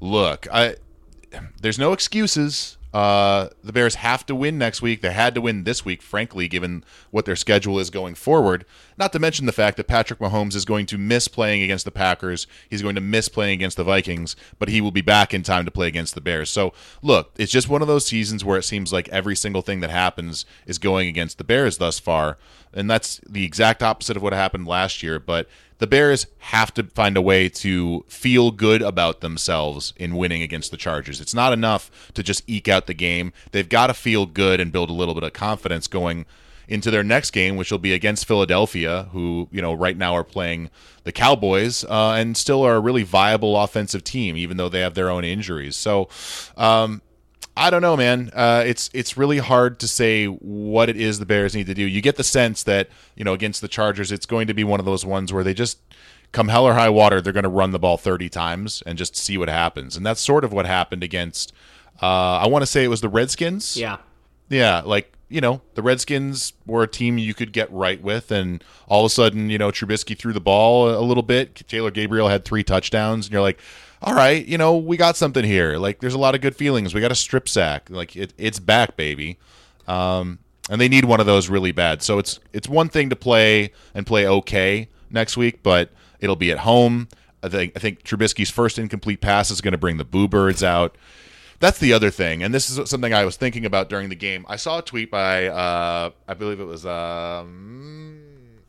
look, 0.00 0.46
I 0.52 0.76
there's 1.60 1.78
no 1.78 1.92
excuses. 1.92 2.78
Uh, 2.96 3.50
the 3.62 3.74
Bears 3.74 3.96
have 3.96 4.24
to 4.24 4.34
win 4.34 4.56
next 4.56 4.80
week. 4.80 5.02
They 5.02 5.12
had 5.12 5.34
to 5.34 5.42
win 5.42 5.64
this 5.64 5.84
week, 5.84 6.00
frankly, 6.00 6.48
given 6.48 6.82
what 7.10 7.26
their 7.26 7.36
schedule 7.36 7.78
is 7.78 7.90
going 7.90 8.14
forward. 8.14 8.64
Not 8.96 9.12
to 9.12 9.18
mention 9.18 9.44
the 9.44 9.52
fact 9.52 9.76
that 9.76 9.86
Patrick 9.86 10.18
Mahomes 10.18 10.54
is 10.54 10.64
going 10.64 10.86
to 10.86 10.96
miss 10.96 11.28
playing 11.28 11.62
against 11.62 11.84
the 11.84 11.90
Packers. 11.90 12.46
He's 12.70 12.80
going 12.80 12.94
to 12.94 13.02
miss 13.02 13.28
playing 13.28 13.52
against 13.52 13.76
the 13.76 13.84
Vikings, 13.84 14.34
but 14.58 14.70
he 14.70 14.80
will 14.80 14.92
be 14.92 15.02
back 15.02 15.34
in 15.34 15.42
time 15.42 15.66
to 15.66 15.70
play 15.70 15.88
against 15.88 16.14
the 16.14 16.22
Bears. 16.22 16.48
So, 16.48 16.72
look, 17.02 17.32
it's 17.36 17.52
just 17.52 17.68
one 17.68 17.82
of 17.82 17.88
those 17.88 18.06
seasons 18.06 18.46
where 18.46 18.56
it 18.56 18.62
seems 18.62 18.94
like 18.94 19.10
every 19.10 19.36
single 19.36 19.60
thing 19.60 19.80
that 19.80 19.90
happens 19.90 20.46
is 20.64 20.78
going 20.78 21.06
against 21.06 21.36
the 21.36 21.44
Bears 21.44 21.76
thus 21.76 21.98
far. 21.98 22.38
And 22.72 22.90
that's 22.90 23.20
the 23.28 23.44
exact 23.44 23.82
opposite 23.82 24.16
of 24.16 24.22
what 24.22 24.32
happened 24.32 24.66
last 24.66 25.02
year. 25.02 25.18
But 25.18 25.50
the 25.78 25.86
Bears 25.86 26.26
have 26.38 26.72
to 26.74 26.84
find 26.84 27.16
a 27.16 27.22
way 27.22 27.48
to 27.48 28.04
feel 28.08 28.50
good 28.50 28.82
about 28.82 29.20
themselves 29.20 29.92
in 29.96 30.16
winning 30.16 30.42
against 30.42 30.70
the 30.70 30.76
Chargers. 30.76 31.20
It's 31.20 31.34
not 31.34 31.52
enough 31.52 31.90
to 32.14 32.22
just 32.22 32.42
eke 32.46 32.68
out 32.68 32.86
the 32.86 32.94
game. 32.94 33.32
They've 33.52 33.68
got 33.68 33.88
to 33.88 33.94
feel 33.94 34.26
good 34.26 34.60
and 34.60 34.72
build 34.72 34.90
a 34.90 34.94
little 34.94 35.14
bit 35.14 35.22
of 35.22 35.32
confidence 35.32 35.86
going 35.86 36.26
into 36.68 36.90
their 36.90 37.04
next 37.04 37.30
game, 37.30 37.56
which 37.56 37.70
will 37.70 37.78
be 37.78 37.92
against 37.92 38.26
Philadelphia, 38.26 39.08
who 39.12 39.48
you 39.52 39.62
know 39.62 39.72
right 39.72 39.96
now 39.96 40.14
are 40.14 40.24
playing 40.24 40.70
the 41.04 41.12
Cowboys 41.12 41.84
uh, 41.84 42.14
and 42.16 42.36
still 42.36 42.62
are 42.62 42.76
a 42.76 42.80
really 42.80 43.04
viable 43.04 43.56
offensive 43.56 44.02
team, 44.02 44.36
even 44.36 44.56
though 44.56 44.68
they 44.68 44.80
have 44.80 44.94
their 44.94 45.10
own 45.10 45.24
injuries. 45.24 45.76
So. 45.76 46.08
Um, 46.56 47.02
I 47.56 47.70
don't 47.70 47.82
know, 47.82 47.96
man. 47.96 48.30
Uh, 48.34 48.62
it's 48.66 48.90
it's 48.92 49.16
really 49.16 49.38
hard 49.38 49.78
to 49.80 49.88
say 49.88 50.26
what 50.26 50.88
it 50.88 50.96
is 50.96 51.18
the 51.18 51.26
Bears 51.26 51.54
need 51.54 51.66
to 51.66 51.74
do. 51.74 51.84
You 51.84 52.02
get 52.02 52.16
the 52.16 52.24
sense 52.24 52.62
that 52.64 52.88
you 53.14 53.24
know 53.24 53.32
against 53.32 53.60
the 53.62 53.68
Chargers, 53.68 54.12
it's 54.12 54.26
going 54.26 54.46
to 54.46 54.54
be 54.54 54.62
one 54.64 54.78
of 54.78 54.86
those 54.86 55.06
ones 55.06 55.32
where 55.32 55.42
they 55.42 55.54
just 55.54 55.78
come 56.32 56.48
hell 56.48 56.66
or 56.66 56.74
high 56.74 56.90
water, 56.90 57.20
they're 57.20 57.32
going 57.32 57.44
to 57.44 57.48
run 57.48 57.70
the 57.70 57.78
ball 57.78 57.96
30 57.96 58.28
times 58.28 58.82
and 58.84 58.98
just 58.98 59.16
see 59.16 59.38
what 59.38 59.48
happens. 59.48 59.96
And 59.96 60.04
that's 60.04 60.20
sort 60.20 60.44
of 60.44 60.52
what 60.52 60.66
happened 60.66 61.02
against. 61.02 61.52
Uh, 62.02 62.38
I 62.38 62.46
want 62.46 62.62
to 62.62 62.66
say 62.66 62.84
it 62.84 62.88
was 62.88 63.00
the 63.00 63.08
Redskins. 63.08 63.76
Yeah. 63.76 63.98
Yeah, 64.48 64.82
like 64.84 65.12
you 65.28 65.40
know, 65.40 65.60
the 65.74 65.82
Redskins 65.82 66.52
were 66.66 66.84
a 66.84 66.88
team 66.88 67.18
you 67.18 67.34
could 67.34 67.52
get 67.52 67.72
right 67.72 68.00
with, 68.00 68.30
and 68.30 68.62
all 68.86 69.04
of 69.04 69.10
a 69.10 69.14
sudden, 69.14 69.50
you 69.50 69.58
know, 69.58 69.70
Trubisky 69.70 70.16
threw 70.16 70.32
the 70.32 70.40
ball 70.40 70.88
a 70.88 71.00
little 71.00 71.22
bit. 71.22 71.66
Taylor 71.66 71.90
Gabriel 71.90 72.28
had 72.28 72.44
three 72.44 72.62
touchdowns, 72.62 73.26
and 73.26 73.32
you're 73.32 73.42
like, 73.42 73.58
all 74.02 74.14
right, 74.14 74.44
you 74.44 74.58
know, 74.58 74.76
we 74.76 74.96
got 74.96 75.16
something 75.16 75.44
here. 75.44 75.78
Like, 75.78 76.00
there's 76.00 76.14
a 76.14 76.18
lot 76.18 76.34
of 76.34 76.40
good 76.40 76.54
feelings. 76.54 76.94
We 76.94 77.00
got 77.00 77.12
a 77.12 77.16
strip 77.16 77.48
sack. 77.48 77.88
Like, 77.90 78.14
it, 78.16 78.32
it's 78.36 78.58
back, 78.58 78.96
baby. 78.96 79.38
Um, 79.88 80.38
and 80.70 80.80
they 80.80 80.88
need 80.88 81.04
one 81.04 81.20
of 81.20 81.26
those 81.26 81.48
really 81.48 81.72
bad. 81.72 82.02
So 82.02 82.18
it's 82.18 82.40
it's 82.52 82.68
one 82.68 82.88
thing 82.88 83.10
to 83.10 83.16
play 83.16 83.72
and 83.94 84.06
play 84.06 84.26
okay 84.26 84.88
next 85.10 85.36
week, 85.36 85.62
but 85.62 85.90
it'll 86.20 86.36
be 86.36 86.50
at 86.50 86.58
home. 86.58 87.08
I 87.42 87.48
think 87.48 87.72
I 87.76 87.78
think 87.78 88.02
Trubisky's 88.02 88.50
first 88.50 88.78
incomplete 88.78 89.20
pass 89.20 89.50
is 89.50 89.60
going 89.60 89.72
to 89.72 89.78
bring 89.78 89.96
the 89.96 90.04
boo 90.04 90.28
birds 90.28 90.62
out. 90.62 90.96
That's 91.58 91.78
the 91.78 91.92
other 91.92 92.10
thing, 92.10 92.42
and 92.42 92.52
this 92.52 92.68
is 92.68 92.90
something 92.90 93.14
I 93.14 93.24
was 93.24 93.36
thinking 93.36 93.64
about 93.64 93.88
during 93.88 94.10
the 94.10 94.16
game. 94.16 94.44
I 94.48 94.56
saw 94.56 94.78
a 94.78 94.82
tweet 94.82 95.10
by 95.10 95.46
uh, 95.46 96.10
I 96.28 96.34
believe 96.34 96.60
it 96.60 96.64
was 96.64 96.84
um, 96.84 98.20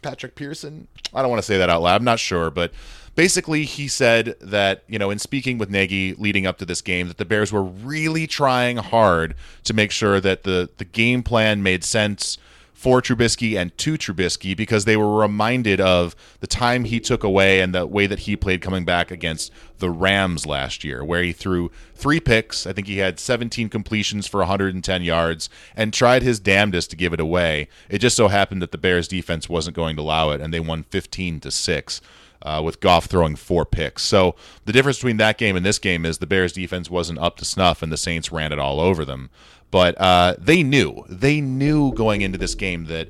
Patrick 0.02 0.36
Pearson. 0.36 0.88
I 1.13 1.22
don't 1.22 1.30
want 1.30 1.42
to 1.42 1.46
say 1.46 1.58
that 1.58 1.70
out 1.70 1.82
loud. 1.82 1.96
I'm 1.96 2.06
not 2.06 2.20
sure, 2.20 2.50
but 2.50 2.72
basically 3.17 3.65
he 3.65 3.89
said 3.89 4.36
that 4.39 4.84
you 4.88 4.97
know 4.97 5.10
in 5.10 5.19
speaking 5.19 5.58
with 5.58 5.69
Nagy 5.69 6.13
leading 6.13 6.45
up 6.45 6.60
to 6.60 6.65
this 6.65 6.82
game 6.82 7.10
that 7.10 7.17
the 7.17 7.25
Bears 7.25 7.51
were 7.51 7.63
really 7.63 8.27
trying 8.27 8.77
hard 8.77 9.36
to 9.65 9.73
make 9.73 9.91
sure 9.91 10.21
that 10.21 10.43
the 10.43 10.69
the 10.77 10.86
game 10.86 11.23
plan 11.23 11.62
made 11.62 11.84
sense 11.84 12.38
for 12.77 13.01
Trubisky 13.01 13.58
and 13.60 13.75
to 13.80 13.95
Trubisky 13.97 14.56
because 14.56 14.86
they 14.86 14.95
were 14.95 15.19
reminded 15.19 15.82
of 15.82 16.15
the 16.41 16.47
time 16.47 16.84
he 16.84 16.99
took 16.99 17.23
away 17.23 17.60
and 17.60 17.73
the 17.73 17.88
way 17.88 18.06
that 18.06 18.19
he 18.19 18.36
played 18.36 18.62
coming 18.62 18.86
back 18.86 19.10
against 19.10 19.51
the 19.80 19.89
Rams 19.89 20.45
last 20.45 20.84
year, 20.84 21.03
where 21.03 21.23
he 21.23 21.34
threw 21.34 21.71
three 21.95 22.19
picks. 22.19 22.67
I 22.67 22.73
think 22.73 22.86
he 22.86 22.99
had 22.99 23.19
17 23.19 23.69
completions 23.69 24.27
for 24.27 24.41
110 24.41 25.01
yards 25.01 25.49
and 25.75 25.91
tried 25.91 26.21
his 26.21 26.39
damnedest 26.39 26.91
to 26.91 26.95
give 26.95 27.13
it 27.13 27.19
away. 27.19 27.67
It 27.89 27.97
just 27.97 28.15
so 28.15 28.27
happened 28.27 28.62
that 28.62 28.71
the 28.71 28.77
Bears 28.77 29.08
defense 29.08 29.49
wasn't 29.49 29.75
going 29.75 29.95
to 29.95 30.03
allow 30.03 30.30
it, 30.30 30.39
and 30.39 30.53
they 30.53 30.60
won 30.60 30.84
15 30.84 31.39
to 31.39 31.49
six. 31.49 31.99
Uh, 32.43 32.62
with 32.63 32.80
Goff 32.80 33.06
throwing 33.06 33.36
four 33.36 33.65
picks. 33.65 34.04
So 34.04 34.36
the 34.65 34.71
difference 34.71 35.00
between 35.00 35.17
that 35.17 35.38
game 35.38 35.56
and 35.56 35.65
this 35.65 35.80
game 35.80 36.06
is 36.06 36.19
the 36.19 36.28
Bears 36.28 36.54
defense 36.54 36.89
wasn't 36.89 37.19
up 37.19 37.38
to 37.38 37.45
snuff 37.45 37.82
and 37.82 37.91
the 37.91 37.97
Saints 37.97 38.32
ran 38.32 38.54
it 38.54 38.60
all 38.60 38.80
over 38.80 39.04
them. 39.04 39.32
But 39.71 40.00
uh, 40.00 40.36
they 40.38 40.63
knew, 40.63 41.04
they 41.10 41.41
knew 41.41 41.93
going 41.93 42.21
into 42.21 42.38
this 42.38 42.56
game 42.56 42.86
that 42.86 43.10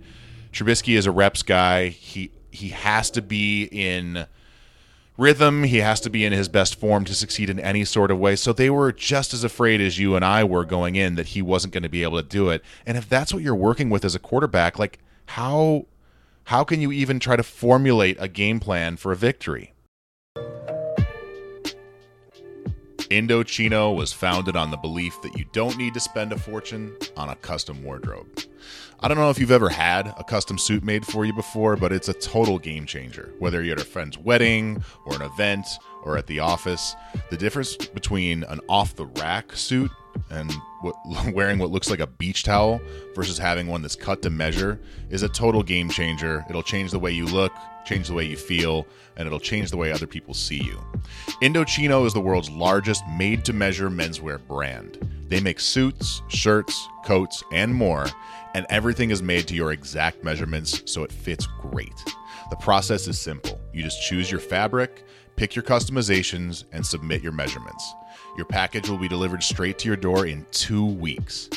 Trubisky 0.52 0.98
is 0.98 1.06
a 1.06 1.12
reps 1.12 1.44
guy. 1.44 1.90
He 1.90 2.32
he 2.52 2.70
has 2.70 3.12
to 3.12 3.22
be 3.22 3.66
in 3.66 4.26
rhythm. 5.18 5.64
He 5.64 5.78
has 5.78 6.00
to 6.02 6.10
be 6.10 6.26
in 6.26 6.34
his 6.34 6.48
best 6.48 6.80
form 6.80 7.06
to 7.06 7.14
succeed 7.14 7.50
in 7.50 7.60
any 7.60 7.86
sort 7.86 8.12
of 8.12 8.20
way. 8.20 8.36
So 8.36 8.54
they 8.54 8.70
were 8.70 8.92
just 8.92 9.34
as 9.34 9.44
afraid 9.44 9.82
as 9.82 10.00
you 10.00 10.16
and 10.16 10.24
I 10.26 10.44
were 10.44 10.66
going 10.66 10.96
in 10.96 11.16
that 11.16 11.28
he 11.28 11.42
wasn't 11.42 11.74
going 11.74 11.84
to 11.84 11.90
be 11.90 12.04
able 12.04 12.18
to 12.18 12.28
do 12.28 12.50
it. 12.50 12.64
And 12.86 12.98
if 12.98 13.08
that's 13.08 13.34
what 13.34 13.44
you're 13.44 13.56
working 13.56 13.90
with 13.90 14.06
as 14.06 14.16
a 14.16 14.20
quarterback, 14.20 14.80
like 14.80 15.00
how 15.28 15.86
how 16.48 16.64
can 16.64 16.80
you 16.80 16.94
even 16.94 17.20
try 17.20 17.36
to 17.36 17.44
formulate 17.44 18.16
a 18.22 18.28
game 18.30 18.58
plan 18.58 18.96
for 18.96 19.12
a 19.12 19.18
victory? 19.18 19.74
Indochino 23.10 23.94
was 23.94 24.14
founded 24.14 24.56
on 24.56 24.72
the 24.72 24.78
belief 24.78 25.22
that 25.24 25.38
you 25.38 25.44
don't 25.52 25.78
need 25.78 25.94
to 25.94 26.00
spend 26.00 26.32
a 26.32 26.38
fortune 26.38 26.96
on 27.18 27.28
a 27.28 27.36
custom 27.36 27.84
wardrobe. 27.84 28.28
I 29.02 29.10
don't 29.10 29.18
know 29.18 29.30
if 29.30 29.40
you've 29.40 29.52
ever 29.52 29.68
had 29.68 30.08
a 30.18 30.24
custom 30.24 30.58
suit 30.58 30.86
made 30.86 31.06
for 31.06 31.26
you 31.26 31.34
before, 31.34 31.76
but 31.76 31.92
it's 31.92 32.08
a 32.08 32.14
total 32.14 32.60
game 32.60 32.86
changer. 32.86 33.34
Whether 33.40 33.62
you're 33.62 33.76
at 33.76 33.82
a 33.82 33.86
friend's 33.86 34.18
wedding 34.18 34.82
or 35.06 35.16
an 35.16 35.24
event 35.24 35.68
or 36.04 36.18
at 36.18 36.28
the 36.28 36.40
office, 36.40 36.96
the 37.30 37.36
difference 37.36 37.76
between 37.76 38.46
an 38.46 38.62
off 38.70 38.96
the 38.96 39.08
rack 39.08 39.54
suit 39.54 39.92
and 40.30 40.52
what, 40.82 40.96
wearing 41.34 41.60
what 41.60 41.72
looks 41.72 41.90
like 41.90 42.00
a 42.00 42.08
beach 42.08 42.44
towel 42.44 42.82
versus 43.16 43.38
having 43.38 43.68
one 43.68 43.82
that's 43.82 43.96
cut 43.96 44.22
to 44.22 44.30
measure 44.30 44.80
is 45.10 45.24
a 45.24 45.30
total 45.30 45.64
game 45.64 45.90
changer. 45.90 46.46
It'll 46.50 46.64
change 46.64 46.92
the 46.92 47.00
way 47.00 47.12
you 47.12 47.26
look, 47.26 47.54
change 47.86 48.08
the 48.08 48.14
way 48.14 48.26
you 48.26 48.38
feel, 48.38 48.86
and 49.16 49.26
it'll 49.26 49.40
change 49.40 49.72
the 49.72 49.78
way 49.78 49.92
other 49.92 50.08
people 50.08 50.34
see 50.34 50.62
you. 50.62 50.80
Indochino 51.42 52.06
is 52.06 52.14
the 52.14 52.22
world's 52.22 52.50
largest 52.50 53.04
made 53.18 53.46
to 53.46 53.54
measure 53.54 53.90
menswear 53.90 54.46
brand. 54.48 54.98
They 55.30 55.40
make 55.40 55.60
suits, 55.60 56.22
shirts, 56.30 56.88
coats, 57.04 57.44
and 57.52 57.74
more, 57.74 58.08
and 58.54 58.66
everything 58.70 59.10
is 59.10 59.22
made 59.22 59.48
to 59.48 59.56
your 59.56 59.72
exact 59.72 60.24
measurements 60.24 60.84
so 60.86 61.04
it 61.04 61.12
fits 61.12 61.48
great. 61.62 62.04
The 62.50 62.56
process 62.56 63.08
is 63.08 63.20
simple. 63.20 63.60
You 63.74 63.84
just 63.84 64.02
choose 64.02 64.32
your 64.32 64.40
fabric, 64.40 65.04
pick 65.36 65.56
your 65.56 65.64
customizations, 65.64 66.64
and 66.72 66.86
submit 66.86 67.22
your 67.22 67.34
measurements. 67.34 67.94
Your 68.38 68.46
package 68.46 68.88
will 68.88 69.00
be 69.00 69.08
delivered 69.08 69.44
straight 69.44 69.80
to 69.80 69.88
your 69.88 69.98
door 69.98 70.28
in 70.28 70.46
two 70.52 70.86
weeks. 70.86 71.50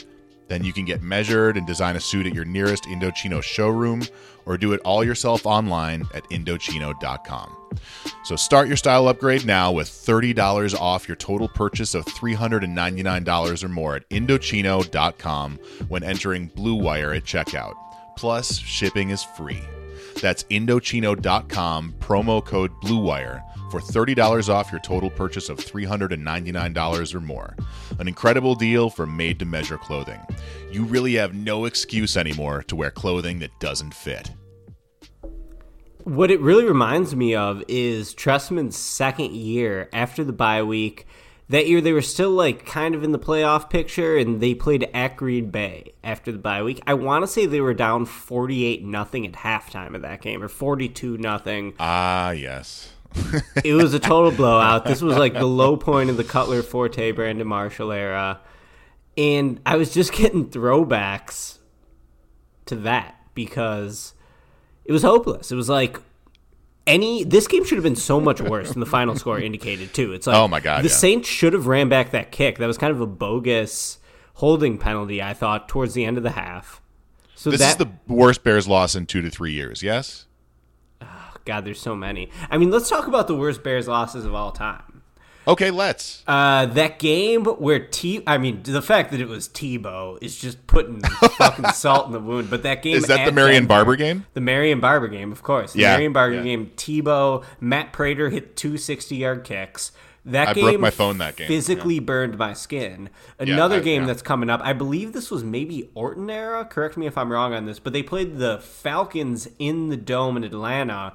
Then 0.49 0.65
you 0.65 0.73
can 0.73 0.85
get 0.85 1.01
measured 1.01 1.57
and 1.57 1.67
design 1.67 1.95
a 1.95 2.01
suit 2.01 2.27
at 2.27 2.35
your 2.35 2.45
nearest 2.45 2.85
Indochino 2.85 3.41
showroom 3.41 4.03
or 4.47 4.59
do 4.59 4.73
it 4.73 4.81
all 4.81 5.05
yourself 5.05 5.47
online 5.47 6.05
at 6.13 6.25
Indochino.com. 6.31 7.57
So 8.25 8.35
start 8.35 8.67
your 8.67 8.77
style 8.77 9.07
upgrade 9.07 9.47
now 9.47 9.71
with 9.71 9.89
$30 9.89 10.75
off 10.81 11.07
your 11.07 11.17
total 11.17 11.47
purchase 11.47 11.95
of 11.95 12.05
$399 12.07 13.63
or 13.63 13.69
more 13.69 13.97
at 13.97 14.09
Indochino.com 14.09 15.59
when 15.89 16.03
entering 16.03 16.47
Blue 16.47 16.75
Wire 16.75 17.13
at 17.13 17.25
checkout. 17.25 17.75
Plus, 18.17 18.59
shipping 18.59 19.11
is 19.11 19.23
free. 19.23 19.63
That's 20.21 20.43
Indochino.com, 20.45 21.95
promo 22.01 22.45
code 22.45 22.73
BLUEWIRE 22.83 23.45
for 23.71 23.81
$30 23.81 24.49
off 24.49 24.71
your 24.71 24.81
total 24.81 25.11
purchase 25.11 25.49
of 25.49 25.59
$399 25.59 27.15
or 27.15 27.21
more. 27.21 27.57
An 27.99 28.09
incredible 28.09 28.55
deal 28.55 28.91
for 28.91 29.07
made 29.07 29.39
to 29.39 29.45
measure 29.45 29.79
clothing. 29.79 30.21
You 30.71 30.85
really 30.85 31.15
have 31.15 31.35
no 31.35 31.65
excuse 31.65 32.17
anymore 32.17 32.63
to 32.65 32.77
wear 32.77 32.91
clothing 32.91 33.39
that 33.41 33.59
doesn't 33.61 33.95
fit. 33.95 34.31
What 36.05 36.31
it 36.31 36.41
really 36.41 36.65
reminds 36.65 37.15
me 37.15 37.35
of 37.35 37.63
is 37.69 38.15
Trestman's 38.15 38.77
second 38.77 39.35
year 39.35 39.89
after 39.93 40.25
the 40.25 40.33
bye 40.33 40.63
week. 40.63 41.07
That 41.51 41.69
year 41.69 41.81
they 41.81 41.93
were 41.93 42.01
still 42.01 42.31
like 42.31 42.65
kind 42.65 42.95
of 42.95 43.03
in 43.03 43.13
the 43.13 43.19
playoff 43.19 43.69
picture 43.69 44.17
and 44.17 44.41
they 44.41 44.55
played 44.55 44.89
at 44.95 45.17
Green 45.17 45.51
Bay 45.51 45.93
after 46.03 46.33
the 46.33 46.39
bye 46.39 46.63
week. 46.63 46.81
I 46.87 46.95
want 46.95 47.25
to 47.25 47.27
say 47.27 47.45
they 47.45 47.61
were 47.61 47.75
down 47.75 48.07
48 48.07 48.85
nothing 48.85 49.27
at 49.27 49.33
halftime 49.33 49.95
of 49.95 50.03
that 50.03 50.23
game 50.23 50.43
or 50.43 50.49
42 50.49 51.19
nothing. 51.19 51.75
Ah, 51.79 52.31
yes. 52.31 52.93
It 53.65 53.75
was 53.75 53.95
a 53.95 53.99
total 53.99 54.31
blowout. 54.31 54.85
This 54.85 55.03
was 55.03 55.17
like 55.17 55.35
the 55.35 55.47
low 55.47 55.77
point 55.77 56.11
of 56.11 56.17
the 56.17 56.25
Cutler 56.25 56.63
Forte 56.63 57.13
Brandon 57.13 57.47
Marshall 57.47 57.93
era. 57.93 58.41
And 59.17 59.61
I 59.67 59.77
was 59.77 59.93
just 59.93 60.13
getting 60.13 60.49
throwbacks 60.49 61.59
to 62.67 62.77
that 62.77 63.17
because 63.35 64.15
it 64.85 64.93
was 64.93 65.03
hopeless. 65.03 65.51
It 65.51 65.57
was 65.57 65.69
like 65.69 65.99
any 66.87 67.25
this 67.25 67.47
game 67.47 67.65
should 67.65 67.77
have 67.77 67.85
been 67.85 67.97
so 67.97 68.21
much 68.21 68.41
worse 68.41 68.71
than 68.71 68.81
the 68.81 68.87
final 68.87 69.15
score 69.17 69.39
indicated 69.39 69.93
too. 69.93 70.13
It's 70.13 70.27
like 70.27 70.37
Oh 70.37 70.49
my 70.49 70.61
God, 70.61 70.85
the 70.85 70.89
yeah. 70.89 70.95
Saints 70.95 71.29
should 71.29 71.53
have 71.53 71.67
ran 71.67 71.89
back 71.89 72.13
that 72.13 72.33
kick. 72.33 72.59
That 72.59 72.67
was 72.67 72.79
kind 72.79 72.93
of 72.93 73.01
a 73.01 73.07
bogus 73.07 73.99
holding 74.35 74.79
penalty, 74.79 75.23
I 75.23 75.35
thought, 75.35 75.69
towards 75.69 75.95
the 75.95 76.05
end 76.05 76.17
of 76.17 76.23
the 76.23 76.31
half. 76.31 76.81
So 77.35 77.51
This 77.51 77.61
that 77.61 77.73
is 77.73 77.77
the 77.77 77.91
worst 78.07 78.43
Bears 78.43 78.67
loss 78.69 78.95
in 78.95 79.07
two 79.07 79.23
to 79.23 79.31
three 79.31 79.53
years, 79.53 79.83
yes? 79.83 80.27
God, 81.45 81.65
there's 81.65 81.81
so 81.81 81.95
many. 81.97 82.31
I 82.51 82.59
mean, 82.59 82.71
let's 82.71 82.89
talk 82.89 83.07
about 83.07 83.27
the 83.29 83.35
worst 83.37 83.63
Bears 83.63 83.89
losses 83.89 84.25
of 84.25 84.35
all 84.35 84.53
time. 84.53 85.03
Okay, 85.49 85.71
let's. 85.71 86.23
Uh, 86.27 86.67
that 86.67 86.99
game 86.99 87.45
where 87.45 87.79
T, 87.79 88.23
I 88.27 88.37
mean, 88.39 88.63
the 88.63 88.83
fact 88.83 89.11
that 89.11 89.21
it 89.21 89.27
was 89.29 89.49
Tebow 89.49 90.19
is 90.23 90.39
just 90.39 90.67
putting 90.67 91.01
fucking 91.39 91.71
salt 91.71 92.07
in 92.07 92.13
the 92.13 92.21
wound. 92.21 92.51
But 92.51 92.63
that 92.65 92.83
game 92.83 92.95
Is 92.97 93.07
that 93.07 93.25
the 93.25 93.33
Marion 93.33 93.63
Denver- 93.63 93.69
Barber 93.69 93.97
game? 93.97 94.27
The 94.35 94.43
Marion 94.43 94.81
Barber 94.81 95.09
game, 95.09 95.33
of 95.33 95.43
course. 95.43 95.73
The 95.73 95.81
Yeah, 95.81 95.93
Marion 95.95 96.13
Barber 96.13 96.37
yeah. 96.37 96.43
game. 96.43 96.71
Tebow, 96.77 97.43
Matt 97.59 97.93
Prater 97.93 98.29
hit 98.29 98.55
two 98.55 98.77
60 98.77 99.17
yard 99.17 99.43
kicks. 99.45 99.93
That 100.25 100.49
I 100.49 100.53
game 100.55 100.65
broke 100.65 100.81
my 100.81 100.91
phone 100.91 101.19
that 101.19 101.37
game, 101.37 101.49
physically 101.49 101.99
burned 101.99 102.37
my 102.37 102.53
skin. 102.53 103.09
Another 103.39 103.77
I- 103.77 103.81
game 103.81 104.03
yeah. 104.03 104.07
that's 104.07 104.23
coming 104.23 104.51
up. 104.51 104.61
I 104.63 104.75
believe 104.75 105.13
this 105.13 105.31
was 105.31 105.43
maybe 105.43 105.89
Orton 105.95 106.29
era. 106.29 106.65
Correct 106.65 106.97
me 106.97 107.07
if 107.07 107.17
I'm 107.17 107.33
wrong 107.33 107.55
on 107.55 107.65
this, 107.65 107.79
but 107.79 107.93
they 107.93 108.03
played 108.03 108.37
the 108.37 108.59
Falcons 108.59 109.49
in 109.59 109.89
the 109.89 109.97
dome 109.97 110.37
in 110.37 110.45
Atlanta, 110.45 111.15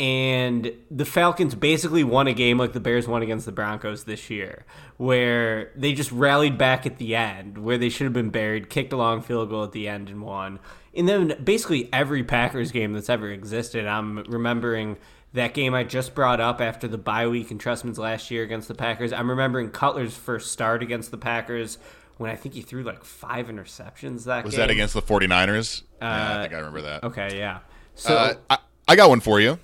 and 0.00 0.72
the 0.90 1.04
Falcons 1.04 1.54
basically 1.54 2.02
won 2.02 2.26
a 2.26 2.32
game 2.32 2.58
like 2.58 2.72
the 2.72 2.80
Bears 2.80 3.06
won 3.06 3.22
against 3.22 3.46
the 3.46 3.52
Broncos 3.52 4.04
this 4.04 4.30
year, 4.30 4.64
where 4.96 5.70
they 5.76 5.92
just 5.92 6.10
rallied 6.10 6.58
back 6.58 6.86
at 6.86 6.98
the 6.98 7.14
end, 7.14 7.58
where 7.58 7.78
they 7.78 7.90
should 7.90 8.04
have 8.04 8.14
been 8.14 8.30
buried, 8.30 8.70
kicked 8.70 8.92
a 8.92 8.96
long 8.96 9.20
field 9.20 9.50
goal 9.50 9.62
at 9.62 9.72
the 9.72 9.86
end 9.86 10.08
and 10.08 10.22
won. 10.22 10.58
And 10.94 11.08
then 11.08 11.36
basically 11.44 11.88
every 11.92 12.24
Packers 12.24 12.72
game 12.72 12.94
that's 12.94 13.10
ever 13.10 13.30
existed, 13.30 13.86
I'm 13.86 14.24
remembering 14.24 14.96
that 15.32 15.54
game 15.54 15.74
I 15.74 15.84
just 15.84 16.14
brought 16.14 16.40
up 16.40 16.60
after 16.60 16.88
the 16.88 16.98
bye 16.98 17.26
week 17.28 17.50
and 17.50 17.60
Trestman's 17.60 17.98
last 17.98 18.30
year 18.30 18.42
against 18.42 18.68
the 18.68 18.74
Packers. 18.74 19.12
I'm 19.12 19.30
remembering 19.30 19.70
Cutler's 19.70 20.16
first 20.16 20.50
start 20.52 20.82
against 20.82 21.10
the 21.10 21.18
Packers 21.18 21.78
when 22.18 22.30
I 22.30 22.36
think 22.36 22.54
he 22.54 22.62
threw 22.62 22.82
like 22.82 23.04
five 23.04 23.46
interceptions 23.46 24.24
that 24.24 24.44
Was 24.44 24.54
game. 24.54 24.60
that 24.60 24.70
against 24.70 24.94
the 24.94 25.02
49ers? 25.02 25.82
yeah, 26.02 26.38
I 26.38 26.42
think 26.42 26.52
I 26.54 26.56
remember 26.58 26.82
that. 26.82 27.04
Okay, 27.04 27.38
yeah. 27.38 27.60
So 27.94 28.14
Uh, 28.14 28.34
I, 28.50 28.58
I 28.88 28.96
got 28.96 29.08
one 29.08 29.20
for 29.20 29.40
you. 29.40 29.58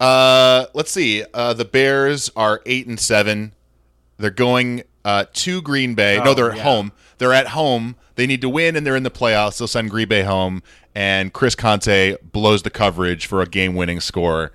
Uh, 0.00 0.66
let's 0.74 0.90
see. 0.92 1.24
Uh, 1.34 1.52
the 1.54 1.64
Bears 1.64 2.30
are 2.36 2.60
eight 2.66 2.86
and 2.86 2.98
seven. 3.00 3.52
They're 4.16 4.30
going 4.30 4.82
uh, 5.04 5.24
to 5.32 5.60
Green 5.62 5.94
Bay. 5.94 6.20
no, 6.24 6.30
Oh, 6.30 6.34
they're 6.34 6.50
at 6.50 6.56
yeah. 6.58 6.62
home. 6.62 6.92
They're 7.18 7.32
at 7.34 7.48
home. 7.48 7.96
They 8.14 8.26
need 8.26 8.40
to 8.42 8.48
win, 8.48 8.76
and 8.76 8.86
they're 8.86 8.96
in 8.96 9.02
the 9.02 9.10
playoffs. 9.10 9.58
They'll 9.58 9.68
send 9.68 9.90
Green 9.90 10.08
Bay 10.08 10.22
home, 10.22 10.62
and 10.94 11.32
Chris 11.32 11.54
Conte 11.54 12.16
blows 12.22 12.62
the 12.62 12.70
coverage 12.70 13.26
for 13.26 13.42
a 13.42 13.46
game-winning 13.46 14.00
score. 14.00 14.52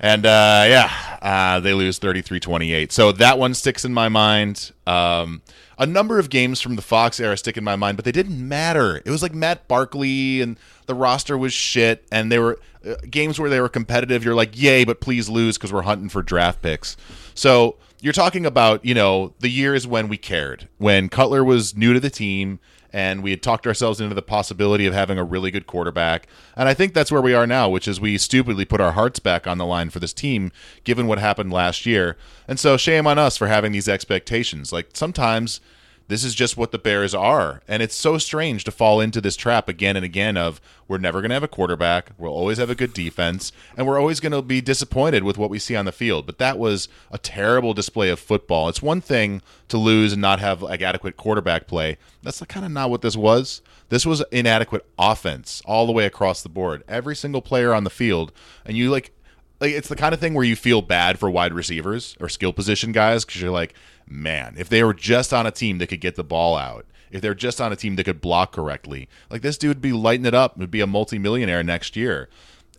And 0.00 0.26
uh, 0.26 0.64
yeah, 0.68 1.18
uh, 1.22 1.60
they 1.60 1.72
lose 1.72 1.98
33-28. 1.98 2.92
So 2.92 3.12
that 3.12 3.38
one 3.38 3.54
sticks 3.54 3.84
in 3.84 3.94
my 3.94 4.08
mind. 4.08 4.72
Um, 4.86 5.42
a 5.78 5.86
number 5.86 6.18
of 6.18 6.30
games 6.30 6.60
from 6.60 6.76
the 6.76 6.82
Fox 6.82 7.20
era 7.20 7.36
stick 7.36 7.56
in 7.56 7.64
my 7.64 7.76
mind, 7.76 7.96
but 7.96 8.04
they 8.04 8.12
didn't 8.12 8.46
matter. 8.46 8.98
It 9.04 9.10
was 9.10 9.22
like 9.22 9.34
Matt 9.34 9.68
Barkley, 9.68 10.40
and 10.40 10.58
the 10.86 10.94
roster 10.94 11.36
was 11.36 11.52
shit, 11.52 12.06
and 12.10 12.32
they 12.32 12.38
were 12.38 12.58
uh, 12.86 12.94
games 13.10 13.38
where 13.38 13.50
they 13.50 13.60
were 13.60 13.68
competitive. 13.68 14.24
You're 14.24 14.34
like, 14.34 14.58
yay, 14.60 14.84
but 14.84 15.00
please 15.00 15.28
lose 15.28 15.58
because 15.58 15.72
we're 15.72 15.82
hunting 15.82 16.08
for 16.08 16.22
draft 16.22 16.62
picks. 16.62 16.96
So 17.34 17.76
you're 18.00 18.12
talking 18.12 18.46
about, 18.46 18.84
you 18.84 18.94
know, 18.94 19.34
the 19.40 19.48
years 19.48 19.86
when 19.86 20.08
we 20.08 20.16
cared, 20.16 20.68
when 20.78 21.08
Cutler 21.08 21.44
was 21.44 21.76
new 21.76 21.92
to 21.92 22.00
the 22.00 22.10
team 22.10 22.58
and 22.96 23.22
we 23.22 23.28
had 23.28 23.42
talked 23.42 23.66
ourselves 23.66 24.00
into 24.00 24.14
the 24.14 24.22
possibility 24.22 24.86
of 24.86 24.94
having 24.94 25.18
a 25.18 25.22
really 25.22 25.50
good 25.50 25.66
quarterback. 25.66 26.26
And 26.56 26.66
I 26.66 26.72
think 26.72 26.94
that's 26.94 27.12
where 27.12 27.20
we 27.20 27.34
are 27.34 27.46
now, 27.46 27.68
which 27.68 27.86
is 27.86 28.00
we 28.00 28.16
stupidly 28.16 28.64
put 28.64 28.80
our 28.80 28.92
hearts 28.92 29.18
back 29.18 29.46
on 29.46 29.58
the 29.58 29.66
line 29.66 29.90
for 29.90 29.98
this 29.98 30.14
team, 30.14 30.50
given 30.82 31.06
what 31.06 31.18
happened 31.18 31.52
last 31.52 31.84
year. 31.84 32.16
And 32.48 32.58
so 32.58 32.78
shame 32.78 33.06
on 33.06 33.18
us 33.18 33.36
for 33.36 33.48
having 33.48 33.72
these 33.72 33.86
expectations. 33.86 34.72
Like 34.72 34.88
sometimes 34.94 35.60
this 36.08 36.24
is 36.24 36.34
just 36.34 36.56
what 36.56 36.70
the 36.70 36.78
Bears 36.78 37.14
are. 37.14 37.62
And 37.66 37.82
it's 37.82 37.96
so 37.96 38.18
strange 38.18 38.64
to 38.64 38.70
fall 38.70 39.00
into 39.00 39.20
this 39.20 39.36
trap 39.36 39.68
again 39.68 39.96
and 39.96 40.04
again 40.04 40.36
of 40.36 40.60
we're 40.88 40.98
never 40.98 41.20
going 41.20 41.30
to 41.30 41.34
have 41.34 41.42
a 41.42 41.48
quarterback, 41.48 42.10
we'll 42.16 42.32
always 42.32 42.58
have 42.58 42.70
a 42.70 42.74
good 42.76 42.92
defense, 42.92 43.50
and 43.76 43.86
we're 43.86 43.98
always 43.98 44.20
going 44.20 44.32
to 44.32 44.42
be 44.42 44.60
disappointed 44.60 45.24
with 45.24 45.36
what 45.36 45.50
we 45.50 45.58
see 45.58 45.74
on 45.74 45.84
the 45.84 45.92
field. 45.92 46.26
But 46.26 46.38
that 46.38 46.58
was 46.58 46.88
a 47.10 47.18
terrible 47.18 47.74
display 47.74 48.08
of 48.08 48.20
football. 48.20 48.68
It's 48.68 48.82
one 48.82 49.00
thing 49.00 49.42
to 49.68 49.78
lose 49.78 50.12
and 50.12 50.22
not 50.22 50.38
have 50.38 50.62
like 50.62 50.82
adequate 50.82 51.16
quarterback 51.16 51.66
play. 51.66 51.98
That's 52.22 52.40
kind 52.44 52.64
of 52.64 52.72
not 52.72 52.90
what 52.90 53.02
this 53.02 53.16
was. 53.16 53.62
This 53.88 54.06
was 54.06 54.24
inadequate 54.30 54.84
offense 54.98 55.62
all 55.64 55.86
the 55.86 55.92
way 55.92 56.06
across 56.06 56.42
the 56.42 56.48
board. 56.48 56.82
Every 56.88 57.16
single 57.16 57.42
player 57.42 57.72
on 57.72 57.84
the 57.84 57.90
field, 57.90 58.32
and 58.64 58.76
you 58.76 58.90
like 58.90 59.12
like 59.60 59.72
it's 59.72 59.88
the 59.88 59.96
kind 59.96 60.12
of 60.14 60.20
thing 60.20 60.34
where 60.34 60.44
you 60.44 60.56
feel 60.56 60.82
bad 60.82 61.18
for 61.18 61.30
wide 61.30 61.54
receivers 61.54 62.16
or 62.20 62.28
skill 62.28 62.52
position 62.52 62.92
guys 62.92 63.24
because 63.24 63.40
you're 63.40 63.50
like, 63.50 63.74
man, 64.08 64.54
if 64.58 64.68
they 64.68 64.82
were 64.84 64.94
just 64.94 65.32
on 65.32 65.46
a 65.46 65.50
team 65.50 65.78
that 65.78 65.88
could 65.88 66.00
get 66.00 66.16
the 66.16 66.24
ball 66.24 66.56
out, 66.56 66.86
if 67.10 67.20
they're 67.20 67.34
just 67.34 67.60
on 67.60 67.72
a 67.72 67.76
team 67.76 67.96
that 67.96 68.04
could 68.04 68.20
block 68.20 68.52
correctly, 68.52 69.08
like 69.30 69.42
this 69.42 69.58
dude 69.58 69.68
would 69.68 69.80
be 69.80 69.92
lighting 69.92 70.26
it 70.26 70.34
up, 70.34 70.56
would 70.56 70.70
be 70.70 70.80
a 70.80 70.86
multimillionaire 70.86 71.62
next 71.62 71.96
year. 71.96 72.28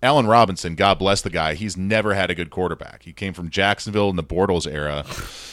Allen 0.02 0.28
Robinson, 0.28 0.76
God 0.76 1.00
bless 1.00 1.22
the 1.22 1.30
guy, 1.30 1.54
he's 1.54 1.76
never 1.76 2.14
had 2.14 2.30
a 2.30 2.36
good 2.36 2.50
quarterback. 2.50 3.04
He 3.04 3.14
came 3.14 3.34
from 3.34 3.50
Jacksonville 3.50 4.10
in 4.10 4.16
the 4.16 4.24
Bortles 4.24 4.72
era 4.72 5.06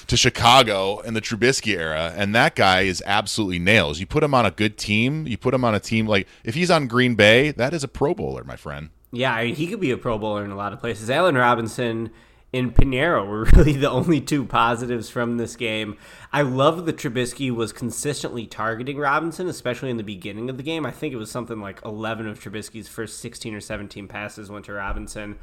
to 0.07 0.17
Chicago 0.17 1.01
in 1.01 1.15
the 1.15 1.21
Trubisky 1.21 1.77
era, 1.77 2.13
and 2.17 2.35
that 2.35 2.55
guy 2.55 2.83
is 2.83 3.03
absolutely 3.07 3.59
nails. 3.59 4.01
You 4.01 4.07
put 4.07 4.23
him 4.23 4.35
on 4.35 4.47
a 4.47 4.51
good 4.51 4.77
team, 4.77 5.27
you 5.27 5.37
put 5.37 5.55
him 5.55 5.65
on 5.65 5.75
a 5.75 5.81
team 5.81 6.07
like 6.07 6.27
if 6.45 6.55
he's 6.55 6.71
on 6.71 6.87
Green 6.87 7.15
Bay, 7.15 7.51
that 7.53 7.73
is 7.73 7.83
a 7.85 7.89
Pro 7.89 8.15
Bowler, 8.15 8.45
my 8.45 8.57
friend. 8.57 8.91
Yeah, 9.13 9.43
he 9.43 9.67
could 9.67 9.81
be 9.81 9.93
a 9.93 9.97
Pro 9.97 10.19
Bowler 10.19 10.45
in 10.45 10.51
a 10.51 10.57
lot 10.57 10.73
of 10.73 10.81
places. 10.81 11.09
Allen 11.09 11.37
Robinson 11.37 12.11
and 12.55 12.75
Piñeiro 12.75 13.27
were 13.27 13.45
really 13.57 13.73
the 13.73 13.91
only 13.91 14.21
two 14.21 14.45
positives 14.45 15.11
from 15.11 15.37
this 15.37 15.57
game. 15.57 15.97
I 16.33 16.43
love 16.43 16.87
that 16.87 16.97
Trubisky 16.97 17.51
was 17.51 17.73
consistently 17.73 18.47
targeting 18.47 18.99
Robinson, 18.99 19.49
especially 19.49 19.91
in 19.91 19.97
the 19.97 20.03
beginning 20.03 20.49
of 20.49 20.57
the 20.57 20.63
game. 20.63 20.87
I 20.87 20.91
think 20.91 21.13
it 21.13 21.19
was 21.19 21.31
something 21.31 21.61
like 21.61 21.85
11 21.85 22.29
of 22.29 22.41
Trubisky's 22.41 22.89
first 22.89 23.19
16 23.21 23.55
or 23.55 23.61
17 23.61 24.09
passes 24.09 24.51
went 24.51 24.65
to 24.67 24.73
Robinson, 24.73 25.37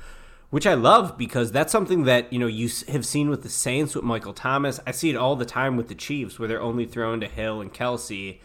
which 0.49 0.65
I 0.65 0.73
love 0.73 1.17
because 1.17 1.51
that's 1.51 1.71
something 1.71 2.05
that, 2.05 2.31
you 2.31 2.39
know, 2.39 2.47
you 2.47 2.69
have 2.87 3.05
seen 3.05 3.29
with 3.29 3.43
the 3.43 3.49
Saints 3.49 3.95
with 3.95 4.03
Michael 4.03 4.33
Thomas. 4.33 4.79
I 4.87 4.91
see 4.91 5.09
it 5.09 5.15
all 5.15 5.35
the 5.35 5.45
time 5.45 5.77
with 5.77 5.87
the 5.87 5.95
Chiefs 5.95 6.39
where 6.39 6.47
they're 6.47 6.61
only 6.61 6.85
throwing 6.85 7.19
to 7.21 7.27
Hill 7.27 7.61
and 7.61 7.73
Kelsey 7.73 8.41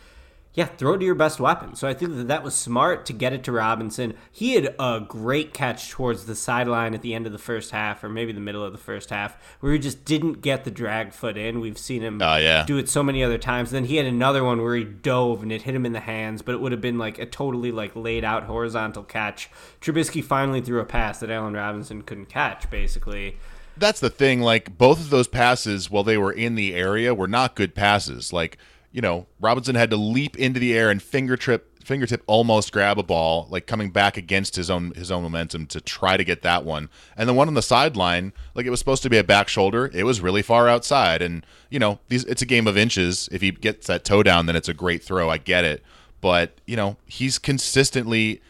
yeah, 0.57 0.65
throw 0.65 0.97
to 0.97 1.05
your 1.05 1.15
best 1.15 1.39
weapon. 1.39 1.77
So 1.77 1.87
I 1.87 1.93
think 1.95 2.17
that 2.17 2.29
that 2.29 2.43
was 2.43 2.55
smart 2.55 3.05
to 3.07 3.13
get 3.13 3.33
it 3.35 3.45
to 3.45 3.53
Robinson. 3.53 4.15
He 4.33 4.55
had 4.55 4.75
a 4.81 5.01
great 5.07 5.53
catch 5.53 5.91
towards 5.91 6.25
the 6.25 6.35
sideline 6.35 6.95
at 6.95 7.03
the 7.03 7.15
end 7.15 7.27
of 7.27 7.33
the 7.33 7.39
first 7.39 7.71
half, 7.73 8.03
or 8.03 8.09
maybe 8.09 8.33
the 8.33 8.41
middle 8.41 8.65
of 8.65 8.73
the 8.73 8.79
first 8.79 9.11
half, 9.11 9.37
where 9.61 9.75
he 9.75 9.79
just 9.79 10.05
didn't 10.07 10.41
get 10.41 10.65
the 10.65 10.71
drag 10.71 11.13
foot 11.13 11.37
in. 11.37 11.61
We've 11.61 11.77
seen 11.79 12.01
him 12.03 12.21
Oh, 12.23 12.37
yeah. 12.37 12.65
do 12.65 12.79
it 12.79 12.89
so 12.89 13.03
many 13.03 13.23
other 13.23 13.37
times. 13.39 13.71
And 13.73 13.85
Then 13.85 13.91
he 13.91 13.97
had 13.97 14.07
another 14.07 14.43
one 14.43 14.63
where 14.63 14.75
he 14.75 14.85
dove 14.85 15.43
and 15.43 15.53
it 15.53 15.63
hit 15.63 15.75
him 15.75 15.85
in 15.85 15.93
the 15.93 16.01
hands, 16.01 16.41
but 16.41 16.55
it 16.55 16.61
would 16.63 16.73
have 16.73 16.81
been 16.81 16.97
like 16.99 17.19
a 17.19 17.27
totally 17.27 17.71
like 17.71 17.95
laid 17.95 18.25
out 18.25 18.45
horizontal 18.45 19.05
catch. 19.05 19.51
Trubisky 19.83 20.25
finally 20.25 20.63
threw 20.63 20.81
a 20.81 20.85
pass 20.87 21.21
that 21.21 21.31
Allen 21.31 21.53
Robinson 21.53 22.01
couldn't 22.01 22.31
catch, 22.31 22.71
basically. 22.71 23.37
that's 23.77 24.01
the 24.01 24.09
thing. 24.09 24.41
Like 24.41 24.79
both 24.79 25.01
of 25.01 25.11
those 25.11 25.29
passes, 25.29 25.91
while 25.91 26.03
they 26.03 26.17
were 26.17 26.33
in 26.33 26.55
the 26.55 26.75
area, 26.75 27.15
were 27.15 27.29
not 27.29 27.55
good 27.55 27.75
passes. 27.75 28.33
Like 28.33 28.57
you 28.97 29.03
know, 29.03 29.27
Robinson 29.41 29.75
had 29.75 29.91
to 29.91 29.97
leap 29.99 30.39
into 30.39 30.59
the 30.59 30.75
air 30.75 30.91
and 30.91 31.03
fingertip 31.03 31.71
fingertip 31.85 32.23
almost 32.27 32.73
grab 32.73 32.99
a 32.99 33.03
ball, 33.03 33.47
like 33.51 33.67
coming 33.67 33.91
back 33.91 34.17
against 34.17 34.57
his 34.57 34.71
own 34.71 34.93
his 34.93 35.11
own 35.11 35.23
momentum 35.23 35.67
to 35.67 35.83
try 35.83 36.17
to 36.17 36.25
get 36.25 36.41
that 36.41 36.65
one. 36.65 36.89
And 37.15 37.29
the 37.29 37.35
one 37.35 37.47
on 37.47 37.53
the 37.53 37.61
sideline, 37.61 38.33
like 38.55 38.65
it 38.65 38.71
was 38.71 38.79
supposed 38.79 39.03
to 39.03 39.11
be 39.11 39.19
a 39.19 39.23
back 39.23 39.49
shoulder, 39.49 39.91
it 39.93 40.05
was 40.05 40.23
really 40.23 40.41
far 40.41 40.67
outside. 40.67 41.21
And 41.21 41.45
you 41.69 41.79
know, 41.79 41.99
these 42.09 42.25
it's 42.25 42.41
a 42.41 42.47
game 42.47 42.67
of 42.67 42.79
inches. 42.79 43.29
If 43.31 43.43
he 43.43 43.51
gets 43.51 43.87
that 43.89 44.03
toe 44.03 44.23
down, 44.23 44.47
then 44.47 44.57
it's 44.57 44.69
a 44.69 44.75
great 44.75 45.03
throw. 45.03 45.29
I 45.29 45.37
get 45.37 45.67
it, 45.67 45.83
but 46.23 46.59
you 46.67 46.75
know, 46.75 46.97
he's 47.05 47.39
consistently. 47.39 48.41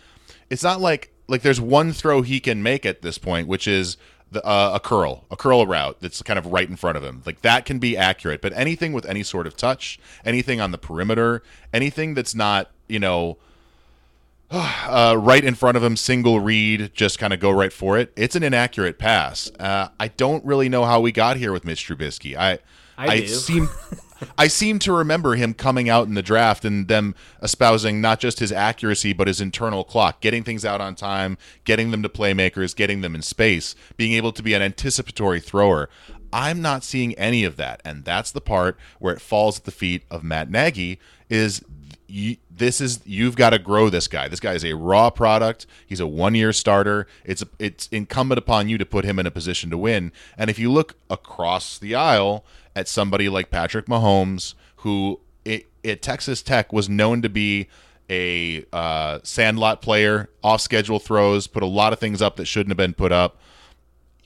It's 0.49 0.63
not 0.63 0.81
like 0.81 1.11
like 1.27 1.43
there's 1.43 1.61
one 1.61 1.93
throw 1.93 2.23
he 2.23 2.39
can 2.39 2.63
make 2.63 2.87
at 2.87 3.03
this 3.03 3.19
point, 3.19 3.49
which 3.49 3.67
is 3.67 3.97
the, 4.31 4.45
uh, 4.45 4.73
a 4.75 4.81
curl, 4.81 5.25
a 5.31 5.37
curl 5.37 5.67
route 5.67 5.99
that's 6.01 6.23
kind 6.23 6.39
of 6.39 6.47
right 6.47 6.69
in 6.69 6.77
front 6.77 6.97
of 6.97 7.05
him. 7.05 7.23
Like 7.25 7.43
that 7.43 7.65
can 7.65 7.79
be 7.79 7.97
accurate, 7.97 8.41
but 8.41 8.53
anything 8.55 8.93
with 8.93 9.07
any 9.07 9.23
sort 9.23 9.47
of 9.47 9.57
touch, 9.57 9.99
anything 10.25 10.61
on 10.61 10.73
the 10.73 10.79
perimeter, 10.79 11.43
anything 11.73 12.15
that's 12.15 12.35
not, 12.35 12.71
you 12.89 12.99
know, 12.99 13.39
uh, 14.51 15.17
right 15.19 15.45
in 15.45 15.55
front 15.55 15.77
of 15.77 15.83
him, 15.85 15.97
single 15.97 16.41
read, 16.41 16.93
just 16.95 17.19
kind 17.19 17.33
of 17.33 17.41
go 17.41 17.51
right 17.51 17.73
for 17.73 17.99
it. 17.99 18.13
It's 18.17 18.37
an 18.37 18.43
inaccurate 18.43 18.99
pass. 18.99 19.51
Uh, 19.59 19.89
I 19.99 20.09
don't 20.09 20.45
really 20.45 20.69
know 20.69 20.85
how 20.85 21.01
we 21.01 21.13
got 21.13 21.37
here 21.37 21.53
with 21.53 21.65
Mitch 21.65 21.87
Trubisky. 21.87 22.37
I, 22.37 22.59
I 22.97 23.21
do. 23.21 23.27
seem, 23.29 23.69
I 24.39 24.49
seem 24.49 24.79
to 24.81 24.93
remember 24.93 25.35
him 25.35 25.55
coming 25.55 25.89
out 25.89 26.07
in 26.07 26.15
the 26.15 26.23
draft 26.23 26.65
and 26.65 26.89
them 26.89 27.15
espousing 27.43 28.01
not 28.01 28.21
just 28.21 28.39
his 28.39 28.53
accuracy 28.53 29.13
but 29.13 29.27
his 29.27 29.41
internal 29.41 29.85
clock, 29.85 30.21
getting 30.21 30.43
things 30.45 30.65
out 30.65 30.81
on 30.81 30.95
time, 30.95 31.39
getting 31.65 31.91
them 31.91 32.03
to 32.03 32.09
playmakers, 32.09 32.75
getting 32.75 33.01
them 33.01 33.15
in 33.15 33.23
space, 33.23 33.75
being 33.97 34.13
able 34.13 34.33
to 34.33 34.43
be 34.43 34.55
an 34.55 34.63
anticipatory 34.63 35.41
thrower. 35.41 35.89
I'm 36.33 36.61
not 36.61 36.85
seeing 36.85 37.15
any 37.15 37.45
of 37.45 37.57
that, 37.57 37.81
and 37.85 38.05
that's 38.05 38.31
the 38.31 38.41
part 38.41 38.77
where 38.99 39.15
it 39.15 39.21
falls 39.21 39.59
at 39.59 39.65
the 39.65 39.71
feet 39.71 40.03
of 40.11 40.25
Matt 40.25 40.51
Nagy. 40.51 40.99
Is 41.29 41.63
you, 42.09 42.37
this 42.51 42.81
is 42.81 43.01
you've 43.05 43.37
got 43.37 43.51
to 43.51 43.59
grow 43.59 43.89
this 43.91 44.09
guy. 44.09 44.29
This 44.29 44.41
guy 44.41 44.55
is 44.55 44.65
a 44.65 44.75
raw 44.75 45.11
product. 45.11 45.67
He's 45.87 46.01
a 46.01 46.07
one-year 46.07 46.53
starter. 46.53 47.07
It's 47.25 47.45
it's 47.59 47.89
incumbent 47.89 48.39
upon 48.39 48.69
you 48.69 48.79
to 48.79 48.87
put 48.87 49.05
him 49.05 49.19
in 49.19 49.27
a 49.27 49.31
position 49.31 49.71
to 49.71 49.79
win. 49.79 50.13
And 50.39 50.51
if 50.51 50.59
you 50.59 50.71
look 50.73 50.95
across 51.11 51.79
the 51.79 51.95
aisle 51.95 52.45
at 52.75 52.89
somebody 52.89 53.29
like 53.29 53.51
Patrick 53.51 53.87
Mahomes, 53.87 54.55
who 54.77 55.21
at 55.47 56.03
Texas 56.03 56.43
Tech 56.43 56.73
was 56.73 56.89
known 56.89 57.23
to 57.23 57.29
be 57.29 57.69
a 58.11 58.65
uh, 58.73 59.19
sandlot 59.23 59.83
player, 59.83 60.29
off-schedule 60.43 60.99
throws, 60.99 61.47
put 61.47 61.63
a 61.63 61.67
lot 61.67 61.93
of 61.93 61.99
things 61.99 62.23
up 62.23 62.37
that 62.37 62.45
shouldn't 62.45 62.71
have 62.71 62.77
been 62.77 62.95
put 62.95 63.13
up 63.13 63.39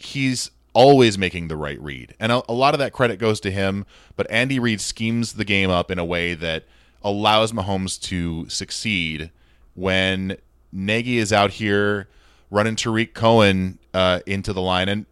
he's 0.01 0.51
always 0.73 1.19
making 1.19 1.49
the 1.49 1.57
right 1.57 1.81
read. 1.81 2.15
And 2.19 2.33
a, 2.33 2.43
a 2.49 2.55
lot 2.55 2.75
of 2.75 2.81
that 2.81 2.93
credit 2.93 3.19
goes 3.19 3.41
to 3.41 3.51
him, 3.51 3.87
but 4.17 4.29
Andy 4.31 4.59
Reid 4.59 4.81
schemes 4.81 5.35
the 5.35 5.45
game 5.45 5.71
up 5.71 5.91
in 5.91 5.99
a 5.99 6.05
way 6.05 6.35
that 6.35 6.65
allows 7.03 7.53
Mahomes 7.53 8.01
to 8.03 8.49
succeed 8.49 9.31
when 9.75 10.37
Nagy 10.73 11.19
is 11.19 11.33
out 11.33 11.53
here 11.53 12.09
running 12.51 12.77
Tarik 12.77 13.15
Cohen 13.15 13.79
uh, 13.95 14.21
into 14.27 14.53
the 14.53 14.61
line. 14.61 14.89
And 14.89 15.07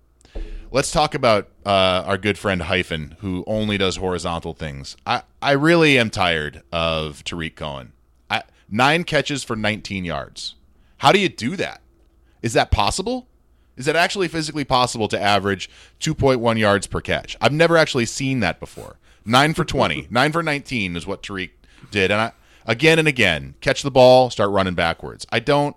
let's 0.70 0.90
talk 0.90 1.14
about 1.14 1.48
uh, 1.64 2.02
our 2.06 2.18
good 2.18 2.38
friend 2.38 2.62
Hyphen, 2.62 3.16
who 3.20 3.44
only 3.46 3.78
does 3.78 3.96
horizontal 3.96 4.54
things. 4.54 4.96
I, 5.06 5.22
I 5.40 5.52
really 5.52 5.98
am 5.98 6.10
tired 6.10 6.62
of 6.72 7.24
Tarik 7.24 7.56
Cohen. 7.56 7.92
I, 8.28 8.42
nine 8.68 9.04
catches 9.04 9.44
for 9.44 9.56
19 9.56 10.04
yards. 10.04 10.54
How 10.98 11.12
do 11.12 11.20
you 11.20 11.28
do 11.28 11.56
that? 11.56 11.80
Is 12.42 12.52
that 12.54 12.70
possible? 12.70 13.28
Is 13.76 13.86
that 13.86 13.96
actually 13.96 14.26
physically 14.28 14.64
possible 14.64 15.06
to 15.08 15.20
average 15.20 15.70
2.1 16.00 16.58
yards 16.58 16.86
per 16.88 17.00
catch? 17.00 17.36
I've 17.40 17.52
never 17.52 17.76
actually 17.76 18.06
seen 18.06 18.40
that 18.40 18.58
before. 18.58 18.98
Nine 19.24 19.54
for 19.54 19.64
20, 19.64 20.08
nine 20.10 20.32
for 20.32 20.42
19 20.42 20.96
is 20.96 21.06
what 21.06 21.22
Tarik 21.22 21.57
did, 21.90 22.10
and 22.10 22.20
I 22.20 22.32
again 22.66 22.98
and 22.98 23.08
again 23.08 23.54
catch 23.60 23.82
the 23.82 23.90
ball, 23.90 24.30
start 24.30 24.50
running 24.50 24.74
backwards. 24.74 25.26
I 25.30 25.40
don't. 25.40 25.76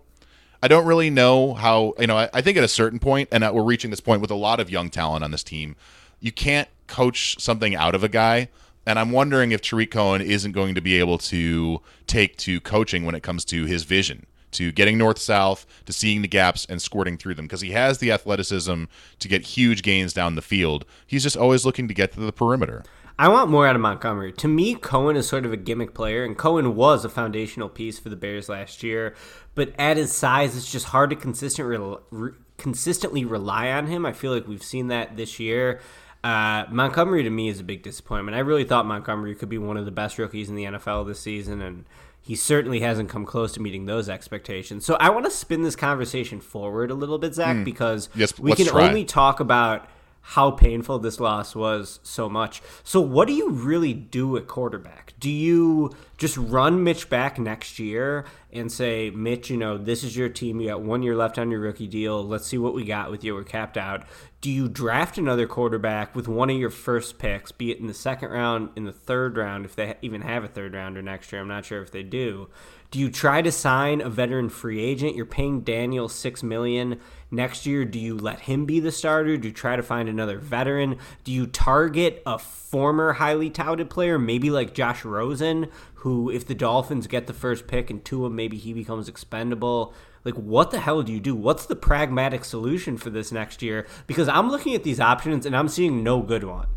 I 0.63 0.67
don't 0.67 0.85
really 0.85 1.09
know 1.09 1.55
how, 1.55 1.93
you 1.99 2.05
know, 2.05 2.17
I, 2.17 2.29
I 2.35 2.41
think 2.41 2.55
at 2.55 2.63
a 2.63 2.67
certain 2.67 2.99
point, 2.99 3.29
and 3.31 3.43
we're 3.51 3.63
reaching 3.63 3.89
this 3.89 3.99
point 3.99 4.21
with 4.21 4.29
a 4.29 4.35
lot 4.35 4.59
of 4.59 4.69
young 4.69 4.91
talent 4.91 5.23
on 5.23 5.31
this 5.31 5.43
team, 5.43 5.75
you 6.19 6.31
can't 6.31 6.67
coach 6.85 7.35
something 7.41 7.75
out 7.75 7.95
of 7.95 8.03
a 8.03 8.07
guy. 8.07 8.49
And 8.85 8.99
I'm 8.99 9.11
wondering 9.11 9.51
if 9.51 9.61
Tarik 9.61 9.89
Cohen 9.89 10.21
isn't 10.21 10.51
going 10.51 10.75
to 10.75 10.81
be 10.81 10.99
able 10.99 11.17
to 11.17 11.81
take 12.05 12.37
to 12.37 12.61
coaching 12.61 13.05
when 13.05 13.15
it 13.15 13.23
comes 13.23 13.43
to 13.45 13.65
his 13.65 13.83
vision, 13.83 14.27
to 14.51 14.71
getting 14.71 14.97
north 14.97 15.19
south, 15.19 15.65
to 15.85 15.93
seeing 15.93 16.21
the 16.21 16.27
gaps 16.27 16.65
and 16.69 16.81
squirting 16.81 17.17
through 17.17 17.35
them, 17.35 17.45
because 17.45 17.61
he 17.61 17.71
has 17.71 17.97
the 17.97 18.11
athleticism 18.11 18.85
to 19.19 19.27
get 19.27 19.43
huge 19.43 19.83
gains 19.83 20.13
down 20.13 20.35
the 20.35 20.41
field. 20.41 20.85
He's 21.07 21.23
just 21.23 21.37
always 21.37 21.65
looking 21.65 21.87
to 21.87 21.93
get 21.93 22.11
to 22.13 22.19
the 22.19 22.31
perimeter. 22.31 22.83
I 23.19 23.27
want 23.27 23.51
more 23.51 23.67
out 23.67 23.75
of 23.75 23.81
Montgomery. 23.81 24.31
To 24.33 24.47
me, 24.47 24.73
Cohen 24.73 25.15
is 25.15 25.27
sort 25.27 25.45
of 25.45 25.53
a 25.53 25.57
gimmick 25.57 25.93
player, 25.93 26.23
and 26.23 26.35
Cohen 26.35 26.75
was 26.75 27.05
a 27.05 27.09
foundational 27.09 27.69
piece 27.69 27.99
for 27.99 28.09
the 28.09 28.15
Bears 28.15 28.49
last 28.49 28.81
year. 28.81 29.15
But 29.53 29.73
at 29.77 29.97
his 29.97 30.11
size, 30.11 30.57
it's 30.57 30.71
just 30.71 30.87
hard 30.87 31.11
to 31.11 31.15
consistent 31.15 31.99
re- 32.09 32.31
consistently 32.57 33.25
rely 33.25 33.69
on 33.71 33.87
him. 33.87 34.05
I 34.05 34.13
feel 34.13 34.33
like 34.33 34.47
we've 34.47 34.63
seen 34.63 34.87
that 34.87 35.17
this 35.17 35.39
year. 35.39 35.81
Uh, 36.23 36.65
Montgomery 36.69 37.23
to 37.23 37.29
me 37.29 37.47
is 37.47 37.59
a 37.59 37.63
big 37.63 37.83
disappointment. 37.83 38.35
I 38.35 38.39
really 38.41 38.63
thought 38.63 38.85
Montgomery 38.85 39.35
could 39.35 39.49
be 39.49 39.57
one 39.57 39.77
of 39.77 39.85
the 39.85 39.91
best 39.91 40.17
rookies 40.17 40.49
in 40.49 40.55
the 40.55 40.65
NFL 40.65 41.07
this 41.07 41.19
season, 41.19 41.61
and 41.61 41.85
he 42.31 42.37
certainly 42.37 42.79
hasn't 42.79 43.09
come 43.09 43.25
close 43.25 43.51
to 43.51 43.61
meeting 43.61 43.87
those 43.87 44.07
expectations. 44.07 44.85
So 44.85 44.95
I 45.01 45.09
want 45.09 45.25
to 45.25 45.31
spin 45.31 45.63
this 45.63 45.75
conversation 45.75 46.39
forward 46.39 46.89
a 46.89 46.93
little 46.93 47.17
bit, 47.17 47.33
Zach, 47.33 47.57
hmm. 47.57 47.65
because 47.65 48.07
Yes, 48.15 48.39
we 48.39 48.53
can 48.53 48.67
try. 48.67 48.87
only 48.87 49.03
talk 49.03 49.41
about 49.41 49.85
how 50.21 50.51
painful 50.51 50.99
this 50.99 51.19
loss 51.19 51.55
was 51.55 51.99
so 52.03 52.29
much. 52.29 52.61
So, 52.83 53.01
what 53.01 53.27
do 53.27 53.33
you 53.33 53.49
really 53.49 53.93
do 53.93 54.37
at 54.37 54.47
quarterback? 54.47 55.13
Do 55.19 55.29
you 55.29 55.91
just 56.17 56.37
run 56.37 56.83
Mitch 56.83 57.09
back 57.09 57.39
next 57.39 57.79
year 57.79 58.25
and 58.51 58.71
say, 58.71 59.09
Mitch, 59.09 59.49
you 59.49 59.57
know, 59.57 59.77
this 59.77 60.03
is 60.03 60.15
your 60.15 60.29
team. 60.29 60.59
You 60.59 60.69
got 60.69 60.81
one 60.81 61.03
year 61.03 61.15
left 61.15 61.37
on 61.37 61.51
your 61.51 61.59
rookie 61.59 61.87
deal. 61.87 62.23
Let's 62.23 62.47
see 62.47 62.57
what 62.57 62.73
we 62.73 62.85
got 62.85 63.11
with 63.11 63.23
you. 63.23 63.33
We're 63.33 63.43
capped 63.43 63.77
out. 63.77 64.03
Do 64.41 64.49
you 64.49 64.67
draft 64.67 65.17
another 65.17 65.47
quarterback 65.47 66.15
with 66.15 66.27
one 66.27 66.49
of 66.49 66.57
your 66.57 66.71
first 66.71 67.19
picks, 67.19 67.51
be 67.51 67.71
it 67.71 67.79
in 67.79 67.87
the 67.87 67.93
second 67.93 68.29
round, 68.29 68.69
in 68.75 68.85
the 68.85 68.91
third 68.91 69.37
round, 69.37 69.65
if 69.65 69.75
they 69.75 69.95
even 70.01 70.21
have 70.21 70.43
a 70.43 70.47
third 70.47 70.73
rounder 70.73 71.01
next 71.01 71.31
year? 71.31 71.41
I'm 71.41 71.47
not 71.47 71.65
sure 71.65 71.81
if 71.81 71.91
they 71.91 72.03
do. 72.03 72.49
Do 72.89 72.99
you 72.99 73.09
try 73.09 73.41
to 73.41 73.51
sign 73.51 74.01
a 74.01 74.09
veteran 74.09 74.49
free 74.49 74.81
agent? 74.81 75.15
You're 75.15 75.25
paying 75.25 75.61
Daniel 75.61 76.09
six 76.09 76.43
million 76.43 76.99
next 77.31 77.65
year. 77.65 77.85
Do 77.85 77.97
you 77.97 78.15
let 78.17 78.41
him 78.41 78.65
be 78.65 78.79
the 78.79 78.91
starter? 78.91 79.37
Do 79.37 79.47
you 79.47 79.53
try 79.53 79.75
to 79.75 79.81
find 79.83 80.07
another 80.09 80.37
veteran? 80.37 80.97
Do 81.23 81.31
you 81.31 81.47
target 81.47 82.21
a 82.25 82.37
former 82.37 83.13
highly 83.13 83.49
touted 83.49 83.89
player, 83.89 84.19
maybe 84.19 84.49
like 84.51 84.73
Josh 84.73 85.03
Rosen, 85.05 85.67
who, 85.95 86.29
if 86.29 86.45
the 86.45 86.55
Dolphins 86.55 87.07
get 87.07 87.27
the 87.27 87.33
first 87.33 87.67
pick 87.67 87.89
and 87.89 88.03
Tua, 88.03 88.29
maybe 88.29 88.57
he 88.57 88.73
becomes 88.73 89.07
expendable? 89.07 89.93
Like, 90.23 90.35
what 90.35 90.69
the 90.69 90.79
hell 90.79 91.01
do 91.01 91.11
you 91.11 91.19
do? 91.19 91.33
What's 91.33 91.65
the 91.65 91.75
pragmatic 91.75 92.45
solution 92.45 92.95
for 92.97 93.09
this 93.09 93.31
next 93.31 93.63
year? 93.63 93.87
Because 94.05 94.27
I'm 94.27 94.51
looking 94.51 94.75
at 94.75 94.83
these 94.83 94.99
options 94.99 95.47
and 95.47 95.55
I'm 95.55 95.67
seeing 95.67 96.03
no 96.03 96.21
good 96.21 96.43
one. 96.43 96.67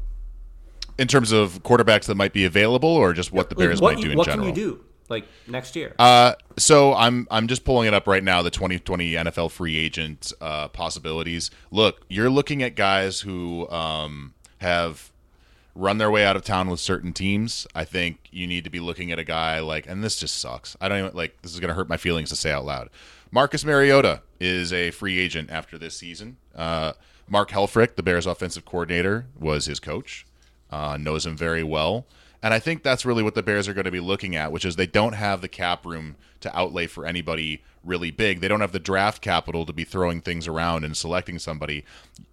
In 0.97 1.09
terms 1.09 1.33
of 1.33 1.63
quarterbacks 1.63 2.05
that 2.07 2.15
might 2.15 2.33
be 2.33 2.45
available, 2.45 2.89
or 2.89 3.13
just 3.13 3.33
what 3.33 3.51
the 3.51 3.57
Like, 3.57 3.67
Bears 3.69 3.81
what 3.83 3.95
might 3.95 3.99
you- 3.99 4.05
do 4.07 4.11
in 4.13 4.19
what 4.19 4.27
general. 4.29 4.47
can 4.49 4.57
you 4.57 4.63
do? 4.73 4.81
Like 5.09 5.27
next 5.47 5.77
year. 5.77 5.95
Uh, 5.99 6.35
so 6.57 6.95
I'm 6.95 7.27
I'm 7.31 7.47
just 7.47 7.65
pulling 7.65 7.89
it 7.89 7.95
up 7.95 8.07
right 8.07 8.25
now. 8.25 8.43
The 8.43 8.51
2020 8.51 9.13
NFL 9.13 9.51
free 9.51 9.77
agent 9.77 10.33
uh, 10.41 10.69
possibilities. 10.69 11.51
Look, 11.71 12.03
you're 12.09 12.31
looking 12.31 12.63
at 12.63 12.75
guys 12.75 13.21
who 13.21 13.69
um, 13.69 14.35
have 14.59 15.13
run 15.75 15.99
their 15.99 16.11
way 16.11 16.25
out 16.25 16.37
of 16.37 16.45
town 16.45 16.71
with 16.71 16.81
certain 16.81 17.13
teams. 17.13 17.67
I 17.75 17.85
think 17.85 18.29
you 18.31 18.47
need 18.47 18.65
to 18.65 18.71
be 18.71 18.81
looking 18.81 19.11
at 19.11 19.19
a 19.19 19.25
guy 19.25 19.61
like, 19.61 19.87
and 19.87 20.03
this 20.03 20.17
just 20.17 20.39
sucks. 20.41 20.77
I 20.81 20.89
don't 20.89 20.99
even 20.99 21.13
like. 21.15 21.41
This 21.43 21.53
is 21.53 21.61
going 21.61 21.69
to 21.69 21.75
hurt 21.75 21.89
my 21.89 21.97
feelings 21.97 22.31
to 22.31 22.37
say 22.37 22.53
out 22.53 22.65
loud. 22.65 22.89
Marcus 23.31 23.65
Mariota 23.65 24.23
is 24.39 24.73
a 24.73 24.91
free 24.93 25.19
agent 25.19 25.51
after 25.51 25.77
this 25.77 25.97
season. 25.97 26.37
Uh, 26.55 26.93
Mark 27.29 27.51
Helfrich, 27.51 27.97
the 27.97 28.03
Bears' 28.03 28.27
offensive 28.27 28.65
coordinator, 28.65 29.27
was 29.39 29.67
his 29.67 29.81
coach. 29.81 30.25
Uh, 30.71 30.97
knows 30.97 31.27
him 31.27 31.37
very 31.37 31.63
well. 31.63 32.07
And 32.45 32.53
I 32.53 32.59
think 32.59 32.83
that's 32.83 33.07
really 33.07 33.23
what 33.23 33.35
the 33.35 33.43
Bears 33.43 33.69
are 33.69 33.73
going 33.73 33.87
to 33.87 33.91
be 33.91 34.01
looking 34.01 34.37
at, 34.37 34.53
which 34.53 34.67
is 34.67 34.77
they 34.77 34.87
don't 34.87 35.15
have 35.15 35.41
the 35.41 35.49
cap 35.49 35.87
room 35.87 36.17
to 36.41 36.55
outlay 36.55 36.87
for 36.87 37.07
anybody 37.07 37.63
really 37.83 38.11
big. 38.11 38.41
They 38.41 38.49
don't 38.49 38.61
have 38.61 38.73
the 38.73 38.79
draft 38.79 39.23
capital 39.23 39.65
to 39.65 39.73
be 39.73 39.83
throwing 39.83 40.21
things 40.21 40.47
around 40.47 40.85
and 40.85 40.95
selecting 40.95 41.39
somebody. 41.39 41.87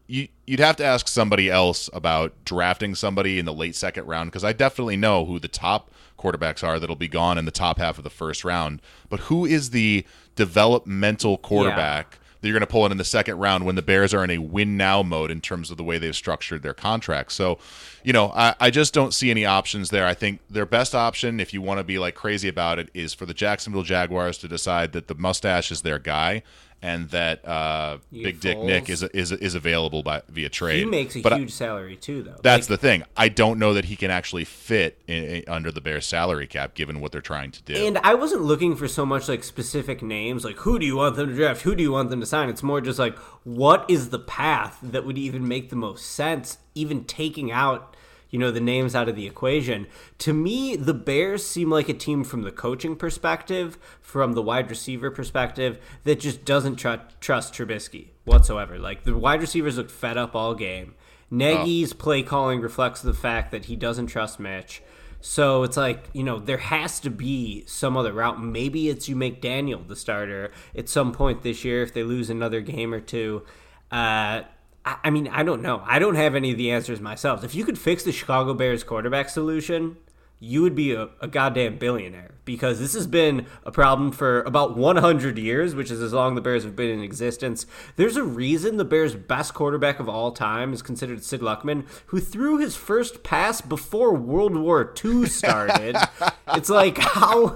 You, 0.08 0.28
you'd 0.46 0.60
have 0.60 0.76
to 0.76 0.84
ask 0.84 1.08
somebody 1.08 1.50
else 1.50 1.90
about 1.94 2.34
drafting 2.44 2.94
somebody 2.94 3.40
in 3.40 3.46
the 3.46 3.54
late 3.54 3.74
second 3.74 4.06
round 4.06 4.30
because 4.30 4.44
I 4.44 4.52
definitely 4.52 4.98
know 4.98 5.24
who 5.24 5.40
the 5.40 5.48
top 5.48 5.92
quarterbacks 6.20 6.62
are 6.62 6.78
that'll 6.78 6.98
be 6.98 7.08
gone 7.08 7.38
in 7.38 7.46
the 7.46 7.50
top 7.50 7.78
half 7.78 7.98
of 7.98 8.04
the 8.04 8.10
first 8.10 8.44
round. 8.44 8.82
But 9.08 9.22
who 9.22 9.46
is 9.46 9.70
the 9.70 10.06
developmental 10.36 11.38
quarterback? 11.38 12.20
That 12.42 12.48
you're 12.48 12.58
going 12.58 12.68
to 12.68 12.72
pull 12.72 12.86
in 12.86 12.92
in 12.92 12.98
the 12.98 13.06
second 13.06 13.38
round 13.38 13.66
when 13.66 13.76
the 13.76 13.82
Bears 13.82 14.14
are 14.14 14.24
in 14.24 14.32
a 14.32 14.40
win 14.40 14.76
now 14.76 15.04
mode 15.04 15.32
in 15.32 15.42
terms 15.42 15.72
of 15.72 15.78
the 15.78 15.84
way 15.84 15.98
they've 15.98 16.16
structured 16.16 16.64
their 16.64 16.74
contracts. 16.74 17.36
So, 17.36 17.60
you 18.04 18.14
know, 18.14 18.32
I, 18.32 18.56
I 18.60 18.70
just 18.72 18.94
don't 18.94 19.14
see 19.14 19.30
any 19.30 19.46
options 19.46 19.92
there. 19.92 20.06
I 20.06 20.14
think 20.14 20.42
their 20.50 20.66
best 20.66 20.96
option, 20.96 21.40
if 21.40 21.54
you 21.54 21.62
want 21.62 21.80
to 21.80 21.84
be 21.84 22.00
like 22.00 22.16
crazy 22.16 22.48
about 22.48 22.80
it, 22.80 22.90
is 22.94 23.14
for 23.14 23.26
the 23.26 23.34
Jacksonville 23.34 23.84
Jaguars 23.84 24.38
to 24.40 24.48
decide 24.48 24.92
that 24.94 25.08
the 25.08 25.16
mustache 25.16 25.72
is 25.72 25.84
their 25.84 26.00
guy 26.00 26.44
and 26.84 27.10
that 27.10 27.48
uh, 27.48 28.00
Big 28.12 28.40
Dick 28.40 28.58
Foles. 28.58 28.66
Nick 28.66 28.90
is 28.90 29.04
is 29.04 29.32
is 29.32 29.54
available 29.56 30.02
by 30.04 30.24
via 30.30 30.50
trade. 30.50 30.80
he 30.80 30.86
makes 30.86 31.16
a 31.16 31.22
But 31.22 31.34
I- 31.34 31.38
huge 31.38 31.52
salary 31.52 31.96
too, 31.96 32.24
though. 32.24 32.40
that's 32.42 32.70
Like, 32.70 32.80
the 32.80 32.88
thing. 32.88 33.04
I 33.16 33.30
don't 33.30 33.60
know 33.60 33.74
that 33.76 33.86
he 33.86 33.96
can 33.96 34.10
actually 34.10 34.46
fit 34.46 35.00
in, 35.08 35.24
in- 35.24 35.44
under 35.48 35.72
the 35.72 35.82
Bears 35.82 36.06
salary 36.06 36.48
cap, 36.48 36.74
given 36.74 37.00
what 37.00 37.12
they're 37.12 37.22
trying 37.22 37.52
to 37.52 37.62
do. 37.64 37.76
And 37.76 37.98
I 38.00 38.16
wasn't 38.16 38.42
looking 38.42 38.76
for 38.76 38.88
so 38.88 39.06
much 39.06 39.28
like 39.30 39.44
specific 39.44 40.02
names, 40.02 40.44
like 40.44 40.58
who 40.58 40.80
do 40.80 40.86
you 40.86 40.96
want 40.98 41.16
them 41.18 41.30
to 41.30 41.36
draft, 41.36 41.62
who 41.62 41.76
do 41.76 41.84
you 41.84 41.92
want 41.92 42.10
them 42.10 42.20
to 42.20 42.26
sign. 42.26 42.50
It's 42.50 42.64
more 42.64 42.82
just 42.82 42.98
like 43.00 43.18
what 43.44 43.86
is 43.90 44.10
the 44.10 44.20
path 44.20 44.80
that 44.82 45.06
would 45.06 45.18
even 45.18 45.48
make 45.48 45.70
the 45.70 45.76
most 45.76 46.06
sense, 46.08 46.58
even 46.76 47.04
taking 47.06 47.52
out 47.52 47.96
you 48.32 48.40
know 48.40 48.50
the 48.50 48.60
names 48.60 48.96
out 48.96 49.08
of 49.08 49.16
the 49.16 49.28
equation. 49.28 49.86
To 50.20 50.34
me, 50.34 50.76
the 50.76 50.94
Bears 50.94 51.46
seem 51.46 51.70
like 51.70 51.90
a 51.90 51.94
team 51.94 52.24
from 52.24 52.42
the 52.42 52.52
coaching 52.52 52.96
perspective, 52.96 53.78
from 54.02 54.34
the 54.34 54.42
wide 54.42 54.70
receiver 54.70 55.12
perspective, 55.12 55.78
that 56.06 56.20
just 56.20 56.44
doesn't 56.44 56.78
tr- 56.78 56.96
trust 57.20 57.54
Trubisky 57.54 58.08
whatsoever. 58.24 58.80
Like 58.80 59.04
the 59.04 59.16
wide 59.16 59.42
receivers 59.42 59.78
looked 59.78 59.92
fed 59.92 60.18
up 60.18 60.36
all 60.36 60.56
game. 60.56 60.96
Nagy's 61.30 61.94
play 61.94 62.24
calling 62.24 62.60
reflects 62.60 63.02
the 63.02 63.14
fact 63.14 63.52
that 63.52 63.66
he 63.66 63.76
doesn't 63.76 64.08
trust 64.08 64.40
Mitch. 64.40 64.82
So 65.22 65.64
it's 65.64 65.78
like, 65.78 66.10
you 66.14 66.24
know, 66.24 66.40
there 66.40 66.58
has 66.58 67.00
to 67.02 67.10
be 67.10 67.64
some 67.68 67.96
other 67.96 68.12
route. 68.12 68.44
Maybe 68.44 68.90
it's 68.90 69.08
you 69.08 69.16
make 69.16 69.40
Daniel 69.40 69.82
the 69.82 69.96
starter 69.96 70.52
at 70.76 70.90
some 70.90 71.12
point 71.12 71.44
this 71.44 71.64
year 71.64 71.84
if 71.84 71.94
they 71.94 72.04
lose 72.04 72.30
another 72.30 72.60
game 72.60 72.94
or 72.94 73.00
two. 73.00 73.44
Uh, 73.92 74.42
I, 74.86 74.98
I 75.06 75.10
mean, 75.10 75.28
I 75.28 75.44
don't 75.44 75.62
know. 75.62 75.84
I 75.86 76.00
don't 76.00 76.16
have 76.16 76.36
any 76.36 76.52
of 76.52 76.58
the 76.58 76.72
answers 76.72 77.00
myself. 77.00 77.44
If 77.44 77.56
you 77.56 77.66
could 77.66 77.78
fix 77.78 78.04
the 78.04 78.12
Chicago 78.12 78.54
Bears 78.54 78.84
quarterback 78.84 79.30
solution, 79.30 79.98
you 80.44 80.64
would 80.64 80.76
be 80.76 80.92
a, 80.94 81.10
a 81.22 81.28
goddamn 81.28 81.78
billionaire 81.78 82.32
because 82.46 82.80
this 82.80 82.94
has 82.96 83.06
been 83.06 83.46
a 83.64 83.72
problem 83.72 84.12
for 84.12 84.42
about 84.42 84.76
100 84.76 85.38
years, 85.38 85.76
which 85.76 85.92
is 85.92 86.02
as 86.02 86.14
long 86.14 86.34
the 86.34 86.42
Bears 86.42 86.64
have 86.64 86.76
been 86.76 86.90
in 86.90 87.04
existence. 87.04 87.68
There's 87.96 88.18
a 88.18 88.24
reason 88.24 88.78
the 88.78 88.84
Bears' 88.84 89.14
best 89.14 89.54
quarterback 89.54 90.00
of 90.00 90.10
all 90.10 90.32
time 90.32 90.74
is 90.74 90.82
considered 90.82 91.24
Sid 91.24 91.42
Luckman, 91.42 91.86
who 92.08 92.20
threw 92.20 92.58
his 92.58 92.76
first 92.76 93.22
pass 93.22 93.62
before 93.62 94.16
World 94.16 94.58
War 94.58 94.94
II 95.06 95.28
started. 95.28 95.96
it's 96.56 96.70
like 96.70 96.98
how, 96.98 97.56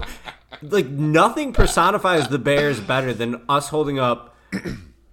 like, 0.62 0.86
nothing 0.86 1.52
personifies 1.52 2.28
the 2.28 2.38
Bears 2.38 2.78
better 2.78 3.12
than 3.12 3.42
us 3.48 3.70
holding 3.70 3.98
up 3.98 4.36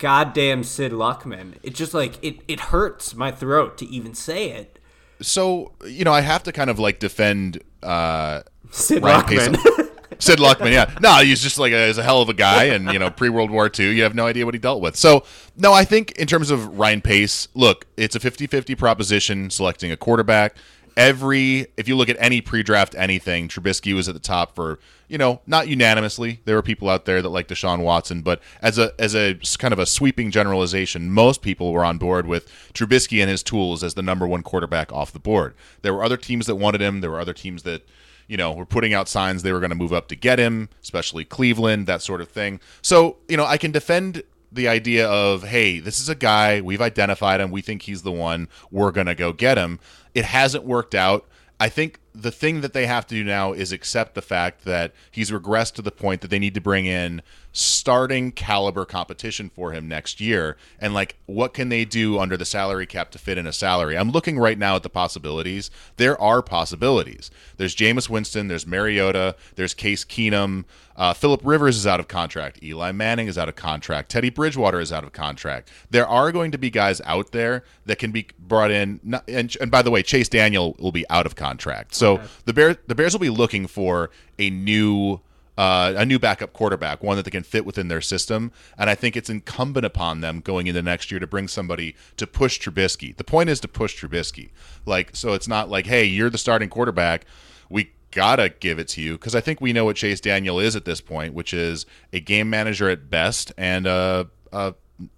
goddamn 0.03 0.65
Sid 0.65 0.91
Luckman. 0.91 1.53
It 1.63 1.73
just 1.73 1.93
like, 1.93 2.21
it, 2.21 2.41
it 2.49 2.59
hurts 2.59 3.15
my 3.15 3.31
throat 3.31 3.77
to 3.77 3.85
even 3.85 4.13
say 4.13 4.49
it. 4.51 4.77
so, 5.21 5.71
you 5.87 6.03
know, 6.03 6.11
I 6.11 6.19
have 6.19 6.43
to 6.43 6.51
kind 6.51 6.69
of 6.69 6.77
like 6.77 6.99
defend 6.99 7.63
uh, 7.81 8.41
Sid 8.69 9.01
Ryan 9.01 9.23
Luckman. 9.23 9.63
Pace- 9.63 9.89
Sid 10.19 10.39
Luckman, 10.39 10.73
yeah. 10.73 10.93
No, 11.01 11.15
he's 11.23 11.41
just 11.41 11.57
like 11.57 11.71
a, 11.71 11.87
he's 11.87 11.97
a 11.97 12.03
hell 12.03 12.21
of 12.21 12.27
a 12.27 12.33
guy, 12.33 12.65
and 12.65 12.91
you 12.91 12.99
know, 12.99 13.09
pre 13.09 13.29
World 13.29 13.49
War 13.49 13.71
II, 13.77 13.95
you 13.95 14.03
have 14.03 14.13
no 14.13 14.27
idea 14.27 14.45
what 14.45 14.53
he 14.53 14.59
dealt 14.59 14.81
with. 14.81 14.95
So, 14.97 15.23
no, 15.57 15.71
I 15.73 15.85
think 15.85 16.11
in 16.13 16.27
terms 16.27 16.51
of 16.51 16.77
Ryan 16.77 17.01
Pace, 17.01 17.47
look, 17.55 17.85
it's 17.97 18.15
a 18.15 18.19
50-50 18.19 18.77
proposition 18.77 19.49
selecting 19.49 19.91
a 19.91 19.97
quarterback. 19.97 20.55
Every 20.95 21.67
if 21.77 21.87
you 21.87 21.95
look 21.95 22.09
at 22.09 22.17
any 22.19 22.41
pre-draft 22.41 22.95
anything, 22.95 23.47
Trubisky 23.47 23.93
was 23.93 24.07
at 24.07 24.13
the 24.13 24.19
top 24.19 24.55
for 24.55 24.79
you 25.07 25.17
know 25.17 25.41
not 25.47 25.67
unanimously. 25.67 26.41
There 26.45 26.55
were 26.55 26.61
people 26.61 26.89
out 26.89 27.05
there 27.05 27.21
that 27.21 27.29
like 27.29 27.47
Deshaun 27.47 27.79
Watson, 27.79 28.21
but 28.21 28.41
as 28.61 28.77
a 28.77 28.93
as 28.99 29.15
a 29.15 29.35
kind 29.57 29.73
of 29.73 29.79
a 29.79 29.85
sweeping 29.85 30.31
generalization, 30.31 31.11
most 31.11 31.41
people 31.41 31.71
were 31.71 31.85
on 31.85 31.97
board 31.97 32.27
with 32.27 32.47
Trubisky 32.73 33.21
and 33.21 33.29
his 33.29 33.43
tools 33.43 33.83
as 33.83 33.93
the 33.93 34.01
number 34.01 34.27
one 34.27 34.43
quarterback 34.43 34.91
off 34.91 35.11
the 35.11 35.19
board. 35.19 35.55
There 35.81 35.93
were 35.93 36.03
other 36.03 36.17
teams 36.17 36.45
that 36.47 36.55
wanted 36.55 36.81
him. 36.81 37.01
There 37.01 37.11
were 37.11 37.19
other 37.19 37.33
teams 37.33 37.63
that 37.63 37.87
you 38.27 38.37
know, 38.37 38.53
were 38.53 38.65
putting 38.65 38.93
out 38.93 39.09
signs 39.09 39.43
they 39.43 39.51
were 39.51 39.59
going 39.59 39.69
to 39.69 39.75
move 39.75 39.93
up 39.93 40.07
to 40.07 40.15
get 40.15 40.39
him, 40.39 40.69
especially 40.81 41.25
Cleveland, 41.25 41.87
that 41.87 42.01
sort 42.01 42.21
of 42.21 42.29
thing. 42.29 42.59
So, 42.81 43.17
you 43.27 43.37
know, 43.37 43.45
I 43.45 43.57
can 43.57 43.71
defend 43.71 44.23
the 44.53 44.67
idea 44.67 45.07
of, 45.07 45.43
hey, 45.43 45.79
this 45.79 45.99
is 45.99 46.09
a 46.09 46.15
guy, 46.15 46.61
we've 46.61 46.81
identified 46.81 47.41
him, 47.41 47.51
we 47.51 47.61
think 47.61 47.83
he's 47.83 48.03
the 48.03 48.11
one, 48.11 48.47
we're 48.71 48.91
to 49.07 49.15
go 49.15 49.33
get 49.33 49.57
him. 49.57 49.79
It 50.13 50.25
hasn't 50.25 50.63
worked 50.63 50.95
out. 50.95 51.27
I 51.59 51.69
think 51.69 51.99
the 52.13 52.31
thing 52.31 52.61
that 52.61 52.73
they 52.73 52.85
have 52.85 53.07
to 53.07 53.15
do 53.15 53.23
now 53.23 53.53
is 53.53 53.71
accept 53.71 54.13
the 54.13 54.21
fact 54.21 54.65
that 54.65 54.93
he's 55.11 55.31
regressed 55.31 55.73
to 55.73 55.81
the 55.81 55.91
point 55.91 56.21
that 56.21 56.29
they 56.29 56.39
need 56.39 56.53
to 56.53 56.61
bring 56.61 56.85
in 56.85 57.21
starting 57.53 58.31
caliber 58.31 58.83
competition 58.83 59.49
for 59.49 59.71
him 59.71 59.87
next 59.87 60.19
year. 60.19 60.57
And 60.79 60.93
like, 60.93 61.17
what 61.27 61.53
can 61.53 61.69
they 61.69 61.85
do 61.85 62.19
under 62.19 62.35
the 62.35 62.45
salary 62.45 62.87
cap 62.87 63.11
to 63.11 63.19
fit 63.19 63.37
in 63.37 63.45
a 63.45 63.53
salary? 63.53 63.95
I'm 63.95 64.09
looking 64.09 64.39
right 64.39 64.57
now 64.57 64.75
at 64.75 64.83
the 64.83 64.89
possibilities. 64.89 65.69
There 65.97 66.19
are 66.19 66.41
possibilities. 66.41 67.29
There's 67.57 67.75
Jameis 67.75 68.09
Winston, 68.09 68.47
there's 68.47 68.65
Mariota, 68.65 69.35
there's 69.55 69.75
Case 69.75 70.03
Keenum. 70.03 70.65
Uh, 70.95 71.13
Philip 71.13 71.41
Rivers 71.43 71.77
is 71.77 71.87
out 71.87 71.99
of 71.99 72.07
contract. 72.07 72.61
Eli 72.61 72.91
Manning 72.91 73.27
is 73.27 73.37
out 73.37 73.49
of 73.49 73.55
contract. 73.55 74.09
Teddy 74.09 74.29
Bridgewater 74.29 74.79
is 74.79 74.91
out 74.91 75.03
of 75.03 75.11
contract. 75.11 75.71
There 75.89 76.07
are 76.07 76.31
going 76.31 76.51
to 76.51 76.57
be 76.57 76.69
guys 76.69 77.01
out 77.01 77.31
there 77.31 77.63
that 77.85 77.97
can 77.97 78.11
be 78.11 78.27
brought 78.37 78.69
in. 78.69 78.99
And, 79.27 79.55
and 79.59 79.71
by 79.71 79.81
the 79.81 79.89
way, 79.89 80.03
Chase 80.03 80.29
Daniel 80.29 80.75
will 80.77 80.91
be 80.91 81.07
out 81.09 81.25
of 81.25 81.35
contract. 81.35 81.95
So 81.95 82.02
okay. 82.07 82.27
the 82.45 82.53
Bears, 82.53 82.77
the 82.87 82.95
Bears 82.95 83.13
will 83.13 83.19
be 83.19 83.29
looking 83.29 83.67
for 83.67 84.09
a 84.39 84.49
new 84.49 85.21
uh, 85.57 85.93
a 85.95 86.05
new 86.05 86.17
backup 86.17 86.53
quarterback, 86.53 87.03
one 87.03 87.15
that 87.15 87.25
they 87.25 87.31
can 87.31 87.43
fit 87.43 87.65
within 87.65 87.87
their 87.87 88.01
system. 88.01 88.51
And 88.77 88.89
I 88.89 88.95
think 88.95 89.15
it's 89.15 89.29
incumbent 89.29 89.85
upon 89.85 90.21
them 90.21 90.39
going 90.39 90.67
into 90.67 90.81
next 90.81 91.11
year 91.11 91.19
to 91.19 91.27
bring 91.27 91.47
somebody 91.47 91.95
to 92.17 92.25
push 92.25 92.59
Trubisky. 92.59 93.15
The 93.15 93.23
point 93.23 93.49
is 93.49 93.59
to 93.61 93.67
push 93.67 94.01
Trubisky. 94.01 94.49
Like, 94.85 95.15
so 95.15 95.33
it's 95.33 95.47
not 95.47 95.69
like, 95.69 95.85
hey, 95.85 96.05
you're 96.05 96.29
the 96.29 96.37
starting 96.37 96.69
quarterback. 96.69 97.25
We 97.69 97.91
gotta 98.11 98.49
give 98.49 98.79
it 98.79 98.87
to 98.89 99.01
you 99.01 99.13
because 99.13 99.35
I 99.35 99.41
think 99.41 99.61
we 99.61 99.73
know 99.73 99.85
what 99.85 99.95
Chase 99.95 100.19
Daniel 100.19 100.59
is 100.59 100.75
at 100.75 100.85
this 100.85 101.01
point, 101.01 101.33
which 101.33 101.53
is 101.53 101.85
a 102.11 102.19
game 102.19 102.49
manager 102.49 102.89
at 102.89 103.09
best 103.09 103.51
and 103.57 103.85
a, 103.85 104.27
a, 104.51 104.73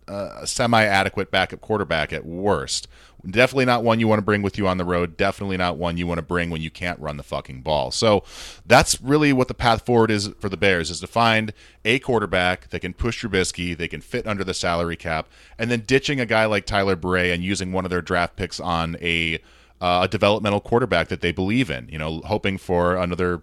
a 0.07 0.47
semi-adequate 0.47 1.31
backup 1.31 1.61
quarterback 1.61 2.11
at 2.13 2.25
worst. 2.25 2.88
Definitely 3.30 3.65
not 3.65 3.84
one 3.84 3.99
you 3.99 4.07
want 4.07 4.19
to 4.19 4.26
bring 4.26 4.41
with 4.41 4.57
you 4.57 4.67
on 4.67 4.78
the 4.78 4.86
road. 4.86 5.17
Definitely 5.17 5.57
not 5.57 5.78
one 5.78 5.97
you 5.97 6.05
want 6.07 6.19
to 6.19 6.23
bring 6.23 6.49
when 6.49 6.61
you 6.61 6.69
can't 6.69 6.99
run 6.99 7.17
the 7.17 7.23
fucking 7.23 7.61
ball. 7.61 7.91
So 7.91 8.23
that's 8.65 9.01
really 9.01 9.34
what 9.34 9.47
the 9.47 9.53
path 9.53 9.86
forward 9.86 10.11
is 10.11 10.30
for 10.39 10.49
the 10.49 10.57
Bears 10.57 10.89
is 10.89 10.99
to 10.99 11.07
find 11.07 11.53
a 11.84 11.99
quarterback 11.99 12.69
that 12.69 12.82
can 12.82 12.93
push 12.93 13.23
Trubisky, 13.23 13.76
they 13.76 13.88
can 13.88 14.01
fit 14.01 14.28
under 14.28 14.43
the 14.43 14.53
salary 14.53 14.95
cap, 14.95 15.28
and 15.57 15.71
then 15.71 15.82
ditching 15.82 16.19
a 16.19 16.26
guy 16.26 16.45
like 16.45 16.65
Tyler 16.65 16.95
Bray 16.95 17.32
and 17.32 17.43
using 17.43 17.71
one 17.71 17.86
of 17.86 17.91
their 17.91 18.01
draft 18.01 18.36
picks 18.36 18.59
on 18.59 18.97
a 19.01 19.39
uh, 19.82 20.01
a 20.03 20.07
developmental 20.07 20.61
quarterback 20.61 21.09
that 21.09 21.21
they 21.21 21.32
believe 21.32 21.69
in. 21.69 21.88
You 21.91 21.97
know, 21.97 22.21
hoping 22.26 22.57
for 22.57 22.95
another 22.95 23.41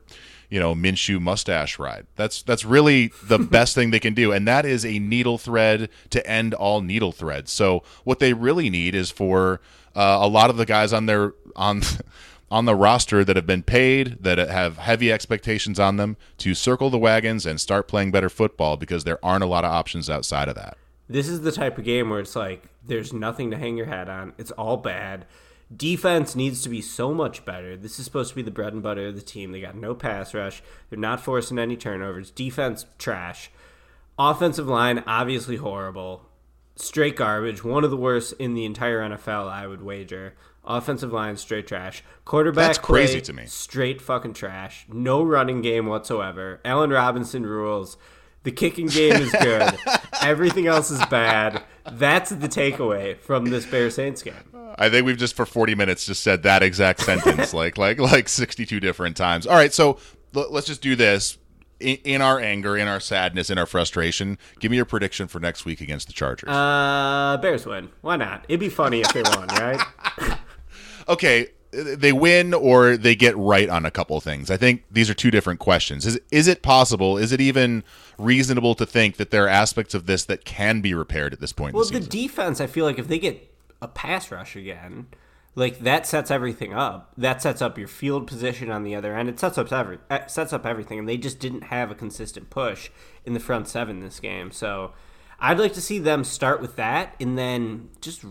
you 0.53 0.61
know 0.61 0.75
Minshew 0.75 1.19
mustache 1.19 1.79
ride. 1.79 2.07
That's 2.15 2.43
that's 2.43 2.63
really 2.63 3.11
the 3.25 3.39
best 3.59 3.75
thing 3.75 3.91
they 3.91 3.99
can 3.99 4.13
do, 4.13 4.33
and 4.33 4.47
that 4.47 4.67
is 4.67 4.85
a 4.85 4.99
needle 4.99 5.39
thread 5.39 5.89
to 6.11 6.25
end 6.27 6.53
all 6.53 6.83
needle 6.83 7.11
threads. 7.11 7.51
So 7.51 7.83
what 8.05 8.19
they 8.19 8.35
really 8.35 8.69
need 8.69 8.95
is 8.95 9.11
for 9.11 9.63
uh, 9.97 10.19
a 10.21 10.29
lot 10.29 10.51
of 10.51 10.59
the 10.59 10.67
guys 10.67 10.93
on 10.93 11.07
their 11.07 11.33
on 11.57 11.81
on 12.51 12.67
the 12.67 12.75
roster 12.75 13.25
that 13.25 13.35
have 13.35 13.47
been 13.47 13.63
paid 13.63 14.19
that 14.21 14.37
have 14.37 14.77
heavy 14.77 15.11
expectations 15.11 15.81
on 15.81 15.97
them 15.97 16.19
to 16.37 16.55
circle 16.55 16.91
the 16.91 16.99
wagons 16.99 17.47
and 17.47 17.59
start 17.59 17.89
playing 17.89 18.11
better 18.11 18.29
football 18.29 18.77
because 18.77 19.05
there 19.05 19.25
aren't 19.25 19.43
a 19.43 19.47
lot 19.47 19.65
of 19.65 19.71
options 19.71 20.11
outside 20.11 20.49
of 20.49 20.55
that. 20.55 20.77
This 21.09 21.29
is 21.29 21.41
the 21.41 21.53
type 21.53 21.79
of 21.79 21.85
game 21.85 22.11
where 22.11 22.21
it's 22.21 22.37
like 22.37 22.65
there's 22.87 23.15
nothing 23.15 23.51
to 23.53 23.57
hang 23.57 23.79
your 23.79 23.87
hat 23.87 24.11
on. 24.11 24.35
It's 24.37 24.51
all 24.51 24.77
bad 24.77 25.25
defense 25.77 26.35
needs 26.35 26.63
to 26.63 26.69
be 26.69 26.81
so 26.81 27.15
much 27.15 27.45
better. 27.45 27.77
This 27.77 27.99
is 27.99 28.05
supposed 28.05 28.31
to 28.31 28.37
be 28.37 28.43
the 28.43 28.51
bread 28.51 28.73
and 28.73 28.83
butter 28.83 29.09
of 29.09 29.15
the 29.15 29.23
team. 29.23 29.53
They 29.53 29.61
got 29.61 29.77
no 29.77 29.95
pass 29.95 30.35
rush. 30.35 30.63
They're 30.91 30.99
not 30.99 31.21
forcing 31.21 31.59
any 31.59 31.77
turnovers. 31.77 32.31
Defense 32.31 32.87
trash. 32.99 33.51
Offensive 34.19 34.69
line 34.69 35.03
obviously 35.07 35.57
horrible. 35.57 36.27
Straight 36.77 37.17
garbage. 37.17 37.65
One 37.65 37.85
of 37.85 37.91
the 37.91 37.97
worst 37.97 38.35
in 38.39 38.55
the 38.55 38.65
entire 38.65 39.01
NFL, 39.01 39.51
I 39.51 39.67
would 39.67 39.83
wager. 39.83 40.35
Offensive 40.65 41.13
line 41.13 41.37
straight 41.37 41.67
trash. 41.67 42.05
Quarterback 42.25 42.69
That's 42.69 42.79
crazy 42.79 43.21
to 43.21 43.33
me. 43.33 43.47
Straight 43.47 44.01
fucking 44.01 44.35
trash. 44.35 44.87
No 44.89 45.23
running 45.23 45.61
game 45.61 45.87
whatsoever. 45.87 46.61
Allen 46.65 46.91
Robinson 46.91 47.45
rules. 47.45 47.97
The 48.45 48.53
kicking 48.53 48.87
game 48.87 49.15
is 49.15 49.33
good. 49.33 49.79
Everything 50.23 50.67
else 50.67 50.91
is 50.91 51.05
bad. 51.07 51.63
That's 51.91 52.31
the 52.31 52.49
takeaway 52.49 53.19
from 53.19 53.47
this 53.47 53.67
Bear 53.67 53.91
Saints 53.91 54.23
game. 54.23 54.35
I 54.79 54.89
think 54.89 55.07
we've 55.07 55.17
just 55.17 55.35
for 55.35 55.47
40 55.47 55.75
minutes 55.75 56.07
just 56.07 56.23
said 56.23 56.43
that 56.45 56.63
exact 56.63 57.01
sentence 57.05 57.53
like 57.55 57.79
like 57.79 57.99
like 57.99 58.29
62 58.29 58.81
different 58.81 59.17
times. 59.17 59.47
All 59.47 59.55
right, 59.55 59.73
so 59.73 59.99
l- 60.35 60.51
let's 60.51 60.67
just 60.67 60.83
do 60.83 60.97
this. 60.97 61.39
In, 61.79 61.97
in, 62.05 62.23
our 62.23 62.39
anger, 62.39 62.77
in 62.77 62.87
our 62.87 63.01
sadness, 63.01 63.51
in 63.51 63.59
our 63.59 63.67
frustration, 63.67 64.39
give 64.61 64.71
me 64.71 64.77
your 64.77 64.87
prediction 64.87 65.27
for 65.27 65.41
next 65.41 65.65
week 65.65 65.81
against 65.81 66.07
the 66.07 66.13
Chargers. 66.13 66.49
Uh, 66.49 67.39
Bears 67.43 67.67
win. 67.67 67.91
Why 68.03 68.15
not? 68.15 68.45
It'd 68.49 68.61
be 68.61 68.69
funny 68.69 69.01
if 69.01 69.13
they 69.13 69.23
won, 69.23 69.49
right? 69.49 69.81
okay, 71.09 71.49
they 71.73 72.13
win 72.13 72.53
or 72.53 72.97
they 72.97 73.15
get 73.15 73.37
right 73.37 73.69
on 73.69 73.85
a 73.85 73.91
couple 73.91 74.17
of 74.17 74.23
things. 74.23 74.51
I 74.51 74.57
think 74.57 74.85
these 74.91 75.09
are 75.09 75.15
two 75.15 75.31
different 75.31 75.59
questions. 75.59 76.07
Is 76.07 76.21
is 76.31 76.47
it 76.47 76.63
possible? 76.63 77.17
Is 77.17 77.33
it 77.33 77.41
even 77.41 77.83
reasonable 78.19 78.75
to 78.75 78.87
think 78.87 79.17
that 79.17 79.31
there 79.31 79.45
are 79.45 79.49
aspects 79.49 79.95
of 79.95 80.07
this 80.07 80.25
that 80.27 80.45
can 80.45 80.81
be 80.81 80.95
repaired 80.95 81.33
at 81.33 81.41
this 81.41 81.53
point? 81.53 81.75
Well, 81.75 81.85
the, 81.85 81.99
the 81.99 82.07
defense, 82.07 82.61
I 82.61 82.67
feel 82.67 82.85
like 82.85 82.99
if 82.99 83.09
they 83.09 83.19
get 83.19 83.53
a 83.81 83.89
pass 83.89 84.31
rush 84.31 84.55
again, 84.55 85.07
like 85.55 85.81
that 85.81 86.07
sets 86.07 86.31
everything 86.31 86.73
up. 86.73 87.13
That 87.17 87.43
sets 87.43 87.63
up 87.63 87.79
your 87.79 87.89
field 87.89 88.27
position 88.27 88.71
on 88.71 88.85
the 88.85 88.95
other 88.95 89.17
end. 89.17 89.29
It 89.29 89.41
sets 89.41 89.59
up 89.59 89.73
every 89.73 89.99
uh, 90.11 90.27
sets 90.27 90.53
up 90.53 90.67
everything, 90.67 90.99
and 90.99 91.09
they 91.09 91.17
just 91.17 91.39
didn't 91.39 91.65
have 91.65 91.91
a 91.91 91.95
consistent 91.95 92.51
push 92.51 92.91
in 93.25 93.35
the 93.35 93.41
front 93.41 93.69
seven 93.69 94.01
this 94.01 94.21
game. 94.21 94.51
So 94.51 94.93
I'd 95.39 95.59
like 95.59 95.73
to 95.75 95.81
see 95.81 95.99
them 95.99 96.25
start 96.25 96.61
with 96.61 96.77
that, 96.77 97.15
and 97.21 97.37
then 97.37 97.91
just 98.01 98.25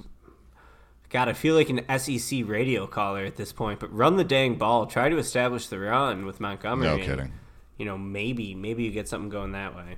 God, 1.11 1.27
I 1.27 1.33
feel 1.33 1.55
like 1.55 1.69
an 1.69 1.99
SEC 1.99 2.47
radio 2.47 2.87
caller 2.87 3.25
at 3.25 3.35
this 3.35 3.51
point. 3.51 3.79
But 3.79 3.93
run 3.93 4.15
the 4.15 4.23
dang 4.23 4.55
ball. 4.55 4.85
Try 4.85 5.09
to 5.09 5.17
establish 5.17 5.67
the 5.67 5.79
run 5.79 6.25
with 6.25 6.39
Montgomery. 6.39 6.87
No 6.87 6.97
kidding. 6.97 7.19
And, 7.19 7.31
you 7.77 7.85
know, 7.85 7.97
maybe 7.97 8.55
maybe 8.55 8.83
you 8.83 8.91
get 8.91 9.07
something 9.07 9.29
going 9.29 9.51
that 9.51 9.75
way. 9.75 9.97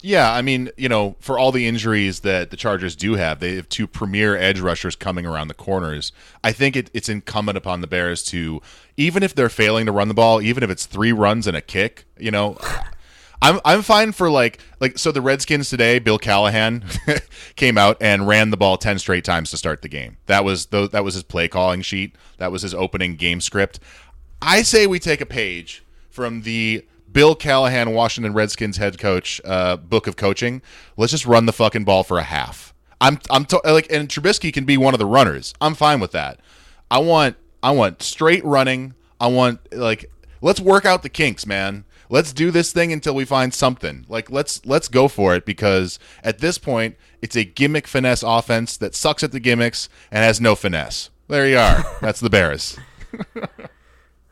Yeah, 0.00 0.30
I 0.30 0.42
mean, 0.42 0.70
you 0.76 0.88
know, 0.88 1.16
for 1.18 1.38
all 1.38 1.50
the 1.50 1.66
injuries 1.66 2.20
that 2.20 2.50
the 2.50 2.58
Chargers 2.58 2.94
do 2.94 3.14
have, 3.14 3.40
they 3.40 3.56
have 3.56 3.70
two 3.70 3.86
premier 3.86 4.36
edge 4.36 4.60
rushers 4.60 4.96
coming 4.96 5.24
around 5.24 5.48
the 5.48 5.54
corners. 5.54 6.12
I 6.42 6.52
think 6.52 6.76
it, 6.76 6.90
it's 6.92 7.08
incumbent 7.08 7.56
upon 7.56 7.80
the 7.80 7.86
Bears 7.86 8.22
to, 8.24 8.60
even 8.98 9.22
if 9.22 9.34
they're 9.34 9.48
failing 9.48 9.86
to 9.86 9.92
run 9.92 10.08
the 10.08 10.14
ball, 10.14 10.42
even 10.42 10.62
if 10.62 10.68
it's 10.68 10.84
three 10.84 11.10
runs 11.10 11.46
and 11.46 11.56
a 11.56 11.62
kick, 11.62 12.04
you 12.18 12.30
know, 12.30 12.58
I'm 13.44 13.60
I'm 13.62 13.82
fine 13.82 14.12
for 14.12 14.30
like 14.30 14.58
like 14.80 14.98
so 14.98 15.12
the 15.12 15.20
Redskins 15.20 15.68
today. 15.68 15.98
Bill 15.98 16.18
Callahan 16.18 16.82
came 17.56 17.76
out 17.76 17.98
and 18.00 18.26
ran 18.26 18.48
the 18.48 18.56
ball 18.56 18.78
ten 18.78 18.98
straight 18.98 19.22
times 19.22 19.50
to 19.50 19.58
start 19.58 19.82
the 19.82 19.88
game. 19.88 20.16
That 20.24 20.46
was 20.46 20.66
the, 20.66 20.88
that 20.88 21.04
was 21.04 21.12
his 21.12 21.24
play 21.24 21.46
calling 21.46 21.82
sheet. 21.82 22.16
That 22.38 22.50
was 22.50 22.62
his 22.62 22.72
opening 22.72 23.16
game 23.16 23.42
script. 23.42 23.80
I 24.40 24.62
say 24.62 24.86
we 24.86 24.98
take 24.98 25.20
a 25.20 25.26
page 25.26 25.84
from 26.08 26.40
the 26.42 26.86
Bill 27.12 27.34
Callahan, 27.34 27.92
Washington 27.92 28.32
Redskins 28.32 28.78
head 28.78 28.98
coach, 28.98 29.42
uh, 29.44 29.76
book 29.76 30.06
of 30.06 30.16
coaching. 30.16 30.62
Let's 30.96 31.12
just 31.12 31.26
run 31.26 31.44
the 31.44 31.52
fucking 31.52 31.84
ball 31.84 32.02
for 32.02 32.16
a 32.16 32.22
half. 32.22 32.72
I'm 32.98 33.18
I'm 33.28 33.44
to, 33.46 33.60
like, 33.62 33.92
and 33.92 34.08
Trubisky 34.08 34.54
can 34.54 34.64
be 34.64 34.78
one 34.78 34.94
of 34.94 34.98
the 34.98 35.06
runners. 35.06 35.52
I'm 35.60 35.74
fine 35.74 36.00
with 36.00 36.12
that. 36.12 36.40
I 36.90 36.98
want 36.98 37.36
I 37.62 37.72
want 37.72 38.02
straight 38.02 38.42
running. 38.42 38.94
I 39.20 39.26
want 39.26 39.60
like 39.70 40.10
let's 40.40 40.60
work 40.60 40.86
out 40.86 41.02
the 41.02 41.10
kinks, 41.10 41.44
man. 41.44 41.84
Let's 42.14 42.32
do 42.32 42.52
this 42.52 42.72
thing 42.72 42.92
until 42.92 43.12
we 43.16 43.24
find 43.24 43.52
something. 43.52 44.06
Like 44.08 44.30
let's 44.30 44.64
let's 44.64 44.86
go 44.86 45.08
for 45.08 45.34
it 45.34 45.44
because 45.44 45.98
at 46.22 46.38
this 46.38 46.58
point 46.58 46.94
it's 47.20 47.34
a 47.34 47.42
gimmick 47.42 47.88
finesse 47.88 48.22
offense 48.22 48.76
that 48.76 48.94
sucks 48.94 49.24
at 49.24 49.32
the 49.32 49.40
gimmicks 49.40 49.88
and 50.12 50.22
has 50.22 50.40
no 50.40 50.54
finesse. 50.54 51.10
There 51.26 51.48
you 51.48 51.58
are. 51.58 51.84
That's 52.00 52.20
the 52.20 52.30
Bears. 52.30 52.78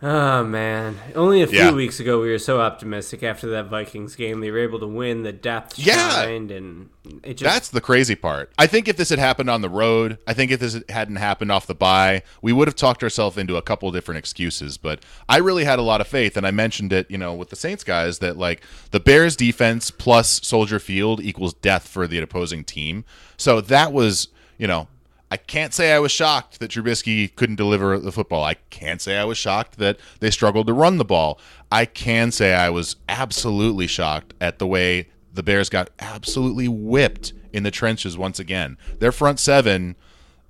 Oh 0.04 0.42
man! 0.42 0.98
Only 1.14 1.42
a 1.42 1.46
few 1.46 1.58
yeah. 1.58 1.72
weeks 1.72 2.00
ago, 2.00 2.20
we 2.20 2.28
were 2.28 2.38
so 2.40 2.60
optimistic 2.60 3.22
after 3.22 3.50
that 3.50 3.66
Vikings 3.66 4.16
game. 4.16 4.40
They 4.40 4.50
were 4.50 4.58
able 4.58 4.80
to 4.80 4.86
win. 4.88 5.22
The 5.22 5.32
depth 5.32 5.78
yeah. 5.78 6.10
shined, 6.10 6.50
and 6.50 6.88
it 7.22 7.34
just... 7.34 7.44
that's 7.44 7.68
the 7.68 7.80
crazy 7.80 8.16
part. 8.16 8.50
I 8.58 8.66
think 8.66 8.88
if 8.88 8.96
this 8.96 9.10
had 9.10 9.20
happened 9.20 9.48
on 9.48 9.60
the 9.60 9.68
road, 9.68 10.18
I 10.26 10.34
think 10.34 10.50
if 10.50 10.58
this 10.58 10.82
hadn't 10.88 11.16
happened 11.16 11.52
off 11.52 11.68
the 11.68 11.76
bye, 11.76 12.22
we 12.40 12.52
would 12.52 12.66
have 12.66 12.74
talked 12.74 13.04
ourselves 13.04 13.38
into 13.38 13.56
a 13.56 13.62
couple 13.62 13.92
different 13.92 14.18
excuses. 14.18 14.76
But 14.76 15.04
I 15.28 15.36
really 15.36 15.62
had 15.62 15.78
a 15.78 15.82
lot 15.82 16.00
of 16.00 16.08
faith, 16.08 16.36
and 16.36 16.44
I 16.44 16.50
mentioned 16.50 16.92
it, 16.92 17.08
you 17.08 17.16
know, 17.16 17.32
with 17.34 17.50
the 17.50 17.56
Saints 17.56 17.84
guys 17.84 18.18
that 18.18 18.36
like 18.36 18.64
the 18.90 18.98
Bears 18.98 19.36
defense 19.36 19.92
plus 19.92 20.44
Soldier 20.44 20.80
Field 20.80 21.20
equals 21.20 21.54
death 21.54 21.86
for 21.86 22.08
the 22.08 22.18
opposing 22.18 22.64
team. 22.64 23.04
So 23.36 23.60
that 23.60 23.92
was, 23.92 24.26
you 24.58 24.66
know, 24.66 24.88
I 25.32 25.38
can't 25.38 25.72
say 25.72 25.92
I 25.92 25.98
was 25.98 26.12
shocked 26.12 26.60
that 26.60 26.72
Trubisky 26.72 27.34
couldn't 27.34 27.56
deliver 27.56 27.98
the 27.98 28.12
football. 28.12 28.44
I 28.44 28.52
can't 28.68 29.00
say 29.00 29.16
I 29.16 29.24
was 29.24 29.38
shocked 29.38 29.78
that 29.78 29.98
they 30.20 30.30
struggled 30.30 30.66
to 30.66 30.74
run 30.74 30.98
the 30.98 31.06
ball. 31.06 31.40
I 31.70 31.86
can 31.86 32.30
say 32.30 32.52
I 32.52 32.68
was 32.68 32.96
absolutely 33.08 33.86
shocked 33.86 34.34
at 34.42 34.58
the 34.58 34.66
way 34.66 35.08
the 35.32 35.42
Bears 35.42 35.70
got 35.70 35.88
absolutely 36.00 36.68
whipped 36.68 37.32
in 37.50 37.62
the 37.62 37.70
trenches 37.70 38.18
once 38.18 38.38
again. 38.38 38.76
Their 38.98 39.10
front 39.10 39.40
seven, 39.40 39.96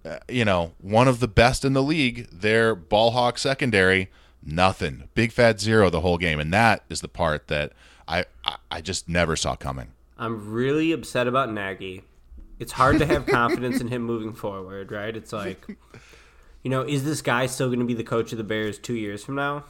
uh, 0.05 0.18
you 0.28 0.45
know, 0.45 0.72
one 0.80 1.07
of 1.07 1.20
the 1.20 1.28
best 1.28 1.64
in 1.64 1.74
the 1.74 1.83
league. 1.83 2.28
Their 2.33 2.74
ball 2.74 3.12
hawk 3.12 3.39
secondary, 3.39 4.11
nothing. 4.43 5.09
Big 5.14 5.30
fat 5.30 5.61
zero 5.61 5.91
the 5.91 6.01
whole 6.01 6.18
game. 6.18 6.41
And 6.41 6.53
that 6.53 6.83
is 6.91 7.03
the 7.03 7.09
part 7.09 7.47
that 7.47 7.72
I, 8.09 8.24
I, 8.45 8.57
I 8.68 8.80
just 8.80 9.09
never 9.09 9.37
saw 9.37 9.55
coming. 9.55 9.93
I'm 10.18 10.51
really 10.53 10.91
upset 10.91 11.28
about 11.28 11.53
Nagy 11.53 12.03
It's 12.63 12.73
hard 12.73 12.99
to 13.01 13.07
have 13.07 13.27
confidence 13.41 13.81
in 13.81 13.89
him 13.89 14.03
moving 14.03 14.33
forward, 14.33 14.93
right? 14.93 15.15
It's 15.15 15.33
like, 15.33 15.67
you 16.63 16.71
know, 16.71 16.83
is 16.83 17.05
this 17.05 17.21
guy 17.21 17.47
still 17.47 17.67
going 17.69 17.81
to 17.81 17.85
be 17.85 17.95
the 17.95 18.05
coach 18.05 18.33
of 18.33 18.39
the 18.39 18.45
Bears 18.45 18.79
two 18.79 18.95
years 18.95 19.25
from 19.25 19.35
now? 19.35 19.65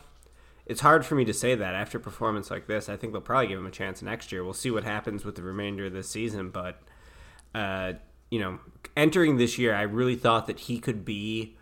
It's 0.66 0.82
hard 0.82 1.04
for 1.04 1.14
me 1.14 1.24
to 1.24 1.32
say 1.32 1.54
that 1.54 1.74
after 1.74 1.98
a 1.98 2.00
performance 2.00 2.50
like 2.50 2.66
this. 2.66 2.88
I 2.88 2.96
think 2.96 3.12
they'll 3.12 3.22
probably 3.22 3.48
give 3.48 3.58
him 3.58 3.66
a 3.66 3.70
chance 3.70 4.02
next 4.02 4.30
year. 4.30 4.44
We'll 4.44 4.52
see 4.52 4.70
what 4.70 4.84
happens 4.84 5.24
with 5.24 5.34
the 5.34 5.42
remainder 5.42 5.86
of 5.86 5.92
this 5.92 6.08
season, 6.08 6.50
but 6.50 6.80
uh, 7.54 7.94
you 8.30 8.38
know, 8.38 8.60
entering 8.96 9.38
this 9.38 9.58
year, 9.58 9.74
I 9.74 9.82
really 9.82 10.16
thought 10.16 10.46
that 10.46 10.60
he 10.60 10.78
could 10.78 11.04
be 11.04 11.56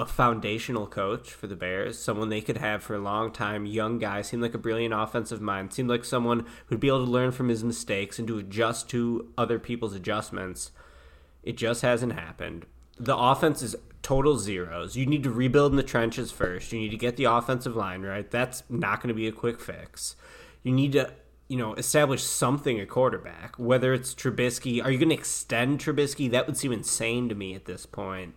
a 0.00 0.06
foundational 0.06 0.86
coach 0.86 1.30
for 1.30 1.46
the 1.46 1.54
Bears, 1.54 1.98
someone 1.98 2.30
they 2.30 2.40
could 2.40 2.56
have 2.56 2.82
for 2.82 2.94
a 2.94 3.00
long 3.00 3.30
time. 3.30 3.66
Young 3.66 3.98
guy, 3.98 4.22
seemed 4.22 4.42
like 4.42 4.54
a 4.54 4.58
brilliant 4.58 4.94
offensive 4.94 5.40
mind, 5.40 5.72
seemed 5.74 5.90
like 5.90 6.04
someone 6.04 6.46
who'd 6.66 6.80
be 6.80 6.88
able 6.88 7.04
to 7.04 7.10
learn 7.10 7.32
from 7.32 7.48
his 7.48 7.62
mistakes 7.62 8.18
and 8.18 8.26
to 8.26 8.38
adjust 8.38 8.88
to 8.90 9.30
other 9.36 9.58
people's 9.58 9.94
adjustments. 9.94 10.72
It 11.42 11.56
just 11.56 11.82
hasn't 11.82 12.14
happened. 12.14 12.66
The 12.98 13.16
offense 13.16 13.62
is 13.62 13.76
total 14.02 14.38
zeros. 14.38 14.96
You 14.96 15.04
need 15.04 15.22
to 15.24 15.30
rebuild 15.30 15.72
in 15.72 15.76
the 15.76 15.82
trenches 15.82 16.32
first. 16.32 16.72
You 16.72 16.80
need 16.80 16.90
to 16.90 16.96
get 16.96 17.16
the 17.16 17.24
offensive 17.24 17.76
line 17.76 18.02
right. 18.02 18.30
That's 18.30 18.62
not 18.70 19.02
going 19.02 19.08
to 19.08 19.14
be 19.14 19.28
a 19.28 19.32
quick 19.32 19.60
fix. 19.60 20.16
You 20.62 20.72
need 20.72 20.92
to 20.92 21.12
you 21.48 21.56
know, 21.56 21.74
establish 21.74 22.22
something 22.22 22.78
at 22.78 22.88
quarterback. 22.88 23.56
Whether 23.58 23.92
it's 23.92 24.14
Trubisky, 24.14 24.82
are 24.82 24.90
you 24.90 24.98
going 24.98 25.08
to 25.08 25.16
extend 25.16 25.80
Trubisky? 25.80 26.30
That 26.30 26.46
would 26.46 26.56
seem 26.56 26.70
insane 26.70 27.28
to 27.28 27.34
me 27.34 27.56
at 27.56 27.64
this 27.64 27.86
point. 27.86 28.34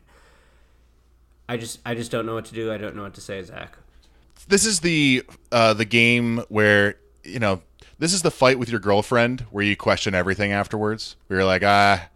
I 1.53 1.57
just, 1.57 1.79
I 1.85 1.93
just 1.93 2.09
don't 2.09 2.25
know 2.25 2.33
what 2.33 2.45
to 2.45 2.55
do. 2.55 2.73
I 2.73 2.77
don't 2.79 2.95
know 2.95 3.03
what 3.03 3.13
to 3.13 3.21
say, 3.21 3.39
Zach. 3.43 3.77
This 4.47 4.65
is 4.65 4.79
the 4.79 5.23
uh, 5.51 5.75
the 5.75 5.85
game 5.85 6.43
where 6.49 6.95
you 7.23 7.37
know 7.37 7.61
this 7.99 8.11
is 8.11 8.23
the 8.23 8.31
fight 8.31 8.57
with 8.57 8.69
your 8.69 8.79
girlfriend 8.79 9.41
where 9.51 9.63
you 9.63 9.77
question 9.77 10.15
everything 10.15 10.51
afterwards. 10.51 11.15
Where 11.27 11.39
you're 11.39 11.45
like, 11.45 11.61
ah, 11.63 12.09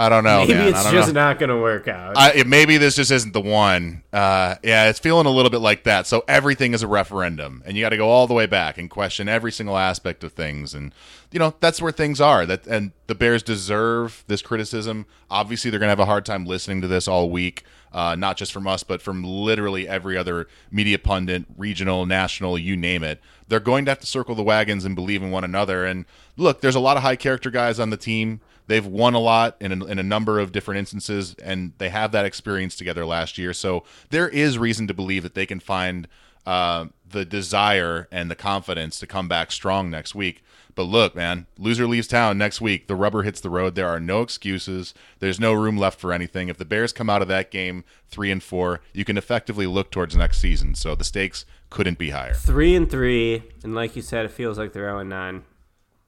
I 0.00 0.08
don't 0.08 0.24
know. 0.24 0.46
Maybe 0.46 0.54
man. 0.54 0.68
it's 0.68 0.90
just 0.90 1.12
know. 1.12 1.20
not 1.20 1.38
going 1.38 1.50
to 1.50 1.58
work 1.58 1.86
out. 1.86 2.14
I, 2.16 2.42
maybe 2.46 2.78
this 2.78 2.96
just 2.96 3.10
isn't 3.10 3.34
the 3.34 3.40
one. 3.42 4.02
Uh, 4.14 4.54
yeah, 4.62 4.88
it's 4.88 4.98
feeling 4.98 5.26
a 5.26 5.30
little 5.30 5.50
bit 5.50 5.60
like 5.60 5.84
that. 5.84 6.06
So 6.06 6.24
everything 6.26 6.72
is 6.72 6.82
a 6.82 6.88
referendum, 6.88 7.62
and 7.66 7.76
you 7.76 7.84
got 7.84 7.90
to 7.90 7.98
go 7.98 8.08
all 8.08 8.26
the 8.26 8.32
way 8.32 8.46
back 8.46 8.78
and 8.78 8.88
question 8.88 9.28
every 9.28 9.52
single 9.52 9.76
aspect 9.76 10.24
of 10.24 10.32
things. 10.32 10.72
And 10.72 10.94
you 11.32 11.38
know 11.38 11.54
that's 11.60 11.82
where 11.82 11.92
things 11.92 12.18
are. 12.18 12.46
That 12.46 12.66
and 12.66 12.92
the 13.08 13.14
Bears 13.14 13.42
deserve 13.42 14.24
this 14.26 14.40
criticism. 14.40 15.04
Obviously, 15.30 15.70
they're 15.70 15.78
gonna 15.78 15.90
have 15.90 16.00
a 16.00 16.06
hard 16.06 16.24
time 16.24 16.46
listening 16.46 16.80
to 16.80 16.88
this 16.88 17.06
all 17.06 17.28
week, 17.28 17.64
uh, 17.92 18.14
not 18.14 18.38
just 18.38 18.52
from 18.52 18.66
us, 18.66 18.82
but 18.82 19.02
from 19.02 19.22
literally 19.22 19.86
every 19.86 20.16
other 20.16 20.48
media 20.70 20.98
pundit, 20.98 21.44
regional, 21.58 22.06
national, 22.06 22.56
you 22.56 22.74
name 22.74 23.04
it. 23.04 23.20
They're 23.48 23.60
going 23.60 23.84
to 23.84 23.90
have 23.90 24.00
to 24.00 24.06
circle 24.06 24.34
the 24.34 24.42
wagons 24.42 24.86
and 24.86 24.96
believe 24.96 25.22
in 25.22 25.30
one 25.30 25.44
another. 25.44 25.84
And 25.84 26.06
look, 26.38 26.62
there's 26.62 26.74
a 26.74 26.80
lot 26.80 26.96
of 26.96 27.02
high 27.02 27.16
character 27.16 27.50
guys 27.50 27.78
on 27.78 27.90
the 27.90 27.98
team. 27.98 28.40
They've 28.70 28.86
won 28.86 29.14
a 29.14 29.18
lot 29.18 29.56
in 29.58 29.82
a, 29.82 29.84
in 29.86 29.98
a 29.98 30.02
number 30.04 30.38
of 30.38 30.52
different 30.52 30.78
instances, 30.78 31.34
and 31.42 31.72
they 31.78 31.88
have 31.88 32.12
that 32.12 32.24
experience 32.24 32.76
together 32.76 33.04
last 33.04 33.36
year. 33.36 33.52
So 33.52 33.82
there 34.10 34.28
is 34.28 34.58
reason 34.58 34.86
to 34.86 34.94
believe 34.94 35.24
that 35.24 35.34
they 35.34 35.44
can 35.44 35.58
find 35.58 36.06
uh, 36.46 36.86
the 37.04 37.24
desire 37.24 38.06
and 38.12 38.30
the 38.30 38.36
confidence 38.36 39.00
to 39.00 39.08
come 39.08 39.26
back 39.26 39.50
strong 39.50 39.90
next 39.90 40.14
week. 40.14 40.44
But 40.76 40.84
look, 40.84 41.16
man, 41.16 41.46
loser 41.58 41.84
leaves 41.84 42.06
town 42.06 42.38
next 42.38 42.60
week. 42.60 42.86
The 42.86 42.94
rubber 42.94 43.24
hits 43.24 43.40
the 43.40 43.50
road. 43.50 43.74
There 43.74 43.88
are 43.88 43.98
no 43.98 44.22
excuses. 44.22 44.94
There's 45.18 45.40
no 45.40 45.52
room 45.52 45.76
left 45.76 45.98
for 45.98 46.12
anything. 46.12 46.48
If 46.48 46.56
the 46.56 46.64
Bears 46.64 46.92
come 46.92 47.10
out 47.10 47.22
of 47.22 47.28
that 47.28 47.50
game 47.50 47.82
three 48.06 48.30
and 48.30 48.40
four, 48.40 48.82
you 48.92 49.04
can 49.04 49.18
effectively 49.18 49.66
look 49.66 49.90
towards 49.90 50.14
next 50.14 50.38
season. 50.38 50.76
So 50.76 50.94
the 50.94 51.02
stakes 51.02 51.44
couldn't 51.70 51.98
be 51.98 52.10
higher. 52.10 52.34
three 52.34 52.76
and 52.76 52.88
three, 52.88 53.42
and 53.64 53.74
like 53.74 53.96
you 53.96 54.02
said, 54.02 54.26
it 54.26 54.30
feels 54.30 54.58
like 54.58 54.72
they're 54.72 54.84
0 54.84 55.00
and 55.00 55.10
9. 55.10 55.44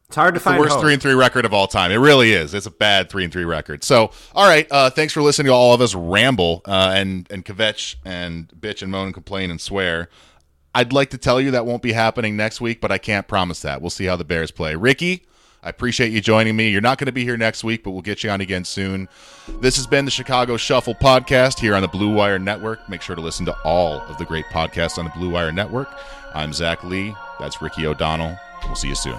It's 0.08 0.16
hard 0.16 0.34
to 0.34 0.38
the 0.40 0.44
find 0.44 0.60
worst 0.60 0.74
hope. 0.74 0.82
three 0.82 0.92
and 0.92 1.00
three 1.00 1.14
record 1.14 1.44
of 1.46 1.54
all 1.54 1.66
time. 1.66 1.90
It 1.90 1.96
really 1.96 2.32
is. 2.32 2.52
It's 2.52 2.66
a 2.66 2.70
bad 2.70 3.08
three 3.08 3.24
and 3.24 3.32
three 3.32 3.46
record. 3.46 3.82
So, 3.82 4.10
all 4.34 4.46
right. 4.46 4.66
Uh, 4.70 4.90
thanks 4.90 5.12
for 5.14 5.22
listening 5.22 5.46
to 5.46 5.52
all 5.52 5.72
of 5.72 5.80
us 5.80 5.94
ramble 5.94 6.60
uh, 6.66 6.92
and 6.94 7.26
and 7.30 7.44
kvetch 7.44 7.94
and 8.04 8.48
bitch 8.48 8.82
and 8.82 8.92
moan 8.92 9.06
and 9.06 9.14
complain 9.14 9.50
and 9.50 9.58
swear. 9.60 10.10
I'd 10.74 10.92
like 10.92 11.10
to 11.10 11.18
tell 11.18 11.40
you 11.40 11.50
that 11.52 11.64
won't 11.64 11.82
be 11.82 11.92
happening 11.92 12.36
next 12.36 12.60
week, 12.60 12.80
but 12.80 12.92
I 12.92 12.98
can't 12.98 13.26
promise 13.26 13.62
that. 13.62 13.80
We'll 13.80 13.90
see 13.90 14.04
how 14.04 14.16
the 14.16 14.24
Bears 14.24 14.50
play. 14.50 14.74
Ricky, 14.74 15.24
I 15.62 15.68
appreciate 15.68 16.12
you 16.12 16.20
joining 16.20 16.56
me. 16.56 16.68
You're 16.70 16.80
not 16.80 16.98
going 16.98 17.06
to 17.06 17.12
be 17.12 17.24
here 17.24 17.36
next 17.36 17.62
week, 17.62 17.82
but 17.84 17.90
we'll 17.92 18.00
get 18.02 18.22
you 18.24 18.30
on 18.30 18.40
again 18.40 18.64
soon. 18.64 19.08
This 19.60 19.76
has 19.76 19.86
been 19.86 20.04
the 20.06 20.10
Chicago 20.10 20.56
Shuffle 20.56 20.94
podcast 20.94 21.58
here 21.58 21.74
on 21.74 21.82
the 21.82 21.88
Blue 21.88 22.12
Wire 22.12 22.38
Network. 22.38 22.86
Make 22.88 23.02
sure 23.02 23.16
to 23.16 23.22
listen 23.22 23.44
to 23.46 23.56
all 23.64 24.00
of 24.00 24.16
the 24.18 24.24
great 24.24 24.46
podcasts 24.46 24.98
on 24.98 25.04
the 25.04 25.10
Blue 25.10 25.30
Wire 25.30 25.52
Network. 25.52 25.88
I'm 26.34 26.52
Zach 26.52 26.82
Lee. 26.84 27.14
That's 27.38 27.60
Ricky 27.62 27.86
O'Donnell. 27.86 28.38
We'll 28.64 28.74
see 28.74 28.88
you 28.88 28.94
soon. 28.94 29.18